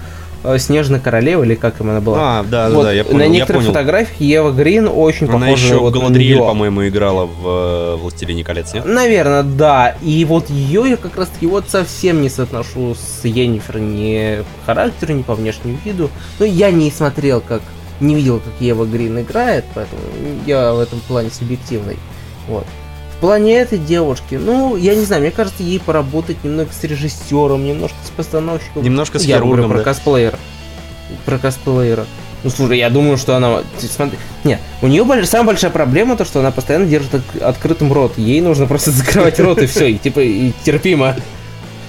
Снежная 0.59 1.01
Королева, 1.01 1.43
или 1.43 1.55
как 1.55 1.81
им 1.81 1.91
она 1.91 2.01
была. 2.01 2.41
А, 2.41 2.43
да, 2.45 2.71
Вот 2.71 2.85
да, 2.85 2.93
я 2.93 3.05
понял, 3.05 3.19
на 3.19 3.29
некоторых 3.29 3.63
понял. 3.63 3.73
фотографиях 3.73 4.21
Ева 4.21 4.51
Грин 4.53 4.89
очень 4.93 5.27
Она 5.27 5.47
похожа 5.47 5.67
еще 5.67 5.79
вот 5.79 5.95
Галадриэль, 5.95 6.39
по-моему, 6.39 6.87
играла 6.87 7.27
в 7.27 7.47
э, 7.47 7.97
«Властелине 7.97 8.45
колец», 8.45 8.73
нет? 8.73 8.85
Наверное, 8.85 9.43
да. 9.43 9.97
И 10.03 10.25
вот 10.25 10.49
ее 10.49 10.91
я 10.91 10.97
как 10.97 11.17
раз 11.17 11.29
таки 11.29 11.47
вот 11.47 11.69
совсем 11.69 12.23
не 12.23 12.29
соотношу 12.29 12.95
с 12.95 13.25
Енифер 13.25 13.81
ни 13.81 14.43
по 14.61 14.67
характеру, 14.67 15.15
ни 15.15 15.23
по 15.23 15.35
внешнему 15.35 15.79
виду. 15.85 16.11
Но 16.39 16.47
я 16.47 16.71
не 16.71 16.91
смотрел, 16.91 17.41
как 17.41 17.63
не 18.01 18.15
видел, 18.15 18.39
как 18.39 18.53
Ева 18.61 18.85
Грин 18.85 19.21
играет, 19.21 19.65
поэтому 19.75 20.01
я 20.47 20.73
в 20.73 20.79
этом 20.79 21.01
плане 21.01 21.31
субъективный. 21.31 21.97
Вот. 22.47 22.65
В 23.19 23.21
плане 23.21 23.55
этой 23.59 23.79
девушки, 23.79 24.37
ну, 24.37 24.77
я 24.77 24.95
не 24.95 25.05
знаю, 25.05 25.23
мне 25.23 25.33
кажется, 25.33 25.65
ей 25.65 25.81
поработать 25.81 26.45
немного 26.45 26.71
с 26.73 26.85
режиссером, 26.85 27.67
немножко 27.67 27.97
с 28.07 28.11
постановщиком. 28.11 28.81
Немножко 28.81 29.19
с 29.19 29.25
Я 29.25 29.39
говорю 29.39 29.55
хирургом, 29.55 29.71
про 29.73 29.79
да. 29.79 29.85
косплеера. 29.85 30.39
Про 31.25 31.39
косплеера. 31.39 32.07
Ну 32.45 32.51
слушай, 32.51 32.79
я 32.79 32.91
думаю, 32.91 33.19
что 33.19 33.35
она. 33.35 33.63
Смотри, 33.79 34.17
нет, 34.45 34.61
у 34.83 34.87
нее 34.87 35.05
самая 35.25 35.47
большая 35.49 35.73
проблема 35.73 36.17
то, 36.17 36.25
что 36.25 36.39
она 36.39 36.53
постоянно 36.53 36.87
держит 36.87 37.17
от- 37.17 37.43
открытым 37.43 37.93
рот. 37.93 38.17
Ей 38.17 38.41
нужно 38.41 38.67
просто 38.69 38.91
закрывать 38.93 39.41
рот 39.41 39.61
и 39.63 39.67
все, 39.67 39.91
и 39.91 39.99
типа 39.99 40.21
и 40.21 40.53
терпимо. 40.63 41.17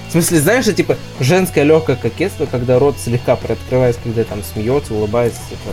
В 0.08 0.12
смысле, 0.12 0.40
знаешь, 0.40 0.64
что, 0.64 0.72
типа 0.72 0.96
женское 1.20 1.62
легкое 1.62 1.94
кокетство, 1.94 2.46
когда 2.46 2.80
рот 2.80 2.96
слегка 2.98 3.36
приоткрывается, 3.36 4.00
когда 4.02 4.24
там 4.24 4.40
смеется, 4.42 4.94
улыбается, 4.94 5.38
типа. 5.48 5.70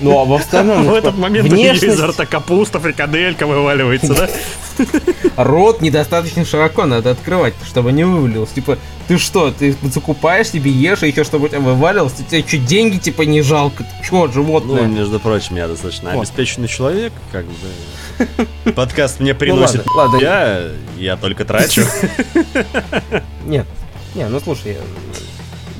Ну 0.00 0.18
а 0.18 0.24
в 0.24 0.32
остальном, 0.32 0.84
ну, 0.84 0.90
В 0.92 0.94
типа, 0.94 0.98
этот 0.98 1.18
момент 1.18 1.52
у 1.52 1.54
нее 1.54 1.74
изо 1.74 1.86
внешность, 1.86 2.02
рта 2.14 2.26
капуста, 2.26 2.78
фрикаделька 2.78 3.46
вываливается, 3.46 4.14
да? 4.14 4.28
рот 5.36 5.80
недостаточно 5.80 6.44
широко 6.44 6.86
надо 6.86 7.10
открывать, 7.10 7.54
чтобы 7.66 7.90
не 7.92 8.04
вывалилось. 8.04 8.50
Типа, 8.50 8.78
ты 9.08 9.18
что, 9.18 9.50
ты 9.50 9.74
закупаешь 9.82 10.50
себе, 10.50 10.70
ешь, 10.70 11.02
и 11.02 11.08
еще 11.08 11.24
чтобы 11.24 11.46
у 11.46 11.48
тебя 11.48 11.60
вывалилось, 11.60 12.12
у 12.18 12.22
тебя 12.22 12.46
что, 12.46 12.58
деньги 12.58 12.98
типа 12.98 13.22
не 13.22 13.42
жалко? 13.42 13.84
Ты 13.84 14.04
что, 14.04 14.28
животное? 14.28 14.82
Ну, 14.82 14.88
между 14.88 15.18
прочим, 15.18 15.56
я 15.56 15.66
достаточно 15.66 16.10
Вот. 16.10 16.20
обеспеченный 16.20 16.68
человек, 16.68 17.12
как 17.32 17.44
бы. 17.46 18.72
Подкаст 18.72 19.20
мне 19.20 19.32
Ну 19.32 19.38
приносит. 19.38 19.86
ладно, 19.88 20.12
ладно. 20.12 20.16
Я, 20.18 20.62
я 20.96 21.16
только 21.16 21.44
трачу. 21.44 21.82
Нет. 23.46 23.66
Не, 24.14 24.28
ну 24.28 24.40
слушай, 24.40 24.76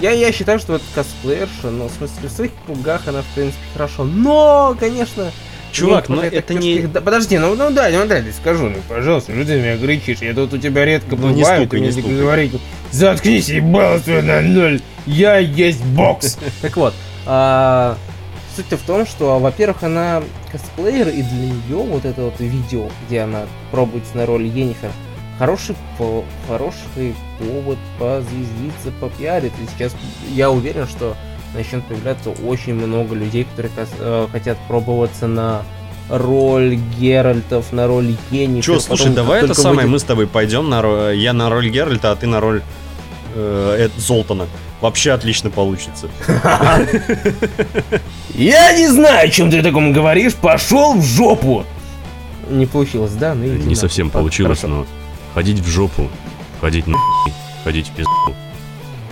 я, 0.00 0.12
я 0.12 0.32
считаю, 0.32 0.58
что 0.58 0.76
это 0.76 0.84
косплеерша, 0.94 1.70
но 1.70 1.88
в 1.88 1.92
смысле 1.92 2.28
в 2.28 2.32
своих 2.32 2.52
кругах 2.66 3.06
она, 3.08 3.22
в 3.22 3.26
принципе, 3.34 3.62
хорошо. 3.72 4.04
Но, 4.04 4.76
конечно... 4.78 5.30
Чувак, 5.70 6.08
ну, 6.08 6.16
но 6.16 6.24
это 6.24 6.54
не... 6.54 6.80
Да, 6.80 7.02
подожди, 7.02 7.36
ну, 7.36 7.54
ну 7.54 7.70
дай, 7.70 7.92
ну 7.92 8.06
дай, 8.06 8.24
скажу, 8.32 8.70
ну, 8.70 8.78
пожалуйста, 8.88 9.32
ну 9.32 9.44
ты 9.44 9.60
меня 9.60 9.76
кричишь, 9.76 10.18
я 10.22 10.32
тут 10.32 10.54
у 10.54 10.58
тебя 10.58 10.84
редко 10.86 11.14
Ну, 11.14 11.28
не 11.28 11.42
бываю, 11.42 11.60
стукай, 11.62 11.66
ты 11.66 11.76
не 11.80 11.92
мне 11.92 11.92
стукай. 11.92 12.16
говорить, 12.16 12.52
заткнись, 12.90 13.48
ебало 13.50 13.98
свое 13.98 14.22
на 14.22 14.40
ноль, 14.40 14.80
я 15.06 15.36
есть 15.38 15.84
бокс. 15.84 16.38
Так 16.62 16.76
вот, 16.78 16.94
а, 17.26 17.98
суть-то 18.56 18.78
в 18.78 18.82
том, 18.82 19.06
что, 19.06 19.38
во-первых, 19.38 19.82
она 19.82 20.22
косплеер, 20.50 21.08
и 21.08 21.22
для 21.22 21.50
нее 21.50 21.76
вот 21.76 22.06
это 22.06 22.22
вот 22.22 22.40
видео, 22.40 22.88
где 23.06 23.20
она 23.20 23.42
пробуется 23.70 24.16
на 24.16 24.24
роль 24.24 24.46
Енифер, 24.46 24.90
хороший, 25.38 25.76
по, 25.96 26.24
хороший 26.48 27.14
повод 27.38 27.78
позвездиться, 27.98 28.90
попиариться. 29.00 29.60
И 29.62 29.66
сейчас 29.76 29.94
я 30.34 30.50
уверен, 30.50 30.86
что 30.86 31.16
начнет 31.54 31.84
появляться 31.84 32.30
очень 32.30 32.74
много 32.74 33.14
людей, 33.14 33.44
которые 33.44 33.72
э, 33.98 34.28
хотят 34.30 34.58
пробоваться 34.68 35.26
на 35.26 35.62
роль 36.10 36.78
Геральтов, 36.98 37.72
на 37.72 37.86
роль 37.86 38.16
Енифер. 38.30 38.62
Че, 38.64 38.72
Потом, 38.72 38.96
слушай, 38.96 39.04
как 39.06 39.14
давай 39.14 39.44
это 39.44 39.54
самое, 39.54 39.80
выйдет- 39.80 39.90
мы 39.92 39.98
с 39.98 40.04
тобой 40.04 40.26
пойдем 40.26 40.68
на 40.68 41.10
Я 41.10 41.32
на 41.32 41.50
роль 41.50 41.68
Геральта, 41.68 42.12
а 42.12 42.16
ты 42.16 42.26
на 42.26 42.40
роль 42.40 42.62
э, 43.34 43.88
Золтана. 43.96 44.46
Вообще 44.80 45.10
отлично 45.12 45.50
получится. 45.50 46.08
Я 48.34 48.76
не 48.76 48.86
знаю, 48.88 49.26
о 49.26 49.30
чем 49.30 49.50
ты 49.50 49.60
таком 49.60 49.92
говоришь, 49.92 50.34
пошел 50.34 50.94
в 50.94 51.04
жопу! 51.04 51.64
Не 52.48 52.66
получилось, 52.66 53.12
да? 53.12 53.34
Ну, 53.34 53.44
Не 53.44 53.74
совсем 53.74 54.08
получилось, 54.08 54.62
но 54.62 54.86
ходить 55.38 55.60
в 55.60 55.68
жопу, 55.68 56.10
ходить 56.60 56.88
на 56.88 56.98
ходить 57.62 57.86
в 57.86 57.92
пизду. 57.92 58.34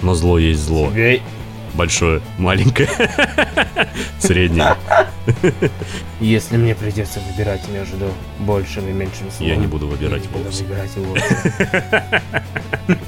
Но 0.02 0.14
зло 0.14 0.40
есть 0.40 0.58
зло. 0.60 0.90
Тебе- 0.90 1.22
Большое, 1.74 2.20
маленькое, 2.38 2.88
среднее. 4.18 4.74
Если 6.20 6.56
мне 6.56 6.74
придется 6.74 7.20
выбирать 7.30 7.60
между 7.68 8.10
большим 8.40 8.88
и 8.88 8.92
меньшим 8.92 9.30
злом, 9.30 9.48
Я 9.48 9.54
не 9.56 9.68
буду 9.68 9.86
выбирать 9.86 10.24
я 10.24 10.30
буду 10.30 10.44
вовсе. 10.46 10.64
выбирать 10.64 10.90
его. 10.96 11.16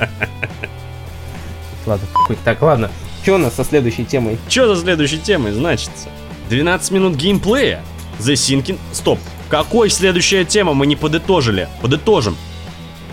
Ладно. 1.86 2.06
Так, 2.44 2.62
ладно. 2.62 2.90
Что 3.24 3.34
у 3.34 3.38
нас 3.38 3.54
со 3.54 3.64
следующей 3.64 4.04
темой? 4.04 4.38
Что 4.48 4.72
за 4.76 4.82
следующей 4.82 5.18
темой 5.18 5.50
значится? 5.52 6.08
12 6.50 6.90
минут 6.92 7.16
геймплея. 7.16 7.82
The 8.20 8.34
Sinking... 8.34 8.78
Стоп. 8.92 9.18
Какой 9.48 9.90
следующая 9.90 10.44
тема 10.44 10.74
мы 10.74 10.86
не 10.86 10.94
подытожили? 10.94 11.68
Подытожим. 11.80 12.36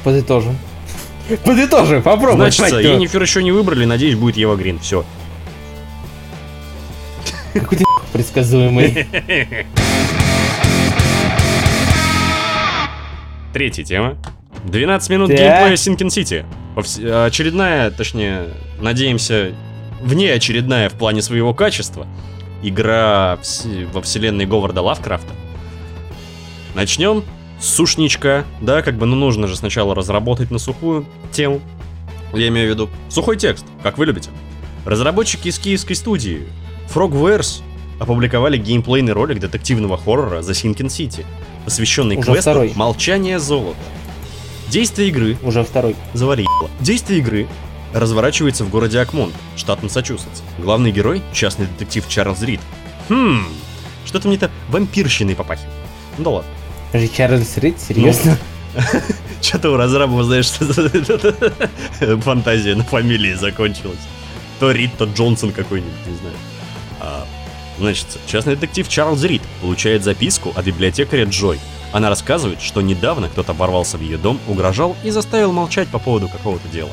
Подытожим. 0.05 0.55
Подытожим, 1.43 2.03
попробуй. 2.03 2.51
Значит. 2.51 2.79
Енифер 2.79 3.21
еще 3.23 3.41
не 3.41 3.51
выбрали, 3.51 3.85
надеюсь, 3.85 4.13
будет 4.15 4.37
Ева 4.37 4.55
Грин. 4.55 4.77
Все. 4.79 5.03
Какой 7.53 7.79
ты 7.79 7.83
предсказуемый. 8.13 9.07
Третья 13.51 13.83
тема. 13.83 14.17
12 14.65 15.09
минут 15.09 15.29
Так. 15.29 15.37
геймплея 15.39 15.73
Sinking 15.73 16.07
City. 16.09 16.45
Повс- 16.75 17.25
Очередная, 17.25 17.89
точнее, 17.89 18.49
надеемся, 18.79 19.53
вне 20.01 20.31
очередная 20.33 20.89
в 20.89 20.93
плане 20.93 21.21
своего 21.23 21.53
качества. 21.55 22.05
Игра 22.61 23.39
во 23.91 24.01
вселенной 24.03 24.45
Говарда 24.45 24.81
Лавкрафта. 24.81 25.33
Начнем 26.75 27.23
сушничка, 27.59 28.45
да, 28.61 28.81
как 28.81 28.95
бы, 28.97 29.05
ну 29.05 29.15
нужно 29.15 29.47
же 29.47 29.55
сначала 29.55 29.95
разработать 29.95 30.51
на 30.51 30.59
сухую 30.59 31.05
тему. 31.31 31.61
Я 32.33 32.47
имею 32.49 32.67
в 32.67 32.71
виду 32.71 32.89
сухой 33.09 33.37
текст, 33.37 33.65
как 33.83 33.97
вы 33.97 34.05
любите. 34.05 34.29
Разработчики 34.85 35.47
из 35.47 35.57
киевской 35.57 35.93
студии 35.93 36.47
Frogwares 36.93 37.61
опубликовали 37.99 38.57
геймплейный 38.57 39.13
ролик 39.13 39.39
детективного 39.39 39.97
хоррора 39.97 40.39
The 40.39 40.51
Sinking 40.51 40.87
City, 40.87 41.25
посвященный 41.63 42.17
Уже 42.17 42.25
квесту 42.25 42.41
второй. 42.41 42.73
«Молчание 42.75 43.39
золота». 43.39 43.77
Действие 44.69 45.09
игры 45.09 45.37
Уже 45.43 45.63
второй. 45.63 45.95
заварило. 46.13 46.69
Действие 46.79 47.19
игры 47.19 47.47
разворачивается 47.93 48.65
в 48.65 48.69
городе 48.69 48.99
Акмон, 48.99 49.31
штат 49.55 49.81
Массачусетс. 49.81 50.41
Главный 50.57 50.91
герой— 50.91 51.21
частный 51.33 51.67
детектив 51.67 52.07
Чарльз 52.09 52.41
Рид. 52.41 52.59
Хм, 53.07 53.45
что-то 54.05 54.27
мне-то 54.27 54.51
вампирщиной 54.69 55.35
попахивает. 55.35 55.71
Ну 56.17 56.23
да 56.23 56.29
ладно. 56.31 56.51
Чарльз 57.15 57.57
Рид, 57.57 57.79
серьезно? 57.79 58.37
Что-то 59.41 59.71
у 59.71 59.77
разрабов, 59.77 60.25
знаешь, 60.25 60.49
фантазия 62.23 62.75
на 62.75 62.83
фамилии 62.83 63.33
закончилась. 63.33 63.99
То 64.59 64.71
Рид, 64.71 64.91
то 64.97 65.05
Джонсон 65.05 65.51
какой-нибудь, 65.51 66.07
не 66.07 66.17
знаю. 66.17 66.35
А, 66.99 67.25
значит, 67.77 68.07
частный 68.27 68.55
детектив 68.55 68.87
Чарльз 68.87 69.23
Рид 69.23 69.41
получает 69.61 70.03
записку 70.03 70.51
от 70.55 70.65
библиотекаря 70.65 71.25
Джой. 71.25 71.59
Она 71.91 72.09
рассказывает, 72.09 72.61
что 72.61 72.81
недавно 72.81 73.29
кто-то 73.29 73.53
ворвался 73.53 73.97
в 73.97 74.01
ее 74.01 74.17
дом, 74.17 74.39
угрожал 74.47 74.95
и 75.03 75.11
заставил 75.11 75.51
молчать 75.51 75.87
по 75.87 75.99
поводу 75.99 76.27
какого-то 76.27 76.67
дела. 76.69 76.91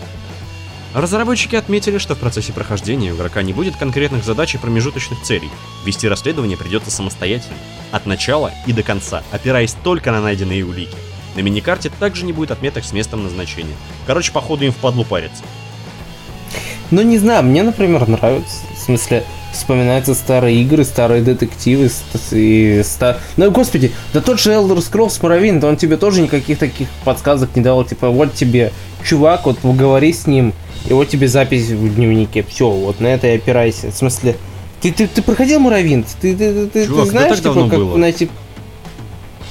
Разработчики 0.94 1.56
отметили, 1.56 1.96
что 1.96 2.14
в 2.14 2.18
процессе 2.18 2.52
прохождения 2.52 3.12
у 3.12 3.16
игрока 3.16 3.42
не 3.42 3.54
будет 3.54 3.76
конкретных 3.76 4.24
задач 4.24 4.54
и 4.54 4.58
промежуточных 4.58 5.22
целей. 5.22 5.50
Вести 5.86 6.06
расследование 6.06 6.58
придется 6.58 6.90
самостоятельно, 6.90 7.56
от 7.92 8.04
начала 8.04 8.52
и 8.66 8.74
до 8.74 8.82
конца, 8.82 9.22
опираясь 9.30 9.74
только 9.82 10.12
на 10.12 10.20
найденные 10.20 10.64
улики. 10.66 10.94
На 11.34 11.40
миникарте 11.40 11.90
также 11.98 12.26
не 12.26 12.34
будет 12.34 12.50
отметок 12.50 12.84
с 12.84 12.92
местом 12.92 13.24
назначения. 13.24 13.74
Короче, 14.06 14.32
походу 14.32 14.66
им 14.66 14.72
впадлу 14.72 15.04
париться. 15.04 15.42
Ну, 16.90 17.00
не 17.00 17.16
знаю, 17.16 17.42
мне, 17.42 17.62
например, 17.62 18.06
нравится. 18.06 18.58
В 18.76 18.78
смысле, 18.78 19.24
вспоминаются 19.50 20.14
старые 20.14 20.60
игры, 20.60 20.84
старые 20.84 21.22
детективы 21.22 21.90
и 22.32 22.82
ста... 22.84 23.18
Ну, 23.38 23.50
господи, 23.50 23.92
да 24.12 24.20
тот 24.20 24.38
же 24.38 24.52
Elder 24.52 24.76
Scrolls 24.76 25.18
Morrowind, 25.22 25.64
он 25.64 25.78
тебе 25.78 25.96
тоже 25.96 26.20
никаких 26.20 26.58
таких 26.58 26.88
подсказок 27.04 27.56
не 27.56 27.62
давал. 27.62 27.84
Типа, 27.84 28.10
вот 28.10 28.34
тебе 28.34 28.72
чувак, 29.02 29.46
вот 29.46 29.58
поговори 29.60 30.12
с 30.12 30.26
ним, 30.26 30.52
и 30.88 30.92
вот 30.92 31.08
тебе 31.08 31.28
запись 31.28 31.68
в 31.68 31.94
дневнике. 31.94 32.42
Все, 32.42 32.68
вот 32.68 33.00
на 33.00 33.08
это 33.08 33.28
и 33.28 33.36
опирайся. 33.36 33.90
В 33.90 33.94
смысле, 33.94 34.36
ты, 34.80 34.92
ты, 34.92 35.06
ты 35.06 35.22
проходил 35.22 35.60
Morrowind? 35.60 36.06
Ты, 36.20 36.34
ты, 36.36 36.52
ты, 36.52 36.66
ты- 36.66 36.86
Чувак, 36.86 37.06
ты 37.06 37.12
да 37.12 37.18
знаешь, 37.18 37.40
так 37.40 37.54
типа, 37.54 37.68
как 37.68 37.78
было. 37.78 37.96
найти... 37.96 38.30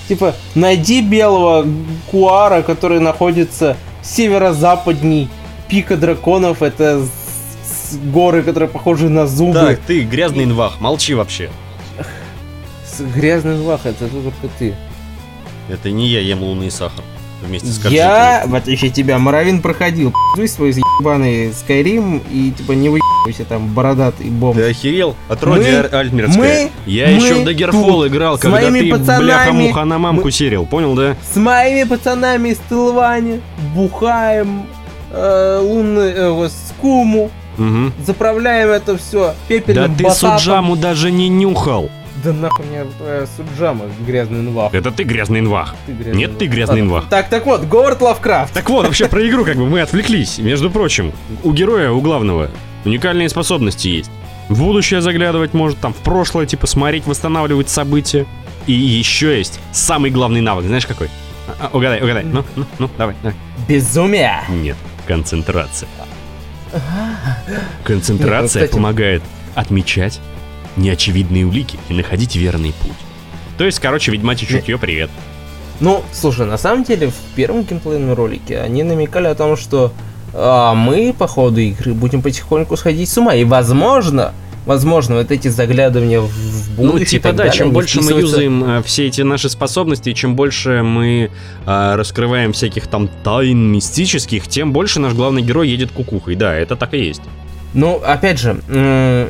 Типа, 0.08 0.36
найди 0.56 1.02
белого 1.02 1.66
куара, 2.10 2.62
который 2.64 3.00
находится 3.00 3.78
северо-западней 4.02 5.30
пика 5.70 5.96
драконов, 5.96 6.62
это 6.62 7.02
горы, 8.14 8.44
которые 8.44 8.68
похожи 8.68 9.08
на 9.08 9.26
зубы. 9.26 9.54
Так, 9.54 9.80
ты 9.80 10.02
грязный 10.02 10.44
инвах, 10.44 10.82
молчи 10.82 11.14
вообще. 11.14 11.50
Грязный 13.16 13.58
лах, 13.60 13.86
это 13.86 14.08
только 14.08 14.48
ты. 14.60 14.76
Это 15.70 15.90
не 15.90 16.08
я 16.10 16.20
ем 16.20 16.44
лунный 16.44 16.70
сахар 16.70 17.04
вместе 17.42 17.68
с 17.70 17.84
Я, 17.86 18.44
в 18.46 18.56
отличие 18.56 18.90
от 18.90 18.96
тебя, 18.96 19.18
Моровин 19.18 19.62
проходил. 19.62 20.14
Пиздуй 20.36 20.48
свой 20.50 20.72
ебаный 21.02 21.52
Скайрим 21.54 22.22
и 22.32 22.52
типа 22.52 22.74
не 22.74 22.90
выебайся 22.90 23.44
там 23.48 23.68
бородатый 23.74 24.28
бомб. 24.30 24.56
Ты 24.58 24.70
охерел? 24.70 25.16
Отродье 25.30 25.82
Мы- 25.92 25.98
Альтмерское. 25.98 26.38
мы- 26.38 26.70
Я 26.86 27.08
мы 27.08 27.12
еще 27.14 27.34
в 27.36 27.44
Дагерфол 27.46 28.04
тут 28.04 28.08
играл, 28.12 28.38
когда 28.38 28.58
ты, 28.72 28.90
пацанами- 28.92 29.24
бляха-муха, 29.24 29.86
на 29.86 29.98
мамку 29.98 30.26
мы- 30.26 30.32
серил. 30.32 30.66
Понял, 30.66 30.94
да? 30.96 31.16
С 31.34 31.36
моими 31.36 31.84
пацанами 31.88 32.50
из 32.50 32.58
Тылвани 32.70 33.42
бухаем 33.76 34.64
э, 35.14 35.60
лунный 35.62 36.14
э, 36.16 36.50
скуму, 36.70 37.30
Угу. 37.58 37.92
заправляем 38.06 38.70
это 38.70 38.98
все 38.98 39.20
Да 39.28 39.36
пепельным 39.50 39.96
ты 39.96 40.04
бататом. 40.06 40.38
суджаму 40.40 40.76
даже 40.78 41.12
не 41.12 41.28
нюхал. 41.28 41.90
Да 42.24 42.34
нахуй 42.34 42.66
мне 42.66 42.84
твоя 42.98 43.26
суджама, 43.26 43.86
грязный 44.06 44.40
инвах. 44.42 44.74
Это 44.74 44.92
ты 44.92 45.04
грязный 45.04 45.40
инвах. 45.40 45.76
Ты 45.86 45.94
грязный 45.94 46.16
Нет, 46.16 46.38
ты 46.38 46.46
инвах. 46.46 46.56
грязный 46.56 46.76
Ладно. 46.82 46.88
инвах. 46.90 47.10
Так, 47.10 47.30
так 47.30 47.46
вот, 47.46 47.64
Говард 47.66 48.02
Лавкрафт. 48.02 48.54
Так 48.54 48.70
вот, 48.70 48.86
вообще 48.86 49.08
про 49.08 49.28
игру 49.28 49.44
как 49.46 49.56
бы 49.58 49.66
мы 49.68 49.82
отвлеклись. 49.82 50.38
Между 50.38 50.70
прочим, 50.70 51.14
у 51.44 51.52
героя, 51.52 51.92
у 51.92 52.02
главного, 52.02 52.50
уникальные 52.86 53.30
способности 53.30 53.88
есть. 53.88 54.12
В 54.50 54.60
будущее 54.60 55.02
заглядывать 55.02 55.54
может, 55.54 55.80
там, 55.80 55.94
в 55.94 55.98
прошлое, 55.98 56.46
типа, 56.46 56.68
смотреть, 56.68 57.06
восстанавливать 57.08 57.70
события. 57.70 58.26
И 58.68 58.74
еще 58.74 59.38
есть 59.38 59.60
самый 59.72 60.12
главный 60.12 60.42
навык. 60.42 60.66
Знаешь 60.66 60.86
какой? 60.86 61.10
А, 61.48 61.70
а, 61.72 61.76
угадай, 61.78 62.02
угадай. 62.02 62.24
Ну, 62.24 62.44
ну, 62.56 62.66
ну, 62.78 62.90
давай, 62.98 63.16
давай. 63.24 63.36
Безумие. 63.68 64.42
Нет, 64.50 64.76
концентрация. 65.08 65.88
Концентрация 67.84 68.62
Нет, 68.62 68.70
кстати- 68.70 68.72
помогает 68.72 69.24
отмечать 69.56 70.20
неочевидные 70.78 71.46
улики 71.46 71.78
и 71.90 71.94
находить 71.94 72.36
верный 72.36 72.74
путь. 72.82 72.92
То 73.58 73.66
есть, 73.66 73.80
короче, 73.80 74.12
ведьмачье 74.12 74.48
чутье, 74.48 74.78
привет. 74.78 75.10
Ну, 75.80 76.04
слушай, 76.14 76.46
на 76.46 76.58
самом 76.58 76.84
деле 76.84 77.08
в 77.10 77.36
первом 77.36 77.64
геймплейном 77.64 78.14
ролике 78.14 78.60
они 78.60 78.84
намекали 78.84 79.28
о 79.28 79.36
том, 79.36 79.58
что 79.58 79.92
а, 80.34 80.74
мы 80.76 81.14
по 81.18 81.28
ходу 81.28 81.60
игры 81.60 81.94
будем 81.94 82.22
потихоньку 82.22 82.78
сходить 82.78 83.10
с 83.10 83.18
ума. 83.18 83.34
И 83.36 83.44
возможно, 83.44 84.34
возможно, 84.66 85.16
вот 85.16 85.32
эти 85.32 85.48
заглядывания 85.48 86.22
в- 86.22 86.28
в 86.30 86.70
будущее. 86.76 86.94
Ну, 86.94 86.98
и 86.98 87.06
типа, 87.06 87.30
да, 87.32 87.34
далее, 87.34 87.54
чем 87.54 87.72
больше 87.72 87.98
мы 88.00 88.04
вписываются- 88.14 88.22
юзаем 88.42 88.64
э, 88.64 88.84
все 88.84 89.08
эти 89.08 89.22
наши 89.22 89.50
способности, 89.50 90.14
чем 90.14 90.36
больше 90.36 90.84
мы 90.84 91.32
э, 91.66 91.96
раскрываем 91.96 92.54
всяких 92.54 92.88
там 92.88 93.10
тайн 93.24 93.72
мистических, 93.72 94.48
тем 94.48 94.72
больше 94.74 95.00
наш 95.00 95.14
главный 95.14 95.42
герой 95.42 95.68
едет 95.68 95.92
кукухой. 95.92 96.36
Да, 96.36 96.54
это 96.56 96.76
так 96.76 96.94
и 96.94 97.00
есть. 97.00 97.22
Ну, 97.74 98.02
опять 98.04 98.38
же, 98.38 98.56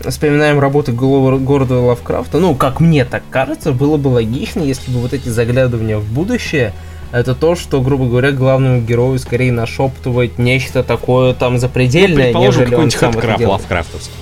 вспоминаем 0.08 0.60
работы 0.60 0.91
города 0.91 1.75
Лавкрафта. 1.80 2.39
Ну, 2.39 2.56
как 2.56 2.80
мне 2.80 3.06
так 3.06 3.21
кажется, 3.30 3.71
было 3.71 3.97
бы 3.97 4.08
логично, 4.08 4.62
если 4.62 4.91
бы 4.91 4.99
вот 4.99 5.13
эти 5.13 5.30
заглядывания 5.30 5.97
в 5.97 6.06
будущее 6.12 6.73
это 7.12 7.36
то, 7.36 7.56
что, 7.56 7.82
грубо 7.82 8.06
говоря, 8.06 8.32
главному 8.32 8.82
герою 8.82 9.19
скорее 9.19 9.51
нашептывает 9.51 10.39
нечто 10.39 10.82
такое 10.82 11.34
там 11.34 11.54
Ну, 11.54 11.60
запредельное, 11.60 12.23
предположим, 12.25 12.62
нежели 12.62 12.75
он 12.75 12.89
сам 12.89 13.10
это 13.12 13.21
делает. 13.21 13.47
лавкрафтовский. 13.49 14.13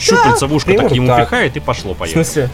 Щупальца 0.00 0.46
в 0.46 0.54
ушко 0.54 0.72
так 0.74 0.92
ему 0.92 1.06
так. 1.08 1.26
пихает 1.26 1.56
и 1.56 1.60
пошло 1.60 1.92
В 1.94 1.98
поехало. 1.98 2.24
смысле? 2.24 2.48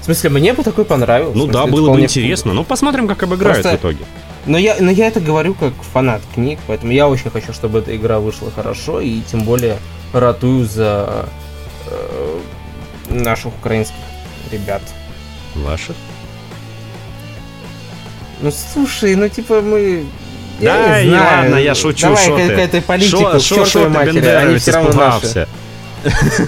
В 0.00 0.04
смысле, 0.04 0.30
мне 0.30 0.52
бы 0.52 0.62
такой 0.62 0.84
понравился. 0.84 1.36
Ну 1.36 1.46
В 1.46 1.50
да, 1.50 1.62
смысле, 1.62 1.72
было 1.80 1.94
бы 1.94 2.00
интересно. 2.00 2.52
Ну, 2.54 2.62
посмотрим, 2.62 3.08
как 3.08 3.24
обыграют 3.24 3.62
Просто- 3.62 3.76
в 3.76 3.80
итоге. 3.80 4.04
Но 4.46 4.56
я, 4.56 4.76
но 4.78 4.92
я 4.92 5.08
это 5.08 5.18
говорю 5.18 5.54
как 5.54 5.72
фанат 5.92 6.22
книг, 6.32 6.60
поэтому 6.68 6.92
я 6.92 7.08
очень 7.08 7.30
хочу, 7.30 7.52
чтобы 7.52 7.80
эта 7.80 7.96
игра 7.96 8.20
вышла 8.20 8.52
хорошо, 8.54 9.00
и 9.00 9.20
тем 9.22 9.40
более 9.40 9.78
ратую 10.12 10.64
за 10.66 11.26
э, 11.90 12.38
наших 13.10 13.52
украинских 13.60 13.96
ребят. 14.52 14.82
Ваши? 15.54 15.94
Ну 18.40 18.50
слушай, 18.50 19.14
ну 19.16 19.28
типа 19.28 19.60
мы. 19.62 20.04
Я 20.60 20.72
Да, 20.74 21.02
не 21.02 21.08
знаю. 21.10 21.42
ладно, 21.42 21.56
я 21.56 21.74
шучу, 21.74 22.06
Давай 22.06 22.24
шо 22.24 22.36
ты? 22.36 22.48
какая-то 22.48 22.80
политика, 22.82 23.18
Шо- 23.18 23.38
к 23.38 23.42
шо- 23.42 23.66
шо 23.66 23.88
матери, 23.90 24.26
они 24.26 24.56
все 24.56 24.72
равно 24.72 24.92
наши. 24.92 25.46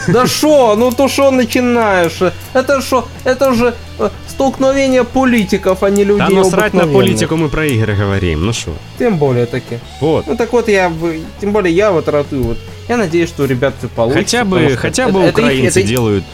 Да 0.08 0.26
шо, 0.26 0.76
ну 0.76 0.92
то 0.92 1.08
шо 1.08 1.30
начинаешь? 1.30 2.18
Это 2.54 2.80
шо, 2.80 3.08
это 3.24 3.52
же 3.54 3.74
э, 3.98 4.08
столкновение 4.28 5.04
политиков, 5.04 5.82
а 5.82 5.90
не 5.90 6.04
людей 6.04 6.18
Да 6.28 6.28
насрать 6.30 6.74
на 6.74 6.82
обыкновенных. 6.84 6.94
политику, 6.94 7.36
мы 7.36 7.48
про 7.48 7.66
игры 7.66 7.94
говорим. 7.96 8.46
Ну 8.46 8.52
что? 8.52 8.72
Тем 8.98 9.18
более 9.18 9.46
таки. 9.46 9.78
Вот. 10.00 10.26
Ну 10.26 10.36
так 10.36 10.52
вот 10.52 10.68
я, 10.68 10.92
тем 11.40 11.52
более 11.52 11.74
я 11.74 11.90
вот 11.90 12.08
ратую 12.08 12.42
вот. 12.44 12.58
Я 12.88 12.96
надеюсь, 12.96 13.28
что 13.28 13.42
у 13.42 13.46
ребят 13.46 13.74
все 13.78 13.88
получится. 13.88 14.22
Хотя 14.24 14.44
бы, 14.44 14.76
хотя 14.76 15.02
это- 15.04 15.12
бы 15.12 15.20
это 15.20 15.30
украинцы 15.40 15.68
это 15.68 15.80
их- 15.80 15.86
делают 15.86 16.24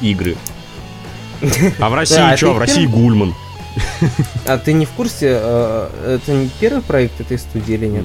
игры. 0.00 0.36
А 1.78 1.88
в 1.88 1.94
России 1.94 2.16
это 2.28 2.36
что? 2.36 2.52
В 2.54 2.58
России 2.58 2.86
первый- 2.86 2.92
Гульман. 2.92 3.34
А 4.46 4.58
ты 4.58 4.72
не 4.74 4.84
в 4.84 4.90
курсе, 4.90 5.28
э, 5.40 6.18
это 6.20 6.32
не 6.32 6.48
первый 6.60 6.82
проект 6.82 7.20
этой 7.20 7.38
студии 7.38 7.74
или 7.74 7.86
нет? 7.86 8.04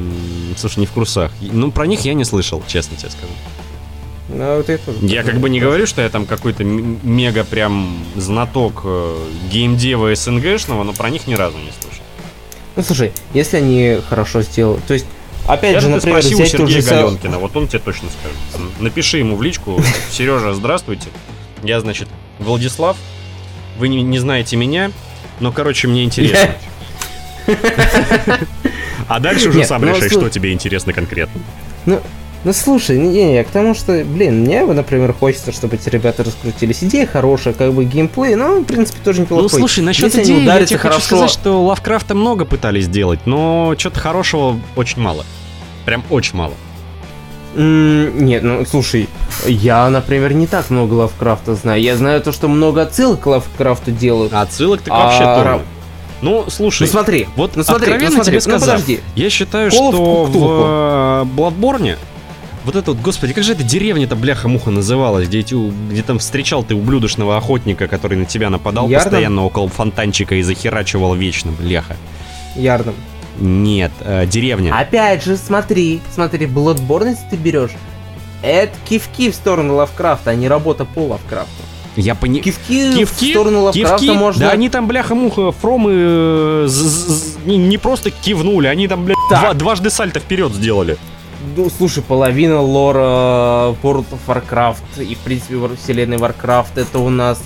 Слушай, 0.57 0.79
не 0.79 0.85
в 0.85 0.91
курсах. 0.91 1.31
Ну, 1.41 1.71
про 1.71 1.85
них 1.87 2.01
я 2.05 2.13
не 2.13 2.23
слышал, 2.23 2.63
честно 2.67 2.95
тебе 2.95 3.09
скажу. 3.09 3.31
Ну, 4.29 4.57
вот 4.57 4.69
я 4.69 4.77
тоже 4.77 4.97
Я 5.01 5.23
как 5.23 5.39
бы 5.39 5.49
не 5.49 5.59
говорю, 5.59 5.85
что 5.87 6.01
я 6.01 6.09
там 6.09 6.25
какой-то 6.25 6.63
мега 6.63 7.43
прям 7.43 7.97
знаток 8.15 8.81
э, 8.85 9.17
геймдева 9.51 10.13
СНГшного, 10.15 10.83
но 10.83 10.93
про 10.93 11.09
них 11.09 11.27
ни 11.27 11.33
разу 11.33 11.57
не 11.57 11.71
слышал. 11.81 12.03
Ну 12.75 12.83
слушай, 12.83 13.11
если 13.33 13.57
они 13.57 13.97
хорошо 14.07 14.41
сделают, 14.43 14.83
то 14.85 14.93
есть, 14.93 15.05
опять 15.47 15.73
Даже 15.73 15.87
же, 15.87 15.95
например, 15.95 16.21
спроси 16.21 16.35
у 16.35 16.45
Сергея 16.45 16.81
же 16.81 16.87
Са- 16.87 17.01
Галенкина, 17.01 17.39
вот 17.39 17.55
он 17.55 17.67
тебе 17.67 17.79
точно 17.79 18.09
скажет. 18.09 18.37
Напиши 18.79 19.17
ему 19.17 19.35
в 19.35 19.41
личку, 19.41 19.81
Сережа, 20.11 20.53
здравствуйте. 20.53 21.07
Я, 21.63 21.79
значит, 21.79 22.07
Владислав. 22.39 22.97
Вы 23.77 23.89
не, 23.89 24.01
не 24.01 24.19
знаете 24.19 24.55
меня, 24.55 24.91
но, 25.39 25.51
короче, 25.51 25.87
мне 25.87 26.03
интересно. 26.03 26.55
А 29.07 29.19
дальше 29.19 29.49
уже 29.49 29.63
сам 29.63 29.81
ну, 29.81 29.95
решай, 29.95 30.09
что 30.09 30.29
тебе 30.29 30.51
интересно 30.51 30.91
конкретно. 30.93 31.39
Ну, 31.85 32.01
ну 32.43 32.53
слушай, 32.53 32.97
не, 32.97 33.31
не, 33.31 33.43
к 33.43 33.47
тому, 33.47 33.73
что, 33.73 34.03
блин, 34.03 34.41
мне, 34.41 34.65
например, 34.65 35.13
хочется, 35.13 35.51
чтобы 35.51 35.75
эти 35.75 35.87
ребята 35.89 36.23
раскрутились. 36.23 36.83
Идея 36.83 37.05
хорошая, 37.05 37.53
как 37.53 37.71
бы 37.71 37.85
геймплей, 37.85 38.35
ну, 38.35 38.61
в 38.61 38.65
принципе, 38.65 38.99
тоже 39.03 39.21
неплохой. 39.21 39.43
Ну, 39.43 39.49
слушай, 39.49 39.83
насчет 39.83 40.13
Если 40.13 40.23
идеи, 40.23 40.43
я 40.43 40.65
тебе 40.65 40.77
хочу 40.77 40.89
хорошо- 40.89 41.05
сказать, 41.05 41.29
что 41.29 41.63
Лавкрафта 41.63 42.15
много 42.15 42.43
пытались 42.43 42.85
сделать, 42.85 43.21
но 43.25 43.75
что-то 43.77 43.99
хорошего 43.99 44.59
очень 44.75 45.01
мало. 45.01 45.25
Прям 45.87 46.03
очень 46.09 46.35
мало. 46.37 46.53
М, 47.55 48.25
Нет, 48.25 48.43
ну 48.43 48.65
слушай, 48.65 49.07
я, 49.47 49.89
например, 49.89 50.33
не 50.33 50.45
так 50.45 50.69
много 50.69 50.95
Лавкрафта 50.95 51.55
знаю. 51.55 51.81
Я 51.81 51.95
знаю 51.95 52.21
то, 52.21 52.33
что 52.33 52.49
много 52.49 52.81
отсылок 52.81 53.21
к 53.21 53.25
Лавкрафту 53.25 53.91
делают. 53.91 54.33
А 54.33 54.41
отсылок 54.41 54.81
так 54.81 54.93
А, 54.93 55.05
вообще 55.05 55.23
тонны. 55.23 55.63
Ну, 56.21 56.43
слушай, 56.49 56.81
ну 56.81 56.87
смотри, 56.87 57.25
вот 57.37 57.55
ну 57.55 57.63
смотри, 57.63 57.83
откровенно 57.93 58.17
ну 58.17 58.23
смотри, 58.23 58.31
тебе 58.31 58.51
ну 58.51 58.59
сказав, 58.59 58.81
подожди. 58.81 58.99
я 59.15 59.29
считаю, 59.29 59.69
Call 59.69 59.71
что 59.71 60.25
в 60.25 60.35
Cthulhu. 60.35 61.21
э, 61.21 61.25
Bloodborne 61.37 61.97
вот 62.65 62.75
это 62.75 62.91
вот, 62.91 62.99
господи, 62.99 63.31
как 63.31 63.45
же 63.45 63.53
эта 63.53 63.63
деревня-то 63.63 64.17
бляха-муха 64.17 64.71
называлась, 64.71 65.29
где, 65.29 65.39
эти, 65.39 65.55
где 65.89 66.03
там 66.03 66.19
встречал 66.19 66.65
ты 66.65 66.75
ублюдочного 66.75 67.37
охотника, 67.37 67.87
который 67.87 68.17
на 68.17 68.25
тебя 68.25 68.49
нападал 68.49 68.89
Ярдом? 68.89 69.09
постоянно 69.09 69.45
около 69.45 69.69
фонтанчика 69.69 70.35
и 70.35 70.41
захерачивал 70.41 71.15
вечно, 71.15 71.53
бляха. 71.57 71.95
Ярдом. 72.57 72.95
Нет, 73.39 73.91
э, 74.01 74.25
деревня. 74.25 74.75
Опять 74.77 75.23
же, 75.23 75.37
смотри, 75.37 76.01
смотри, 76.13 76.45
Bloodborne, 76.47 77.09
если 77.09 77.25
ты 77.31 77.35
берешь, 77.35 77.71
это 78.41 78.73
кивки 78.87 79.31
в 79.31 79.35
сторону 79.35 79.75
Лавкрафта, 79.75 80.31
а 80.31 80.35
не 80.35 80.47
работа 80.47 80.85
по 80.85 80.99
Лавкрафту. 81.05 81.63
Я 81.95 82.13
понимаю. 82.13 82.43
Кивки, 82.43 82.93
Кивки, 82.95 83.25
в 83.27 83.31
сторону 83.31 83.61
Лавкрафта 83.63 83.97
кивки, 83.97 84.15
можно... 84.15 84.45
да 84.45 84.51
они 84.51 84.69
там, 84.69 84.87
бляха-муха, 84.87 85.51
фромы 85.51 85.91
э, 85.95 86.67
не, 87.45 87.77
просто 87.79 88.11
кивнули, 88.11 88.67
они 88.67 88.87
там, 88.87 89.05
блядь, 89.05 89.17
Так. 89.29 89.41
два- 89.41 89.53
дважды 89.53 89.89
сальто 89.89 90.19
вперед 90.19 90.53
сделали. 90.53 90.97
Ну, 91.55 91.69
слушай, 91.75 92.03
половина 92.03 92.61
лора 92.61 93.73
World 93.81 94.05
of 94.11 94.19
Warcraft 94.27 95.03
и, 95.03 95.15
в 95.15 95.19
принципе, 95.19 95.55
вселенной 95.81 96.17
Warcraft 96.17 96.75
это 96.75 96.99
у 96.99 97.09
нас 97.09 97.41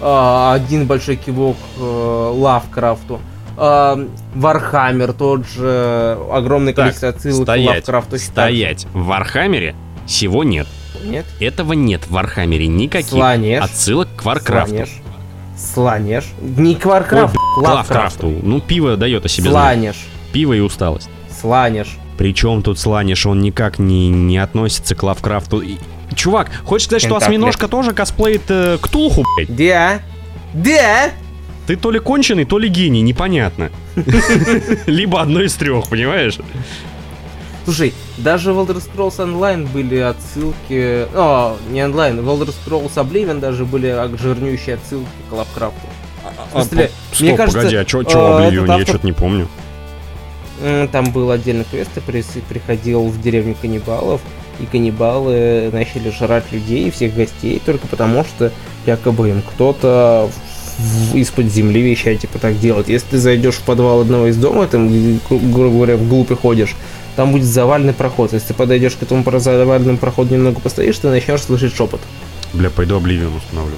а, 0.00 0.54
один 0.54 0.86
большой 0.86 1.16
кивок 1.16 1.56
э, 1.78 2.32
Лавкрафту. 2.34 3.20
Warhammer, 3.56 5.12
тот 5.12 5.46
же 5.48 6.18
огромное 6.30 6.72
Так, 6.74 6.84
количество 6.84 7.08
отсылок 7.08 7.40
к 7.40 7.42
Стоять, 7.50 7.66
Лавкрафту. 7.76 8.10
так 8.10 8.20
же. 8.20 8.26
стоять. 8.26 8.86
В 8.92 9.04
Warhammer 9.06 9.67
е 9.67 9.74
всего 10.06 10.44
нет. 10.44 10.66
Нет? 11.04 11.24
Этого 11.40 11.72
нет 11.72 12.02
в 12.06 12.10
Warhammer 12.12 12.61
е 12.61 12.66
никаких 12.66 13.10
Slaanesh. 13.10 13.62
отсылок 13.62 14.08
к 14.16 14.24
Warcraft 14.24 14.61
у. 14.61 14.70
Slaanesh. 14.74 15.02
Slaanesh. 15.56 16.24
Не 16.40 16.74
к 16.74 16.84
Warcraft 16.84 17.27
у, 17.27 17.38
Ой, 17.38 17.62
к 17.62 17.64
К 17.64 17.68
Лавкрафту. 17.68 18.26
Лавкрафту. 18.26 18.46
Ну, 18.46 18.60
пиво 18.60 18.96
дает 18.96 19.24
о 19.24 19.28
себе 19.28 19.50
знать. 19.50 19.62
Slaanesh. 19.74 20.06
Пиво 20.32 20.52
и 20.52 20.60
усталость. 20.60 21.08
Slaanesh. 21.40 21.96
Причем 22.18 22.62
тут 22.62 22.78
Slaanesh, 22.78 23.26
он 23.26 23.40
никак 23.40 23.78
не, 23.78 24.08
не 24.08 24.38
относится 24.38 24.94
к 24.94 25.02
Лавкрафту. 25.02 25.60
И- 25.60 25.76
Чувак, 26.14 26.50
хочешь 26.64 26.86
сказать, 26.86 27.02
что 27.02 27.16
осьминожка 27.16 27.68
тоже 27.68 27.92
косплеит 27.92 28.42
э, 28.48 28.78
Ктулху, 28.80 29.24
блядь? 29.36 29.54
Да. 29.54 30.00
Да. 30.54 31.10
Ты 31.66 31.76
то 31.76 31.90
ли 31.90 31.98
конченый, 31.98 32.44
то 32.44 32.58
ли 32.58 32.68
гений, 32.68 33.02
непонятно. 33.02 33.70
Либо 34.86 35.20
одно 35.20 35.42
из 35.42 35.54
трех, 35.54 35.88
понимаешь? 35.88 36.38
Слушай, 37.64 37.92
даже 38.18 38.52
в 38.52 38.58
Elder 38.60 38.76
Scrolls 38.76 39.16
Online 39.16 39.66
были 39.72 39.96
отсылки... 39.96 41.06
О, 41.12 41.56
не 41.70 41.84
онлайн, 41.84 42.20
в 42.22 42.28
Elder 42.28 42.54
Scrolls 42.54 42.94
Oblivion 42.94 43.40
даже 43.40 43.64
были 43.64 43.92
жирнющие 44.16 44.76
отсылки 44.76 45.08
к 45.28 45.32
Лавкрафту. 45.32 45.88
А, 46.52 46.62
смысле, 46.62 46.90
а, 46.92 47.22
мне 47.22 47.36
кажется, 47.36 47.58
погоди, 47.58 47.76
а 47.76 47.84
чё, 47.84 48.04
чё 48.04 48.18
в 48.18 48.40
Oblivion? 48.40 48.60
Автор... 48.62 48.78
Я 48.78 48.86
что-то 48.86 49.06
не 49.06 49.12
помню. 49.12 49.48
Там 50.92 51.10
был 51.10 51.30
отдельный 51.32 51.64
квест, 51.64 51.90
ты 51.92 52.00
приходил 52.00 53.08
в 53.08 53.20
деревню 53.20 53.56
каннибалов, 53.60 54.20
и 54.58 54.66
каннибалы 54.66 55.70
начали 55.72 56.10
жрать 56.10 56.50
людей 56.52 56.88
и 56.88 56.90
всех 56.90 57.14
гостей 57.14 57.60
только 57.64 57.86
потому, 57.88 58.24
что 58.24 58.52
якобы 58.86 59.30
им 59.30 59.42
кто-то 59.42 60.30
из-под 61.14 61.46
земли 61.46 61.80
вещать, 61.82 62.20
типа 62.20 62.38
так 62.38 62.58
делать. 62.58 62.88
Если 62.88 63.10
ты 63.10 63.18
зайдешь 63.18 63.56
в 63.56 63.62
подвал 63.62 64.00
одного 64.00 64.26
из 64.26 64.36
дома, 64.36 64.66
там, 64.66 64.88
грубо 65.30 65.76
говоря, 65.76 65.96
вглубь 65.96 66.32
ходишь, 66.38 66.74
там 67.16 67.32
будет 67.32 67.46
заваленный 67.46 67.94
проход. 67.94 68.32
Если 68.32 68.48
ты 68.48 68.54
подойдешь 68.54 68.94
к 68.94 69.02
этому 69.02 69.24
заваленному 69.38 69.98
проходу 69.98 70.34
немного 70.34 70.60
постоишь, 70.60 70.98
ты 70.98 71.08
начнешь 71.08 71.42
слышать 71.42 71.74
шепот. 71.74 72.00
Бля, 72.52 72.70
пойду 72.70 72.96
Обливион 72.96 73.36
установлю. 73.36 73.76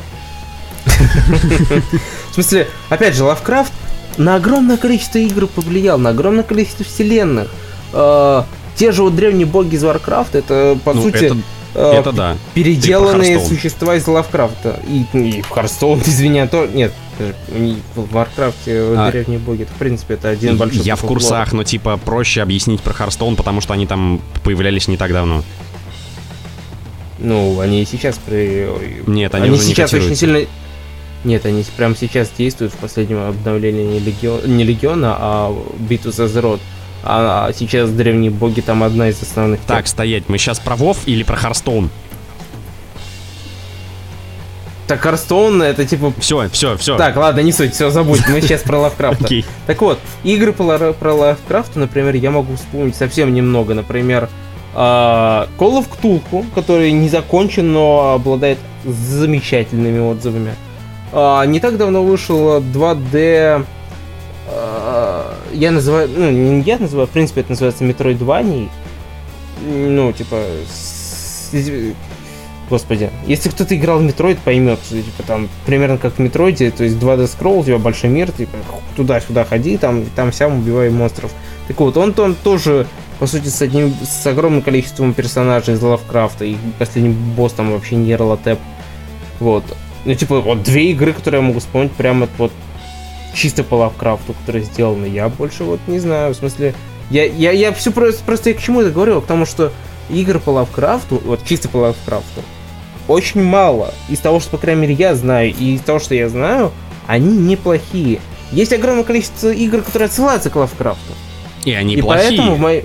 В 2.31 2.35
смысле, 2.35 2.69
опять 2.89 3.15
же, 3.15 3.25
Лавкрафт 3.25 3.73
на 4.17 4.35
огромное 4.35 4.77
количество 4.77 5.19
игр 5.19 5.47
повлиял, 5.47 5.99
на 5.99 6.11
огромное 6.11 6.43
количество 6.43 6.85
вселенных. 6.85 7.49
А, 7.93 8.47
те 8.75 8.93
же 8.93 9.03
вот 9.03 9.15
древние 9.15 9.47
боги 9.47 9.77
из 9.77 9.85
Warcraft 9.85 10.28
а, 10.28 10.39
это 10.39 10.79
по 10.85 10.95
ну, 10.95 11.03
сути 11.03 11.25
это, 11.25 11.37
это 11.75 12.13
да. 12.13 12.37
переделанные 12.55 13.41
существа 13.41 13.97
из 13.97 14.07
Лавкрафта. 14.07 14.81
И, 14.89 15.19
и 15.19 15.43
в 15.43 15.51
Hearthstone, 15.51 16.01
извини, 16.07 16.41
а 16.41 16.49
то 16.49 16.67
нет, 16.67 16.93
в 17.95 18.13
Warcraft 18.13 18.73
е 18.73 18.81
а, 18.97 19.11
древние 19.11 19.39
боги, 19.39 19.63
это, 19.63 19.73
в 19.73 19.77
принципе, 19.77 20.15
это 20.15 20.29
один 20.29 20.57
большой 20.57 20.83
Я 20.83 20.97
в 20.97 21.01
курсах, 21.01 21.53
но 21.53 21.65
типа 21.65 21.97
проще 21.97 22.43
объяснить 22.43 22.81
про 22.81 22.93
Hearthstone, 22.93 23.37
потому 23.37 23.61
что 23.61 23.75
они 23.75 23.87
там 23.87 24.21
появлялись 24.45 24.89
не 24.89 24.97
так 24.97 25.13
давно. 25.13 25.43
Ну, 27.19 27.59
они 27.61 27.83
и 27.83 27.85
сейчас 27.85 28.19
при... 28.19 28.69
Нет, 29.07 29.35
они, 29.35 29.47
они 29.47 29.55
уже 29.55 29.65
сейчас 29.65 29.93
не 29.93 29.99
очень 29.99 30.15
сильно... 30.15 30.41
Нет, 31.25 31.45
они 31.47 31.65
прямо 31.77 31.97
сейчас 31.97 32.31
действуют 32.39 32.73
в 32.73 32.77
последнем 32.77 33.19
обновлении 33.19 33.99
Легион... 33.99 34.57
не 34.57 34.63
Легиона, 34.63 35.17
а 35.19 35.57
Битву 35.79 36.13
за 36.13 36.25
Азерот. 36.25 36.61
А, 36.61 36.78
а 37.03 37.51
сейчас 37.53 37.91
древние 37.91 38.31
боги 38.31 38.61
там 38.61 38.83
одна 38.83 39.09
из 39.09 39.23
основных. 39.23 39.61
Так, 39.61 39.85
тем. 39.85 39.87
стоять. 39.87 40.29
Мы 40.29 40.39
сейчас 40.39 40.59
про 40.59 40.77
Вов 40.77 40.99
или 41.07 41.23
про 41.23 41.37
Hearthstone? 41.37 41.91
Так, 44.89 45.01
Харстоун 45.01 45.61
это 45.61 45.85
типа... 45.85 46.15
Все, 46.19 46.49
все, 46.49 46.77
все. 46.79 46.97
Так, 46.97 47.15
ладно, 47.17 47.41
не 47.41 47.53
суть, 47.53 47.75
все, 47.75 47.91
забудь, 47.91 48.27
мы 48.27 48.41
сейчас 48.41 48.63
про 48.63 48.79
Лавкрафта. 48.79 49.25
Okay. 49.29 49.45
Так 49.67 49.83
вот, 49.83 49.99
игры 50.25 50.53
про, 50.55 50.95
про 50.95 51.13
Лавкрафта, 51.13 51.79
например, 51.79 52.15
я 52.15 52.31
могу 52.31 52.57
вспомнить 52.57 52.97
совсем 52.97 53.35
немного. 53.35 53.75
Например, 53.75 54.31
uh, 54.75 55.47
Call 55.59 55.85
of 55.85 55.87
Cthulhu, 55.91 56.47
который 56.55 56.93
не 56.93 57.11
закончен, 57.11 57.71
но 57.71 58.15
обладает 58.15 58.59
замечательными 58.85 59.99
отзывами. 59.99 60.55
Uh, 61.13 61.47
не 61.47 61.61
так 61.61 61.77
давно 61.77 62.03
вышел 62.03 62.59
2D 62.59 63.67
я 65.53 65.71
называю, 65.71 66.09
ну, 66.15 66.31
не 66.31 66.63
я 66.63 66.79
называю, 66.79 67.07
в 67.07 67.11
принципе, 67.11 67.41
это 67.43 67.51
называется 67.51 67.85
Metroidvania. 67.85 68.69
Ну, 69.67 70.13
типа, 70.13 70.43
с, 70.71 71.53
господи, 72.71 73.11
если 73.27 73.49
кто-то 73.49 73.77
играл 73.77 73.99
в 73.99 74.07
Metroid, 74.07 74.39
поймет, 74.45 74.81
типа, 74.89 75.23
там, 75.27 75.49
примерно 75.67 75.99
как 75.99 76.15
в 76.15 76.21
Metroid, 76.21 76.71
то 76.71 76.85
есть 76.85 76.97
2D 76.97 77.27
скролл, 77.27 77.61
у 77.61 77.65
тебя 77.65 77.79
большой 77.79 78.11
мир, 78.11 78.31
типа, 78.31 78.57
туда-сюда 78.97 79.45
ходи, 79.45 79.77
там, 79.77 80.05
там 80.15 80.33
сям 80.33 80.59
убивай 80.59 80.91
монстров. 80.91 81.33
Так 81.67 81.79
вот, 81.81 81.97
он, 81.97 82.15
он 82.19 82.35
тоже, 82.35 82.87
по 83.19 83.27
сути, 83.27 83.49
с 83.49 83.61
одним, 83.63 83.95
с 84.03 84.27
огромным 84.27 84.63
количеством 84.63 85.15
персонажей 85.15 85.75
из 85.75 85.83
Лавкрафта, 85.83 86.45
и 86.45 86.57
последний 86.79 87.11
босс 87.11 87.53
там 87.53 87.73
вообще 87.73 87.97
не 87.97 88.15
Ролотеп. 88.15 88.59
Вот. 89.41 89.65
Ну, 90.05 90.15
типа, 90.15 90.41
вот 90.41 90.63
две 90.63 90.91
игры, 90.93 91.13
которые 91.13 91.41
я 91.41 91.47
могу 91.47 91.61
вспомнить 91.61 91.93
прямо 91.93 92.29
вот 92.39 92.53
чисто 93.35 93.65
по 93.65 93.75
Лавкрафту, 93.75 94.35
которые 94.35 94.65
сделаны. 94.65 95.07
Я 95.07 95.29
больше 95.29 95.65
вот 95.65 95.81
не 95.87 95.99
знаю, 95.99 96.35
в 96.35 96.37
смысле... 96.37 96.75
Я, 97.11 97.25
я, 97.25 97.53
я 97.53 97.73
все 97.73 97.91
просто, 97.91 98.23
просто 98.25 98.51
я 98.51 98.57
к 98.57 98.61
чему 98.61 98.83
это 98.83 98.91
говорю? 98.91 99.21
К 99.21 99.27
тому, 99.27 99.47
что 99.47 99.73
игр 100.11 100.39
по 100.39 100.51
Лавкрафту, 100.51 101.21
вот 101.25 101.45
чисто 101.45 101.69
по 101.69 101.79
Лавкрафту, 101.79 102.43
очень 103.07 103.43
мало. 103.43 103.95
Из 104.09 104.19
того, 104.19 104.41
что, 104.41 104.51
по 104.51 104.59
крайней 104.59 104.83
мере, 104.83 104.95
я 104.95 105.15
знаю, 105.15 105.55
и 105.59 105.75
из 105.75 105.81
того, 105.81 105.99
что 105.99 106.15
я 106.15 106.29
знаю, 106.29 106.73
они 107.07 107.37
неплохие. 107.37 108.21
Есть 108.53 108.73
огромное 108.73 109.05
количество 109.05 109.51
игр, 109.51 109.83
которые 109.83 110.07
отсылаются 110.07 110.51
к 110.51 110.57
Лавкрафту. 110.57 111.13
И 111.65 111.73
они 111.73 111.95
и 111.95 112.03
плохие. 112.03 112.29
поэтому 112.29 112.55
в 112.55 112.59
моей... 112.59 112.85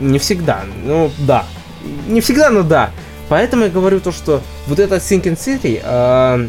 Не 0.00 0.18
всегда, 0.18 0.64
ну 0.84 1.10
да. 1.18 1.44
Не 2.06 2.20
всегда, 2.20 2.50
но 2.50 2.62
да. 2.62 2.90
Поэтому 3.28 3.64
я 3.64 3.70
говорю 3.70 4.00
то, 4.00 4.12
что 4.12 4.42
вот 4.66 4.78
этот 4.78 5.02
Sinking 5.02 5.36
City, 5.36 5.80
э, 5.82 6.48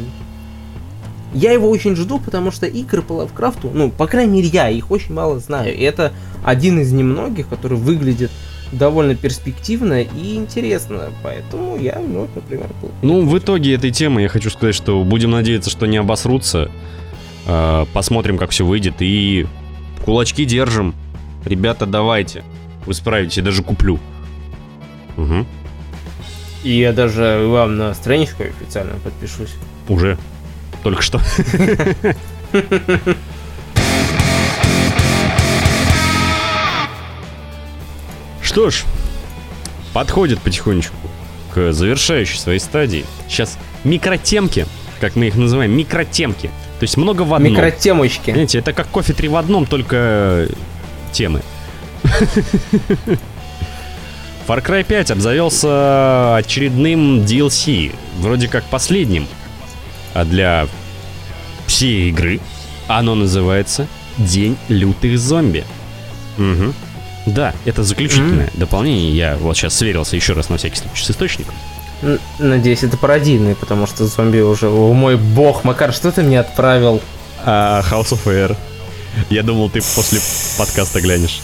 я 1.33 1.51
его 1.51 1.69
очень 1.69 1.95
жду, 1.95 2.19
потому 2.19 2.51
что 2.51 2.65
игры 2.65 3.01
по 3.01 3.13
Лавкрафту, 3.13 3.69
ну, 3.73 3.91
по 3.91 4.07
крайней 4.07 4.33
мере, 4.33 4.47
я 4.47 4.69
их 4.69 4.91
очень 4.91 5.13
мало 5.13 5.39
знаю. 5.39 5.75
И 5.75 5.81
это 5.81 6.11
один 6.43 6.79
из 6.79 6.91
немногих, 6.91 7.47
который 7.47 7.77
выглядит 7.77 8.31
довольно 8.71 9.15
перспективно 9.15 10.01
и 10.01 10.35
интересно. 10.35 11.09
Поэтому 11.23 11.77
я, 11.77 11.99
ну, 11.99 12.27
например, 12.33 12.67
был. 12.81 12.91
Ну, 13.01 13.27
в 13.27 13.37
итоге 13.37 13.73
этой 13.73 13.91
темы 13.91 14.21
я 14.23 14.29
хочу 14.29 14.49
сказать, 14.49 14.75
что 14.75 15.03
будем 15.03 15.31
надеяться, 15.31 15.69
что 15.69 15.85
не 15.85 15.97
обосрутся. 15.97 16.71
Э, 17.45 17.85
посмотрим, 17.93 18.37
как 18.37 18.51
все 18.51 18.65
выйдет. 18.65 18.95
И 18.99 19.47
кулачки 20.05 20.45
держим. 20.45 20.93
Ребята, 21.45 21.85
давайте. 21.85 22.43
Вы 22.85 22.93
справитесь, 22.93 23.37
я 23.37 23.43
даже 23.43 23.63
куплю. 23.63 23.99
Угу. 25.17 25.45
И 26.63 26.71
я 26.71 26.91
даже 26.91 27.45
вам 27.47 27.77
на 27.77 27.93
страничку 27.93 28.43
официально 28.43 28.95
подпишусь. 29.03 29.53
Уже 29.87 30.17
только 30.83 31.01
что. 31.01 31.21
Что 38.41 38.69
ж, 38.71 38.83
подходит 39.93 40.39
потихонечку 40.41 40.95
к 41.53 41.71
завершающей 41.71 42.37
своей 42.37 42.59
стадии. 42.59 43.05
Сейчас 43.27 43.57
микротемки, 43.83 44.65
как 44.99 45.15
мы 45.15 45.27
их 45.27 45.35
называем, 45.35 45.71
микротемки. 45.71 46.47
То 46.79 46.83
есть 46.83 46.97
много 46.97 47.21
в 47.23 47.33
одном. 47.33 47.51
Микротемочки. 47.51 48.31
Знаете, 48.31 48.59
это 48.59 48.73
как 48.73 48.87
кофе 48.87 49.13
три 49.13 49.27
в 49.27 49.35
одном, 49.35 49.65
только 49.65 50.47
темы. 51.11 51.41
Far 54.47 54.65
Cry 54.65 54.83
5 54.83 55.11
обзавелся 55.11 56.37
очередным 56.37 57.19
DLC, 57.19 57.93
вроде 58.17 58.47
как 58.47 58.63
последним, 58.63 59.27
а 60.13 60.25
для 60.25 60.67
всей 61.67 62.09
игры 62.09 62.39
оно 62.87 63.15
называется 63.15 63.87
День 64.17 64.57
лютых 64.67 65.17
зомби. 65.17 65.63
Угу. 66.37 66.73
Да, 67.25 67.53
это 67.65 67.83
заключительное 67.83 68.47
mm-hmm. 68.47 68.59
дополнение. 68.59 69.15
Я 69.15 69.37
вот 69.37 69.55
сейчас 69.55 69.75
сверился 69.75 70.15
еще 70.15 70.33
раз 70.33 70.49
на 70.49 70.57
всякий 70.57 70.77
случай 70.77 71.03
с 71.03 71.11
источником. 71.11 71.53
Надеюсь, 72.39 72.83
это 72.83 72.97
пародийный, 72.97 73.55
потому 73.55 73.87
что 73.87 74.07
зомби 74.07 74.39
уже... 74.39 74.67
О 74.67 74.93
мой 74.93 75.17
бог, 75.17 75.63
Макар, 75.63 75.93
что 75.93 76.11
ты 76.11 76.23
мне 76.23 76.39
отправил? 76.39 77.01
А, 77.45 77.81
House 77.91 78.11
of 78.11 78.25
Air. 78.25 78.55
Я 79.29 79.43
думал, 79.43 79.69
ты 79.69 79.81
после 79.95 80.19
подкаста 80.57 81.01
глянешь. 81.01 81.41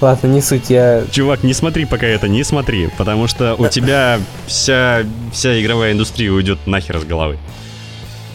Ладно, 0.00 0.26
не 0.28 0.42
суть, 0.42 0.68
я... 0.68 1.04
Чувак, 1.10 1.42
не 1.42 1.54
смотри 1.54 1.86
пока 1.86 2.06
это, 2.06 2.28
не 2.28 2.44
смотри, 2.44 2.90
потому 2.98 3.26
что 3.28 3.54
у 3.54 3.68
тебя 3.70 4.20
вся, 4.46 5.04
вся 5.32 5.60
игровая 5.60 5.92
индустрия 5.92 6.30
уйдет 6.30 6.66
нахер 6.66 7.00
с 7.00 7.04
головы. 7.04 7.38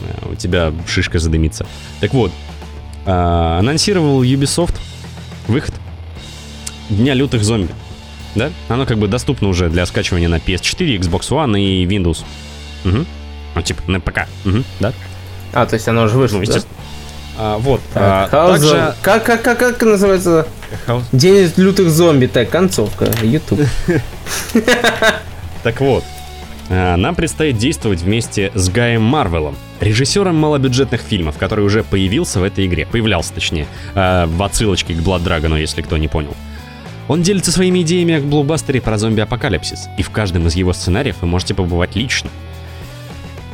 Э, 0.01 0.32
у 0.32 0.36
тебя 0.36 0.74
шишка 0.88 1.20
задымится. 1.20 1.68
Так 1.99 2.14
вот, 2.14 2.32
а, 3.05 3.59
анонсировал 3.59 4.24
Ubisoft 4.24 4.76
выход 5.47 5.74
Дня 6.91 7.14
лютых 7.14 7.43
зомби. 7.43 7.74
Да? 8.36 8.49
Оно 8.68 8.86
как 8.86 8.97
бы 8.97 9.07
доступно 9.07 9.47
уже 9.47 9.70
для 9.70 9.86
скачивания 9.86 10.28
на 10.28 10.36
PS4, 10.36 10.99
Xbox 10.99 11.30
One 11.30 11.57
и 11.57 11.86
Windows. 11.86 12.26
Угу. 12.84 13.05
Ну, 13.55 13.62
типа, 13.62 13.89
на 13.89 14.01
ПК. 14.01 14.28
Угу, 14.45 14.64
да? 14.82 14.93
А, 15.53 15.66
то 15.66 15.76
есть 15.76 15.88
оно 15.88 16.03
уже 16.03 16.18
вышло, 16.18 16.39
ну, 16.39 16.45
да? 16.45 16.59
А, 17.38 17.58
вот. 17.58 17.82
Так, 17.94 18.30
а, 18.34 18.52
также... 18.52 18.96
как, 19.02 19.24
как, 19.24 19.42
как, 19.42 19.58
как 19.58 19.82
называется? 19.82 20.48
House... 20.88 21.04
День 21.12 21.52
лютых 21.58 21.90
зомби. 21.90 22.28
Так, 22.28 22.50
концовка. 22.50 23.10
YouTube. 23.22 23.62
Так 25.64 25.80
вот. 25.80 26.04
А, 26.70 26.96
нам 26.96 27.14
предстоит 27.16 27.58
действовать 27.58 28.02
вместе 28.02 28.52
с 28.56 28.70
Гаем 28.70 29.04
Марвелом, 29.04 29.56
режиссером 29.80 30.36
малобюджетных 30.36 31.02
фильмов, 31.02 31.38
который 31.38 31.66
уже 31.66 31.84
появился 31.84 32.40
в 32.40 32.44
этой 32.44 32.66
игре. 32.66 32.88
Появлялся, 32.88 33.34
точнее, 33.34 33.68
а, 33.94 34.26
в 34.26 34.42
отсылочке 34.42 34.94
к 34.94 34.98
Blood 34.98 35.24
Dragon, 35.24 35.60
если 35.60 35.82
кто 35.82 35.98
не 35.98 36.08
понял. 36.08 36.34
Он 37.08 37.22
делится 37.22 37.52
своими 37.52 37.82
идеями 37.82 38.16
о 38.16 38.22
блокбастере 38.22 38.80
про 38.80 38.98
зомби-апокалипсис, 38.98 39.90
и 39.98 40.02
в 40.02 40.12
каждом 40.12 40.48
из 40.48 40.56
его 40.56 40.72
сценариев 40.72 41.18
вы 41.22 41.28
можете 41.28 41.54
побывать 41.54 41.96
лично. 41.96 42.30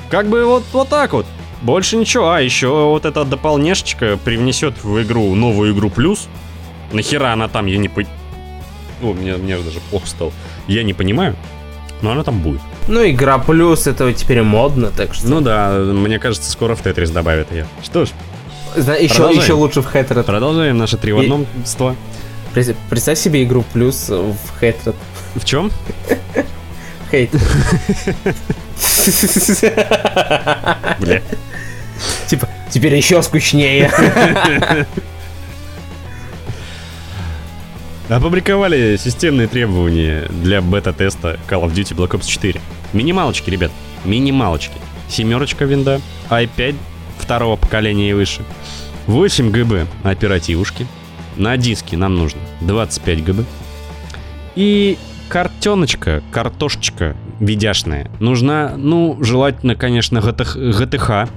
Как 0.09 0.27
бы 0.27 0.45
вот, 0.45 0.63
вот 0.71 0.89
так 0.89 1.13
вот. 1.13 1.25
Больше 1.61 1.97
ничего. 1.97 2.31
А 2.31 2.41
еще 2.41 2.67
вот 2.69 3.05
эта 3.05 3.23
дополнешечка 3.25 4.17
привнесет 4.23 4.83
в 4.83 5.01
игру 5.01 5.33
новую 5.35 5.73
игру 5.73 5.89
плюс. 5.89 6.27
Нахера 6.91 7.33
она 7.33 7.47
там, 7.47 7.65
я 7.65 7.77
не 7.77 7.89
по... 7.89 8.01
О, 9.01 9.13
мне, 9.13 9.35
мне 9.35 9.57
даже 9.57 9.79
плохо 9.89 10.07
стало. 10.07 10.31
Я 10.67 10.83
не 10.83 10.93
понимаю, 10.93 11.35
но 12.01 12.11
она 12.11 12.23
там 12.23 12.39
будет. 12.39 12.61
Ну, 12.87 13.07
игра 13.07 13.37
плюс, 13.37 13.87
это 13.87 14.13
теперь 14.13 14.41
модно, 14.41 14.91
так 14.95 15.13
что... 15.13 15.27
Ну 15.27 15.41
да, 15.41 15.71
мне 15.77 16.19
кажется, 16.19 16.49
скоро 16.49 16.75
в 16.75 16.81
Тетрис 16.81 17.09
добавят 17.11 17.51
ее. 17.51 17.67
Что 17.83 18.05
ж, 18.05 18.09
Зна- 18.75 18.95
еще, 18.95 19.29
еще 19.33 19.53
лучше 19.53 19.81
в 19.81 19.85
Хэтред. 19.85 20.25
продолжаем 20.25 20.77
наши 20.77 20.97
три 20.97 21.11
в 21.13 21.19
одном. 21.19 21.45
Прес- 22.53 22.75
Представь 22.89 23.19
себе 23.19 23.43
игру 23.43 23.63
плюс 23.73 24.09
в 24.09 24.35
Хэтред. 24.59 24.95
В 25.35 25.43
чем? 25.45 25.71
Хейт. 27.11 27.31
Бля. 30.99 31.21
Типа, 32.27 32.47
теперь 32.69 32.95
еще 32.95 33.21
скучнее. 33.23 33.91
Опубликовали 38.09 38.97
системные 38.97 39.47
требования 39.47 40.27
для 40.29 40.61
бета-теста 40.61 41.39
Call 41.49 41.63
of 41.63 41.73
Duty 41.73 41.95
Black 41.95 42.11
Ops 42.11 42.27
4. 42.27 42.61
Минималочки, 42.93 43.49
ребят, 43.49 43.71
минималочки. 44.05 44.75
Семерочка 45.09 45.65
винда, 45.65 45.99
i5 46.29 46.75
второго 47.17 47.57
поколения 47.57 48.11
и 48.11 48.13
выше. 48.13 48.43
8 49.07 49.51
ГБ 49.51 49.87
оперативушки. 50.03 50.87
На 51.35 51.57
диске 51.57 51.97
нам 51.97 52.15
нужно 52.15 52.39
25 52.61 53.23
ГБ. 53.23 53.43
И 54.55 54.97
картеночка, 55.29 56.23
картошечка 56.31 57.15
видяшная. 57.39 58.09
Нужна, 58.19 58.73
ну, 58.77 59.17
желательно, 59.21 59.75
конечно, 59.75 60.19
GTH, 60.19 60.55
GTH 60.55 61.29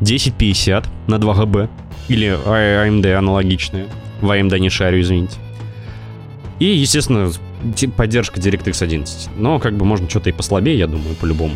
1050 0.00 0.88
на 1.08 1.18
2 1.18 1.34
ГБ. 1.34 1.68
Или 2.08 2.28
AMD 2.28 3.12
аналогичная. 3.14 3.86
В 4.20 4.30
AMD 4.30 4.58
не 4.58 4.68
шарю, 4.70 5.00
извините. 5.00 5.36
И, 6.58 6.66
естественно, 6.66 7.30
поддержка 7.96 8.40
DirectX 8.40 8.82
11. 8.82 9.30
Но 9.36 9.58
как 9.58 9.76
бы 9.76 9.84
можно 9.84 10.08
что-то 10.08 10.30
и 10.30 10.32
послабее, 10.32 10.78
я 10.78 10.86
думаю, 10.86 11.14
по-любому. 11.14 11.54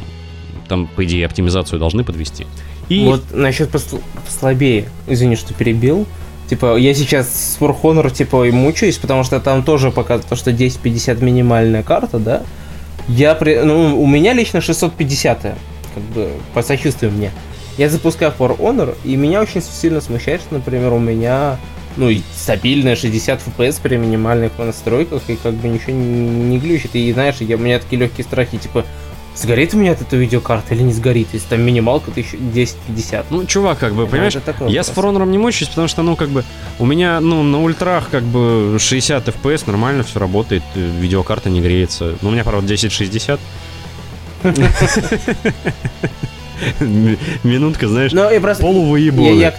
Там, 0.69 0.87
по 0.87 1.05
идее, 1.05 1.27
оптимизацию 1.27 1.79
должны 1.79 2.05
подвести. 2.05 2.47
И 2.89 3.05
Вот 3.05 3.23
насчет 3.33 3.71
посл- 3.71 4.03
послабее. 4.25 4.89
Извини, 5.07 5.37
что 5.37 5.53
перебил. 5.55 6.07
Типа, 6.49 6.77
я 6.77 6.95
сейчас 6.95 7.29
с 7.29 7.59
War 7.61 7.75
Honor, 7.83 8.11
типа, 8.11 8.45
и 8.47 8.51
мучаюсь, 8.51 8.99
потому 8.99 9.25
что 9.25 9.41
там 9.41 9.63
тоже 9.63 9.91
показывает, 9.91 10.29
то, 10.29 10.37
что 10.37 10.51
1050 10.51 11.21
минимальная 11.23 11.83
карта, 11.83 12.19
да? 12.19 12.43
Я 13.09 13.35
при... 13.35 13.61
Ну, 13.63 14.01
у 14.01 14.07
меня 14.07 14.35
лично 14.35 14.61
650 14.61 15.43
как 15.95 16.03
бы, 16.15 16.31
посочувствуй 16.53 17.11
мне. 17.11 17.31
Я 17.77 17.89
запускаю 17.89 18.33
For 18.37 18.57
Honor, 18.59 18.97
и 19.05 19.17
меня 19.17 19.41
очень 19.43 19.61
сильно 19.61 20.01
смущает, 20.01 20.41
что, 20.43 20.55
например, 20.55 20.93
у 20.93 20.99
меня, 20.99 21.59
ну, 21.97 22.09
и 22.09 22.21
стабильная 22.37 22.95
60 22.95 23.41
FPS 23.47 23.81
при 23.83 23.97
минимальных 23.97 24.53
настройках, 24.59 25.23
и 25.29 25.37
как 25.37 25.55
бы 25.55 25.69
ничего 25.69 25.93
не, 25.93 26.29
не 26.29 26.59
глючит. 26.59 26.95
И, 26.95 27.13
знаешь, 27.13 27.37
я, 27.41 27.57
у 27.57 27.59
меня 27.59 27.81
такие 27.81 28.01
легкие 28.01 28.25
страхи, 28.25 28.59
типа, 28.59 28.85
сгорит 29.35 29.75
у 29.75 29.79
меня 29.79 29.93
от 29.93 30.03
этой 30.03 30.21
видеокарта 30.21 30.75
или 30.75 30.83
не 30.83 30.93
сгорит, 30.93 31.29
если 31.33 31.49
там 31.49 31.63
минималка 31.63 32.13
1050. 32.13 33.31
Ну, 33.31 33.45
чувак, 33.45 33.79
как 33.79 33.95
бы, 33.95 34.07
понимаешь, 34.07 34.35
такой 34.45 34.71
я 34.73 34.85
с 34.85 34.89
вопрос. 34.89 35.05
For 35.05 35.17
Honor 35.17 35.27
не 35.27 35.39
мучаюсь, 35.39 35.69
потому 35.69 35.89
что, 35.89 36.03
ну, 36.03 36.15
как 36.15 36.29
бы, 36.29 36.45
у 36.79 36.87
меня, 36.87 37.19
ну, 37.21 37.43
на 37.43 37.61
ультрах, 37.61 38.09
как 38.11 38.23
бы, 38.23 38.77
60 38.79 39.27
FPS, 39.29 39.65
нормально 39.67 40.05
все 40.05 40.21
работает, 40.21 40.63
э, 40.77 40.91
видеокарта 41.01 41.51
не 41.51 41.61
греется. 41.61 42.15
Ну, 42.23 42.29
у 42.29 42.33
меня, 42.33 42.45
правда, 42.45 42.67
1060. 42.67 43.41
Минутка, 47.43 47.89
знаешь, 47.89 48.13
Ну, 48.13 48.31
я 48.31 48.41
просто... 48.41 48.63
полувыебоны. 48.63 49.39
Я, 49.39 49.55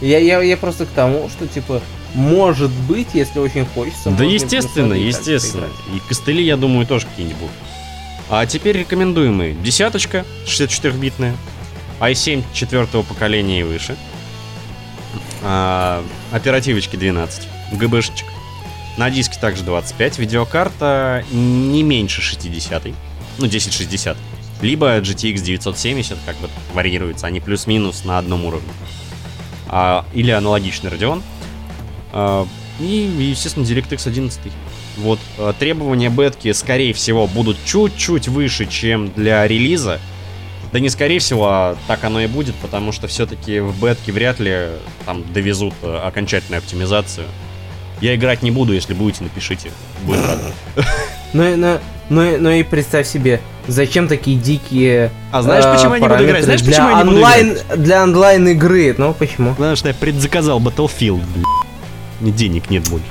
я, 0.00 0.18
я, 0.18 0.40
я, 0.42 0.56
просто 0.56 0.86
к 0.86 0.88
тому, 0.90 1.28
что, 1.28 1.46
типа, 1.46 1.80
может 2.14 2.70
быть, 2.70 3.08
если 3.14 3.38
очень 3.38 3.66
хочется... 3.66 4.10
Да 4.10 4.24
естественно, 4.24 4.94
естественно. 4.94 5.66
И 5.94 6.00
костыли, 6.08 6.42
я 6.42 6.56
думаю, 6.56 6.86
тоже 6.86 7.06
какие-нибудь 7.06 7.38
будут. 7.38 7.54
А 8.30 8.46
теперь 8.46 8.78
рекомендуемые. 8.78 9.54
Десяточка, 9.54 10.24
64-битная. 10.46 11.34
i7 12.00 12.44
четвертого 12.52 13.02
поколения 13.02 13.60
и 13.60 13.62
выше. 13.62 13.96
А, 15.42 16.02
оперативочки 16.32 16.96
12. 16.96 17.48
ГБшечек. 17.72 18.26
На 18.96 19.10
диске 19.10 19.38
также 19.40 19.62
25. 19.62 20.18
Видеокарта 20.18 21.24
не 21.30 21.82
меньше 21.82 22.20
60. 22.20 22.86
Ну, 23.38 23.46
1060. 23.46 24.16
Либо 24.60 24.98
GTX 24.98 25.40
970, 25.40 26.18
как 26.26 26.36
бы 26.38 26.48
варьируется. 26.74 27.26
Они 27.26 27.40
плюс-минус 27.40 28.04
на 28.04 28.18
одном 28.18 28.44
уровне. 28.44 28.68
А, 29.68 30.04
или 30.14 30.30
аналогичный 30.30 30.90
Radeon. 30.90 31.22
А, 32.12 32.46
и, 32.80 33.10
естественно, 33.20 33.64
DirectX 33.64 34.08
11. 34.08 34.40
Вот, 34.98 35.20
э, 35.38 35.52
требования 35.58 36.08
бетки, 36.08 36.50
скорее 36.52 36.92
всего, 36.92 37.28
будут 37.28 37.56
чуть-чуть 37.64 38.26
выше, 38.26 38.66
чем 38.66 39.12
для 39.12 39.46
релиза. 39.46 40.00
Да 40.72 40.80
не 40.80 40.88
скорее 40.90 41.20
всего, 41.20 41.46
а 41.48 41.76
так 41.86 42.02
оно 42.04 42.20
и 42.20 42.26
будет, 42.26 42.54
потому 42.56 42.90
что 42.92 43.06
все-таки 43.06 43.60
в 43.60 43.80
бетке 43.80 44.10
вряд 44.12 44.40
ли 44.40 44.70
там 45.06 45.24
довезут 45.32 45.72
э, 45.82 45.96
окончательную 46.04 46.58
оптимизацию. 46.58 47.26
Я 48.00 48.14
играть 48.16 48.42
не 48.42 48.50
буду, 48.50 48.72
если 48.72 48.92
будете, 48.92 49.22
напишите. 49.24 49.70
Будет 50.02 50.20
рад. 50.26 50.40
Ну, 51.32 51.78
ну, 52.10 52.22
и- 52.34 52.36
ну 52.38 52.50
и 52.50 52.62
представь 52.64 53.06
себе, 53.06 53.40
зачем 53.68 54.08
такие 54.08 54.36
дикие 54.36 55.10
А 55.30 55.42
знаешь, 55.42 55.64
э, 55.64 55.74
почему 55.74 55.94
я 55.94 56.00
не 56.00 56.08
буду 56.08 56.24
играть? 56.24 56.44
Знаешь, 56.44 56.62
для 56.62 56.72
почему 56.72 56.88
я 56.88 56.96
не 56.96 57.04
буду 57.04 57.16
онлайн, 57.16 57.58
Для 57.76 58.02
онлайн 58.02 58.48
игры, 58.48 58.94
ну 58.98 59.14
почему? 59.14 59.54
Потому 59.54 59.76
что 59.76 59.88
я 59.88 59.94
предзаказал 59.94 60.58
Battlefield, 60.60 61.22
блин. 61.34 62.34
Денег 62.34 62.70
нет 62.70 62.88
больше. 62.88 63.06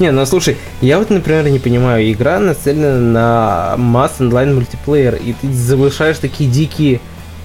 Не, 0.00 0.10
ну 0.12 0.24
слушай, 0.24 0.56
я 0.80 0.98
вот, 0.98 1.10
например, 1.10 1.46
не 1.50 1.58
понимаю, 1.58 2.10
игра 2.10 2.38
нацелена 2.38 2.98
на 2.98 3.76
масс 3.76 4.14
онлайн 4.18 4.54
мультиплеер, 4.54 5.16
и 5.16 5.34
ты 5.34 5.52
завышаешь 5.52 6.16
такие 6.16 6.50
дикие 6.50 7.00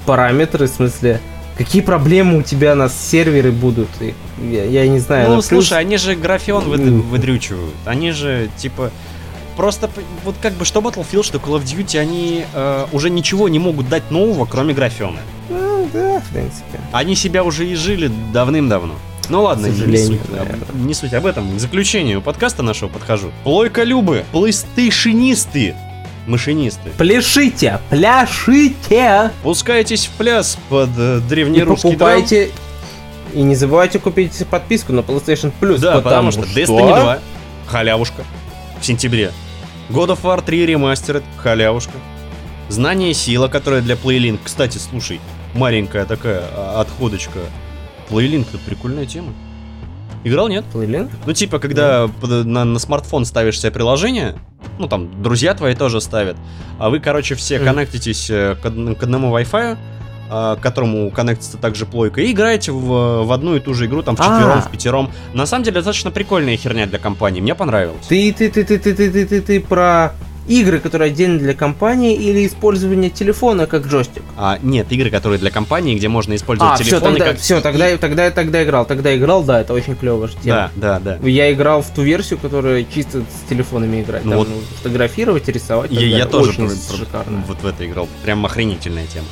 параметры, 0.05 0.67
в 0.67 0.69
смысле, 0.69 1.19
какие 1.57 1.81
проблемы 1.81 2.37
у 2.37 2.41
тебя 2.41 2.75
на 2.75 2.89
сервере 2.89 3.51
будут? 3.51 3.89
И 3.99 4.13
я, 4.51 4.65
я 4.65 4.87
не 4.87 4.99
знаю. 4.99 5.29
Ну, 5.29 5.35
плюс- 5.35 5.47
слушай, 5.47 5.77
они 5.79 5.97
же 5.97 6.15
графион 6.15 6.65
выд- 6.69 7.01
выдрючивают. 7.01 7.73
Они 7.85 8.11
же, 8.11 8.49
типа... 8.57 8.91
Просто, 9.55 9.89
вот 10.25 10.35
как 10.41 10.51
бы, 10.55 10.65
что 10.65 10.81
Battlefield, 10.81 11.23
что 11.23 11.37
Call 11.37 11.61
of 11.61 11.63
Duty, 11.63 11.97
они 11.97 12.43
э, 12.53 12.85
уже 12.91 13.09
ничего 13.09 13.47
не 13.47 13.57
могут 13.57 13.87
дать 13.87 14.11
нового, 14.11 14.45
кроме 14.45 14.73
графиона. 14.73 15.19
Ну, 15.49 15.87
да, 15.93 16.19
в 16.19 16.33
принципе. 16.33 16.77
Они 16.91 17.15
себя 17.15 17.41
уже 17.43 17.71
изжили 17.73 18.11
давным-давно. 18.33 18.95
Ну 19.29 19.43
ладно, 19.43 19.67
не 19.67 19.97
суть, 19.97 20.19
об- 20.37 20.75
не 20.75 20.93
суть 20.93 21.13
об 21.13 21.25
этом. 21.25 21.55
К 21.55 21.59
заключению 21.59 22.21
подкаста 22.21 22.63
нашего 22.63 22.89
подхожу. 22.89 23.31
Плойка-любы, 23.45 24.25
плейстейшенисты, 24.33 25.73
машинисты. 26.27 26.89
Пляшите, 26.97 27.79
пляшите! 27.89 29.31
Пускайтесь 29.43 30.05
в 30.07 30.11
пляс 30.11 30.57
под 30.69 30.89
э, 30.97 31.17
И 31.17 31.29
древнерусский 31.29 31.95
драм. 31.95 32.11
покупайте... 32.21 32.51
И 33.33 33.41
не 33.41 33.55
забывайте 33.55 33.99
купить 33.99 34.45
подписку 34.49 34.93
на 34.93 35.01
PlayStation 35.01 35.51
Plus, 35.59 35.79
Да, 35.79 35.99
потому, 35.99 36.31
что 36.31 36.41
Destiny 36.41 36.87
2, 36.87 37.19
халявушка, 37.67 38.23
в 38.79 38.85
сентябре. 38.85 39.31
God 39.89 40.07
of 40.09 40.21
War 40.23 40.41
3 40.41 40.65
ремастеред, 40.65 41.23
халявушка. 41.37 41.93
Знание 42.69 43.11
и 43.11 43.13
сила, 43.13 43.47
которая 43.47 43.81
для 43.81 43.95
Playlink. 43.95 44.39
Кстати, 44.43 44.77
слушай, 44.77 45.19
маленькая 45.53 46.05
такая 46.05 46.43
а, 46.53 46.81
отходочка. 46.81 47.39
Playlink 48.09 48.47
это 48.53 48.57
прикольная 48.59 49.05
тема. 49.05 49.33
Играл, 50.25 50.47
нет? 50.49 50.65
Playlink? 50.73 51.09
Ну, 51.25 51.33
типа, 51.33 51.59
когда 51.59 52.07
под- 52.19 52.45
на, 52.45 52.65
на 52.65 52.79
смартфон 52.79 53.23
ставишь 53.25 53.59
себе 53.59 53.71
приложение, 53.71 54.35
ну, 54.79 54.87
там, 54.87 55.21
друзья 55.21 55.53
твои 55.53 55.75
тоже 55.75 56.01
ставят, 56.01 56.35
а 56.79 56.89
вы, 56.89 56.99
короче, 56.99 57.35
все 57.35 57.57
Мгм. 57.59 57.65
коннектитесь 57.67 58.29
э, 58.29 58.55
к, 58.55 58.63
к 58.63 59.03
одному 59.03 59.37
Wi-Fi, 59.37 59.77
а, 60.27 60.55
к 60.55 60.59
которому 60.61 61.11
коннектится 61.11 61.57
также 61.57 61.85
плойка, 61.85 62.21
и 62.21 62.31
играете 62.31 62.71
в, 62.71 63.23
в 63.25 63.31
одну 63.31 63.55
и 63.55 63.59
ту 63.59 63.75
же 63.75 63.85
игру, 63.85 64.01
там, 64.01 64.15
в 64.15 64.19
четвером, 64.19 64.57
А. 64.57 64.61
в 64.61 64.71
пятером. 64.71 65.11
На 65.35 65.45
самом 65.45 65.63
деле, 65.63 65.75
достаточно 65.75 66.09
прикольная 66.09 66.57
херня 66.57 66.87
для 66.87 66.97
компании, 66.97 67.41
мне 67.41 67.53
понравилось. 67.53 68.07
Ты, 68.09 68.33
ты, 68.33 68.49
ты, 68.49 68.63
ты, 68.65 68.79
ты, 68.79 68.93
ты, 68.95 69.11
ты, 69.11 69.25
ты, 69.27 69.41
ты 69.41 69.59
про 69.61 70.13
игры, 70.47 70.79
которые 70.79 71.07
отдельно 71.11 71.39
для 71.39 71.53
компании, 71.53 72.15
или 72.15 72.45
использование 72.45 73.09
телефона 73.09 73.65
как 73.67 73.87
джойстик? 73.87 74.23
А, 74.37 74.59
нет, 74.61 74.91
игры, 74.91 75.09
которые 75.09 75.39
для 75.39 75.49
компании, 75.51 75.95
где 75.95 76.07
можно 76.07 76.35
использовать 76.35 76.73
А, 76.73 76.75
все, 76.75 76.83
телефоны 76.91 77.17
тогда, 77.17 77.31
как... 77.31 77.39
все, 77.39 77.61
тогда, 77.61 77.89
и- 77.91 77.97
тогда, 77.97 78.29
тогда 78.31 78.63
играл, 78.63 78.85
тогда 78.85 79.15
играл, 79.17 79.43
да, 79.43 79.61
это 79.61 79.73
очень 79.73 79.95
клевая 79.95 80.27
же 80.27 80.35
тема. 80.43 80.71
Да, 80.75 80.99
да, 80.99 81.17
да. 81.19 81.27
Я 81.27 81.51
играл 81.51 81.81
в 81.81 81.89
ту 81.89 82.03
версию, 82.03 82.39
которая 82.39 82.83
чисто 82.85 83.21
с 83.21 83.49
телефонами 83.49 84.01
играть. 84.01 84.23
Ну 84.25 84.31
Там 84.31 84.39
вот. 84.39 84.47
фотографировать, 84.77 85.47
рисовать. 85.47 85.91
Я, 85.91 86.01
я 86.05 86.25
тоже 86.25 86.51
Очень 86.51 86.67
про- 86.67 86.97
шикарно. 86.97 87.43
вот 87.47 87.61
в 87.61 87.65
это 87.65 87.85
играл. 87.85 88.07
Прям 88.23 88.45
охренительная 88.45 89.07
тема. 89.07 89.27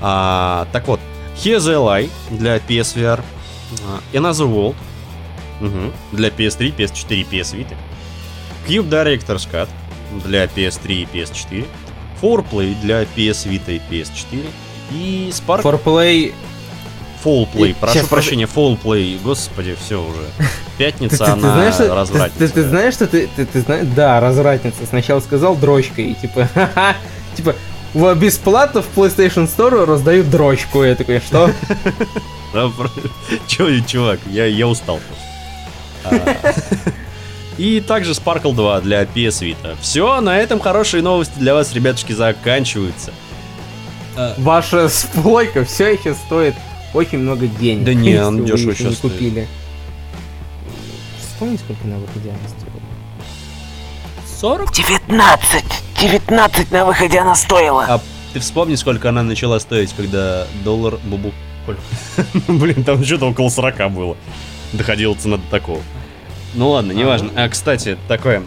А, 0.00 0.66
так 0.72 0.86
вот, 0.88 1.00
Here's 1.42 1.58
the 1.58 1.74
Lie 1.76 2.10
для 2.30 2.56
PSVR. 2.58 3.20
а, 3.84 4.16
Another 4.16 4.46
World 4.46 4.74
мгм, 5.60 5.92
для 6.12 6.28
PS3, 6.28 6.74
PS4 6.76 7.26
PS 7.30 7.54
Vita. 7.56 7.74
Cube 8.68 8.88
Director's 8.88 9.46
Cut 9.50 9.68
для 10.24 10.44
PS3 10.44 10.86
и 10.88 11.08
PS4. 11.12 11.66
4Play 12.22 12.80
для 12.80 13.02
PS 13.02 13.46
Vita 13.48 13.76
и 13.76 13.80
PS4. 13.90 14.46
И 14.92 15.30
Spark... 15.32 15.62
For 15.62 15.82
Play 15.82 16.32
Фолплей, 17.22 17.74
прошу 17.74 17.98
Щас, 17.98 18.06
прощения, 18.08 18.46
фолплей. 18.46 19.18
Господи, 19.24 19.76
все 19.84 20.00
уже. 20.00 20.20
Ты, 20.38 20.44
Пятница, 20.78 21.18
ты- 21.18 21.24
ты 21.24 21.30
она 21.32 21.54
знаешь, 21.54 21.74
что- 21.74 21.88
ты- 21.88 21.94
развратница. 21.94 22.38
Ты, 22.38 22.48
ты 22.48 22.68
знаешь, 22.68 22.94
что 22.94 23.06
ты, 23.08 23.28
ты, 23.34 23.46
ты 23.46 23.60
знаешь, 23.62 23.86
да, 23.96 24.20
развратница. 24.20 24.86
Сначала 24.88 25.18
сказал 25.20 25.56
дрочка 25.56 26.02
и 26.02 26.14
типа, 26.14 26.48
ха-ха, 26.54 26.94
типа, 27.34 27.56
в- 27.94 28.14
бесплатно 28.14 28.82
в 28.82 28.86
PlayStation 28.96 29.48
Store 29.48 29.84
раздают 29.86 30.30
дрочку. 30.30 30.84
Я 30.84 30.94
такой, 30.94 31.18
что? 31.20 31.50
Чё, 33.48 33.80
чувак, 33.86 34.20
я, 34.30 34.46
я 34.46 34.68
устал. 34.68 35.00
И 37.58 37.80
также 37.80 38.12
Sparkle 38.12 38.54
2 38.54 38.80
для 38.82 39.02
PS 39.04 39.40
Vita. 39.42 39.76
Все, 39.80 40.20
на 40.20 40.38
этом 40.38 40.60
хорошие 40.60 41.02
новости 41.02 41.38
для 41.38 41.54
вас, 41.54 41.72
ребятушки, 41.72 42.12
заканчиваются. 42.12 43.12
Ваша 44.38 44.88
сплойка 44.88 45.64
все 45.64 45.92
еще 45.94 46.14
стоит 46.14 46.54
очень 46.94 47.18
много 47.18 47.46
денег. 47.46 47.84
Да 47.84 47.94
не, 47.94 48.22
он 48.22 48.44
дешево 48.44 48.70
еще 48.70 48.84
щас 48.84 49.02
не 49.02 49.10
купили. 49.10 49.48
Вспомни, 51.18 51.56
сколько 51.56 51.86
на 51.86 51.98
выходе 51.98 52.30
она 52.30 52.48
стоила. 52.48 52.76
40? 54.40 54.72
19! 54.72 55.64
19 56.00 56.70
на 56.70 56.84
выходе 56.86 57.18
она 57.18 57.34
стоила. 57.34 57.84
А 57.88 58.00
ты 58.32 58.40
вспомни, 58.40 58.74
сколько 58.74 59.08
она 59.10 59.22
начала 59.22 59.58
стоить, 59.60 59.92
когда 59.94 60.46
доллар 60.64 60.98
бубу. 61.04 61.32
Блин, 62.48 62.84
там 62.84 63.04
что-то 63.04 63.26
около 63.30 63.48
40 63.48 63.92
было. 63.92 64.16
Доходила 64.72 65.14
цена 65.14 65.36
до 65.36 65.50
такого. 65.50 65.80
Ну 66.56 66.70
ладно, 66.70 66.92
неважно. 66.92 67.30
А, 67.36 67.48
кстати, 67.48 67.96
такое, 68.08 68.42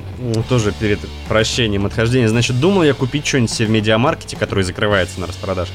тоже 0.50 0.74
перед 0.78 1.00
прощением 1.28 1.86
отхождения. 1.86 2.28
Значит, 2.28 2.60
думал 2.60 2.84
я 2.84 2.94
купить 2.94 3.26
что-нибудь 3.26 3.52
себе 3.52 3.68
в 3.68 3.72
медиамаркете, 3.72 4.36
который 4.36 4.64
закрывается 4.64 5.20
на 5.22 5.28
распродаже. 5.28 5.72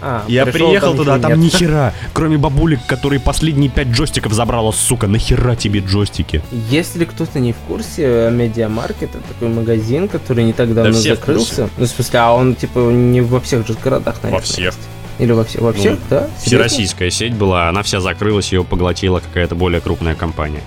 А, 0.00 0.24
Я 0.28 0.46
пришел, 0.46 0.68
приехал 0.68 0.88
там 0.88 0.96
туда, 0.98 1.16
ничего 1.16 1.28
там 1.30 1.40
ни 1.40 1.48
хера. 1.48 1.92
Кроме 2.12 2.38
бабулек, 2.38 2.80
которые 2.86 3.20
последние 3.20 3.68
пять 3.70 3.88
джойстиков 3.88 4.32
забрала, 4.32 4.72
сука. 4.72 5.06
Нахера 5.06 5.56
тебе 5.56 5.80
джойстики? 5.80 6.42
Если 6.70 7.04
кто-то 7.04 7.40
не 7.40 7.52
в 7.52 7.56
курсе, 7.66 8.30
Медиамаркет 8.30 9.10
это 9.14 9.24
такой 9.26 9.48
магазин, 9.48 10.08
который 10.08 10.44
не 10.44 10.52
так 10.52 10.72
давно 10.74 10.92
все 10.92 11.14
в 11.14 11.18
закрылся. 11.18 11.68
Ну, 11.76 11.86
в 11.86 11.88
смысле, 11.88 12.18
а 12.20 12.32
он 12.32 12.54
типа 12.54 12.78
не 12.78 13.20
во 13.20 13.40
всех 13.40 13.66
же 13.66 13.74
городах, 13.74 14.16
наверное. 14.22 14.44
всех. 14.44 14.66
есть. 14.66 14.78
Или 15.18 15.32
во 15.32 15.44
всех? 15.44 15.60
Во 15.62 15.72
всех, 15.72 15.94
Ну, 15.94 15.98
да? 16.10 16.20
Серьезно? 16.20 16.46
Всероссийская 16.68 17.10
сеть 17.10 17.34
была, 17.34 17.68
она 17.68 17.82
вся 17.82 18.00
закрылась, 18.00 18.52
ее 18.52 18.62
поглотила 18.62 19.18
какая-то 19.18 19.56
более 19.56 19.80
крупная 19.80 20.14
компания. 20.14 20.62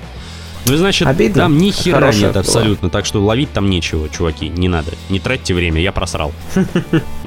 Ну 0.66 0.78
значит, 0.78 1.08
Обидно. 1.08 1.44
там 1.44 1.58
ни 1.58 1.72
хера 1.72 1.96
Хорошая 2.00 2.22
нет 2.22 2.32
была. 2.34 2.42
абсолютно, 2.42 2.90
так 2.90 3.06
что 3.06 3.20
ловить 3.24 3.52
там 3.52 3.70
нечего, 3.70 4.08
чуваки, 4.10 4.48
не 4.50 4.68
надо. 4.68 4.92
Не 5.10 5.20
тратьте 5.20 5.54
время, 5.54 5.82
я 5.82 5.92
просрал. 5.92 6.32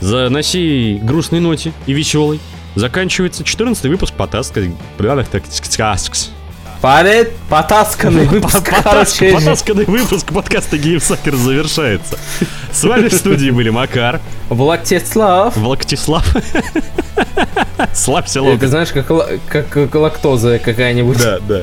За 0.01 0.29
на 0.29 0.43
сей 0.43 0.99
грустной 0.99 1.41
ноте 1.41 1.73
и 1.87 1.93
веселой 1.93 2.41
заканчивается 2.77 3.43
14 3.45 3.85
выпуск 3.87 4.15
Потаска. 4.15 4.63
Парет, 6.81 7.33
потасканный 7.49 8.27
выпуск, 8.27 8.63
короче. 8.83 9.33
Потасканный 9.33 9.87
выпуск 9.87 10.27
подкаста 10.33 10.77
Геймсакер 10.77 11.35
завершается. 11.35 12.19
С 12.73 12.85
вами 12.85 13.09
в 13.09 13.15
студии 13.15 13.49
были 13.51 13.71
Макар, 13.71 14.21
Владислав. 14.51 15.57
Влактислав. 15.57 16.27
Славься 17.95 18.41
Это 18.41 18.49
локоть. 18.49 18.69
знаешь, 18.69 18.93
как, 18.93 19.11
ла- 19.11 19.29
как, 19.49 19.69
как 19.71 19.95
лактоза 19.95 20.59
какая-нибудь. 20.59 21.19
Да, 21.19 21.39
да. 21.41 21.63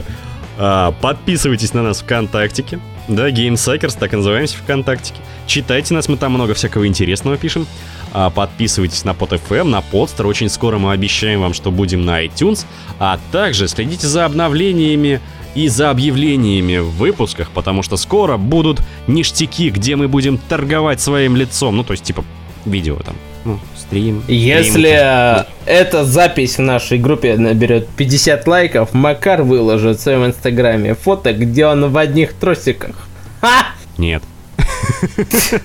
А, 0.58 0.92
подписывайтесь 1.02 1.74
на 1.74 1.84
нас 1.84 2.02
ВКонтактике. 2.02 2.80
Да, 3.08 3.30
GameSuckers, 3.30 3.98
так 4.00 4.14
и 4.14 4.16
называемся 4.16 4.58
ВКонтактике. 4.58 5.20
Читайте 5.48 5.94
нас, 5.94 6.08
мы 6.08 6.18
там 6.18 6.34
много 6.34 6.54
всякого 6.54 6.88
интересного 6.88 7.38
пишем. 7.38 7.68
А, 8.14 8.30
подписывайтесь 8.30 9.04
на 9.04 9.12
PodFM, 9.12 9.64
на 9.64 9.80
Podster. 9.80 10.26
Очень 10.26 10.50
скоро 10.50 10.78
мы 10.78 10.92
обещаем 10.92 11.42
вам, 11.42 11.54
что 11.54 11.72
будем 11.72 12.06
на 12.06 12.24
iTunes. 12.24 12.66
А 13.00 13.20
также 13.32 13.68
следите 13.68 14.08
за 14.08 14.26
обновлениями 14.26 15.20
и 15.56 15.68
за 15.68 15.90
объявлениями 15.90 16.78
в 16.78 16.92
выпусках, 16.92 17.52
потому 17.52 17.84
что 17.84 17.98
скоро 17.98 18.38
будут 18.38 18.82
ништяки, 19.08 19.70
где 19.70 19.96
мы 19.96 20.08
будем 20.08 20.38
торговать 20.38 21.02
своим 21.02 21.36
лицом. 21.36 21.76
Ну, 21.76 21.84
то 21.84 21.92
есть, 21.92 22.04
типа, 22.04 22.24
видео 22.66 22.96
там. 23.06 23.16
Ну, 23.44 23.60
стрим. 23.76 24.24
Если 24.28 24.70
стримы. 24.70 24.88
э, 24.88 25.44
эта 25.66 26.06
запись 26.06 26.58
в 26.58 26.62
нашей 26.62 27.00
группе 27.00 27.36
наберет 27.38 27.88
50 27.90 28.48
лайков, 28.48 28.94
Макар 28.94 29.42
выложит 29.42 29.98
в 29.98 30.02
своем 30.02 30.26
инстаграме 30.26 30.94
фото, 30.94 31.34
где 31.34 31.66
он 31.66 31.90
в 31.90 31.98
одних 31.98 32.34
тросиках. 32.34 32.96
Ха! 33.42 33.68
Нет. 33.98 34.22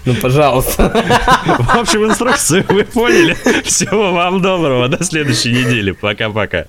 Ну, 0.07 0.15
пожалуйста. 0.15 1.05
В 1.59 1.77
общем, 1.79 2.07
инструкцию 2.07 2.65
вы 2.69 2.85
поняли. 2.85 3.37
Всего 3.65 4.13
вам 4.13 4.41
доброго. 4.41 4.89
До 4.89 5.05
следующей 5.05 5.53
недели. 5.53 5.91
Пока-пока. 5.91 6.65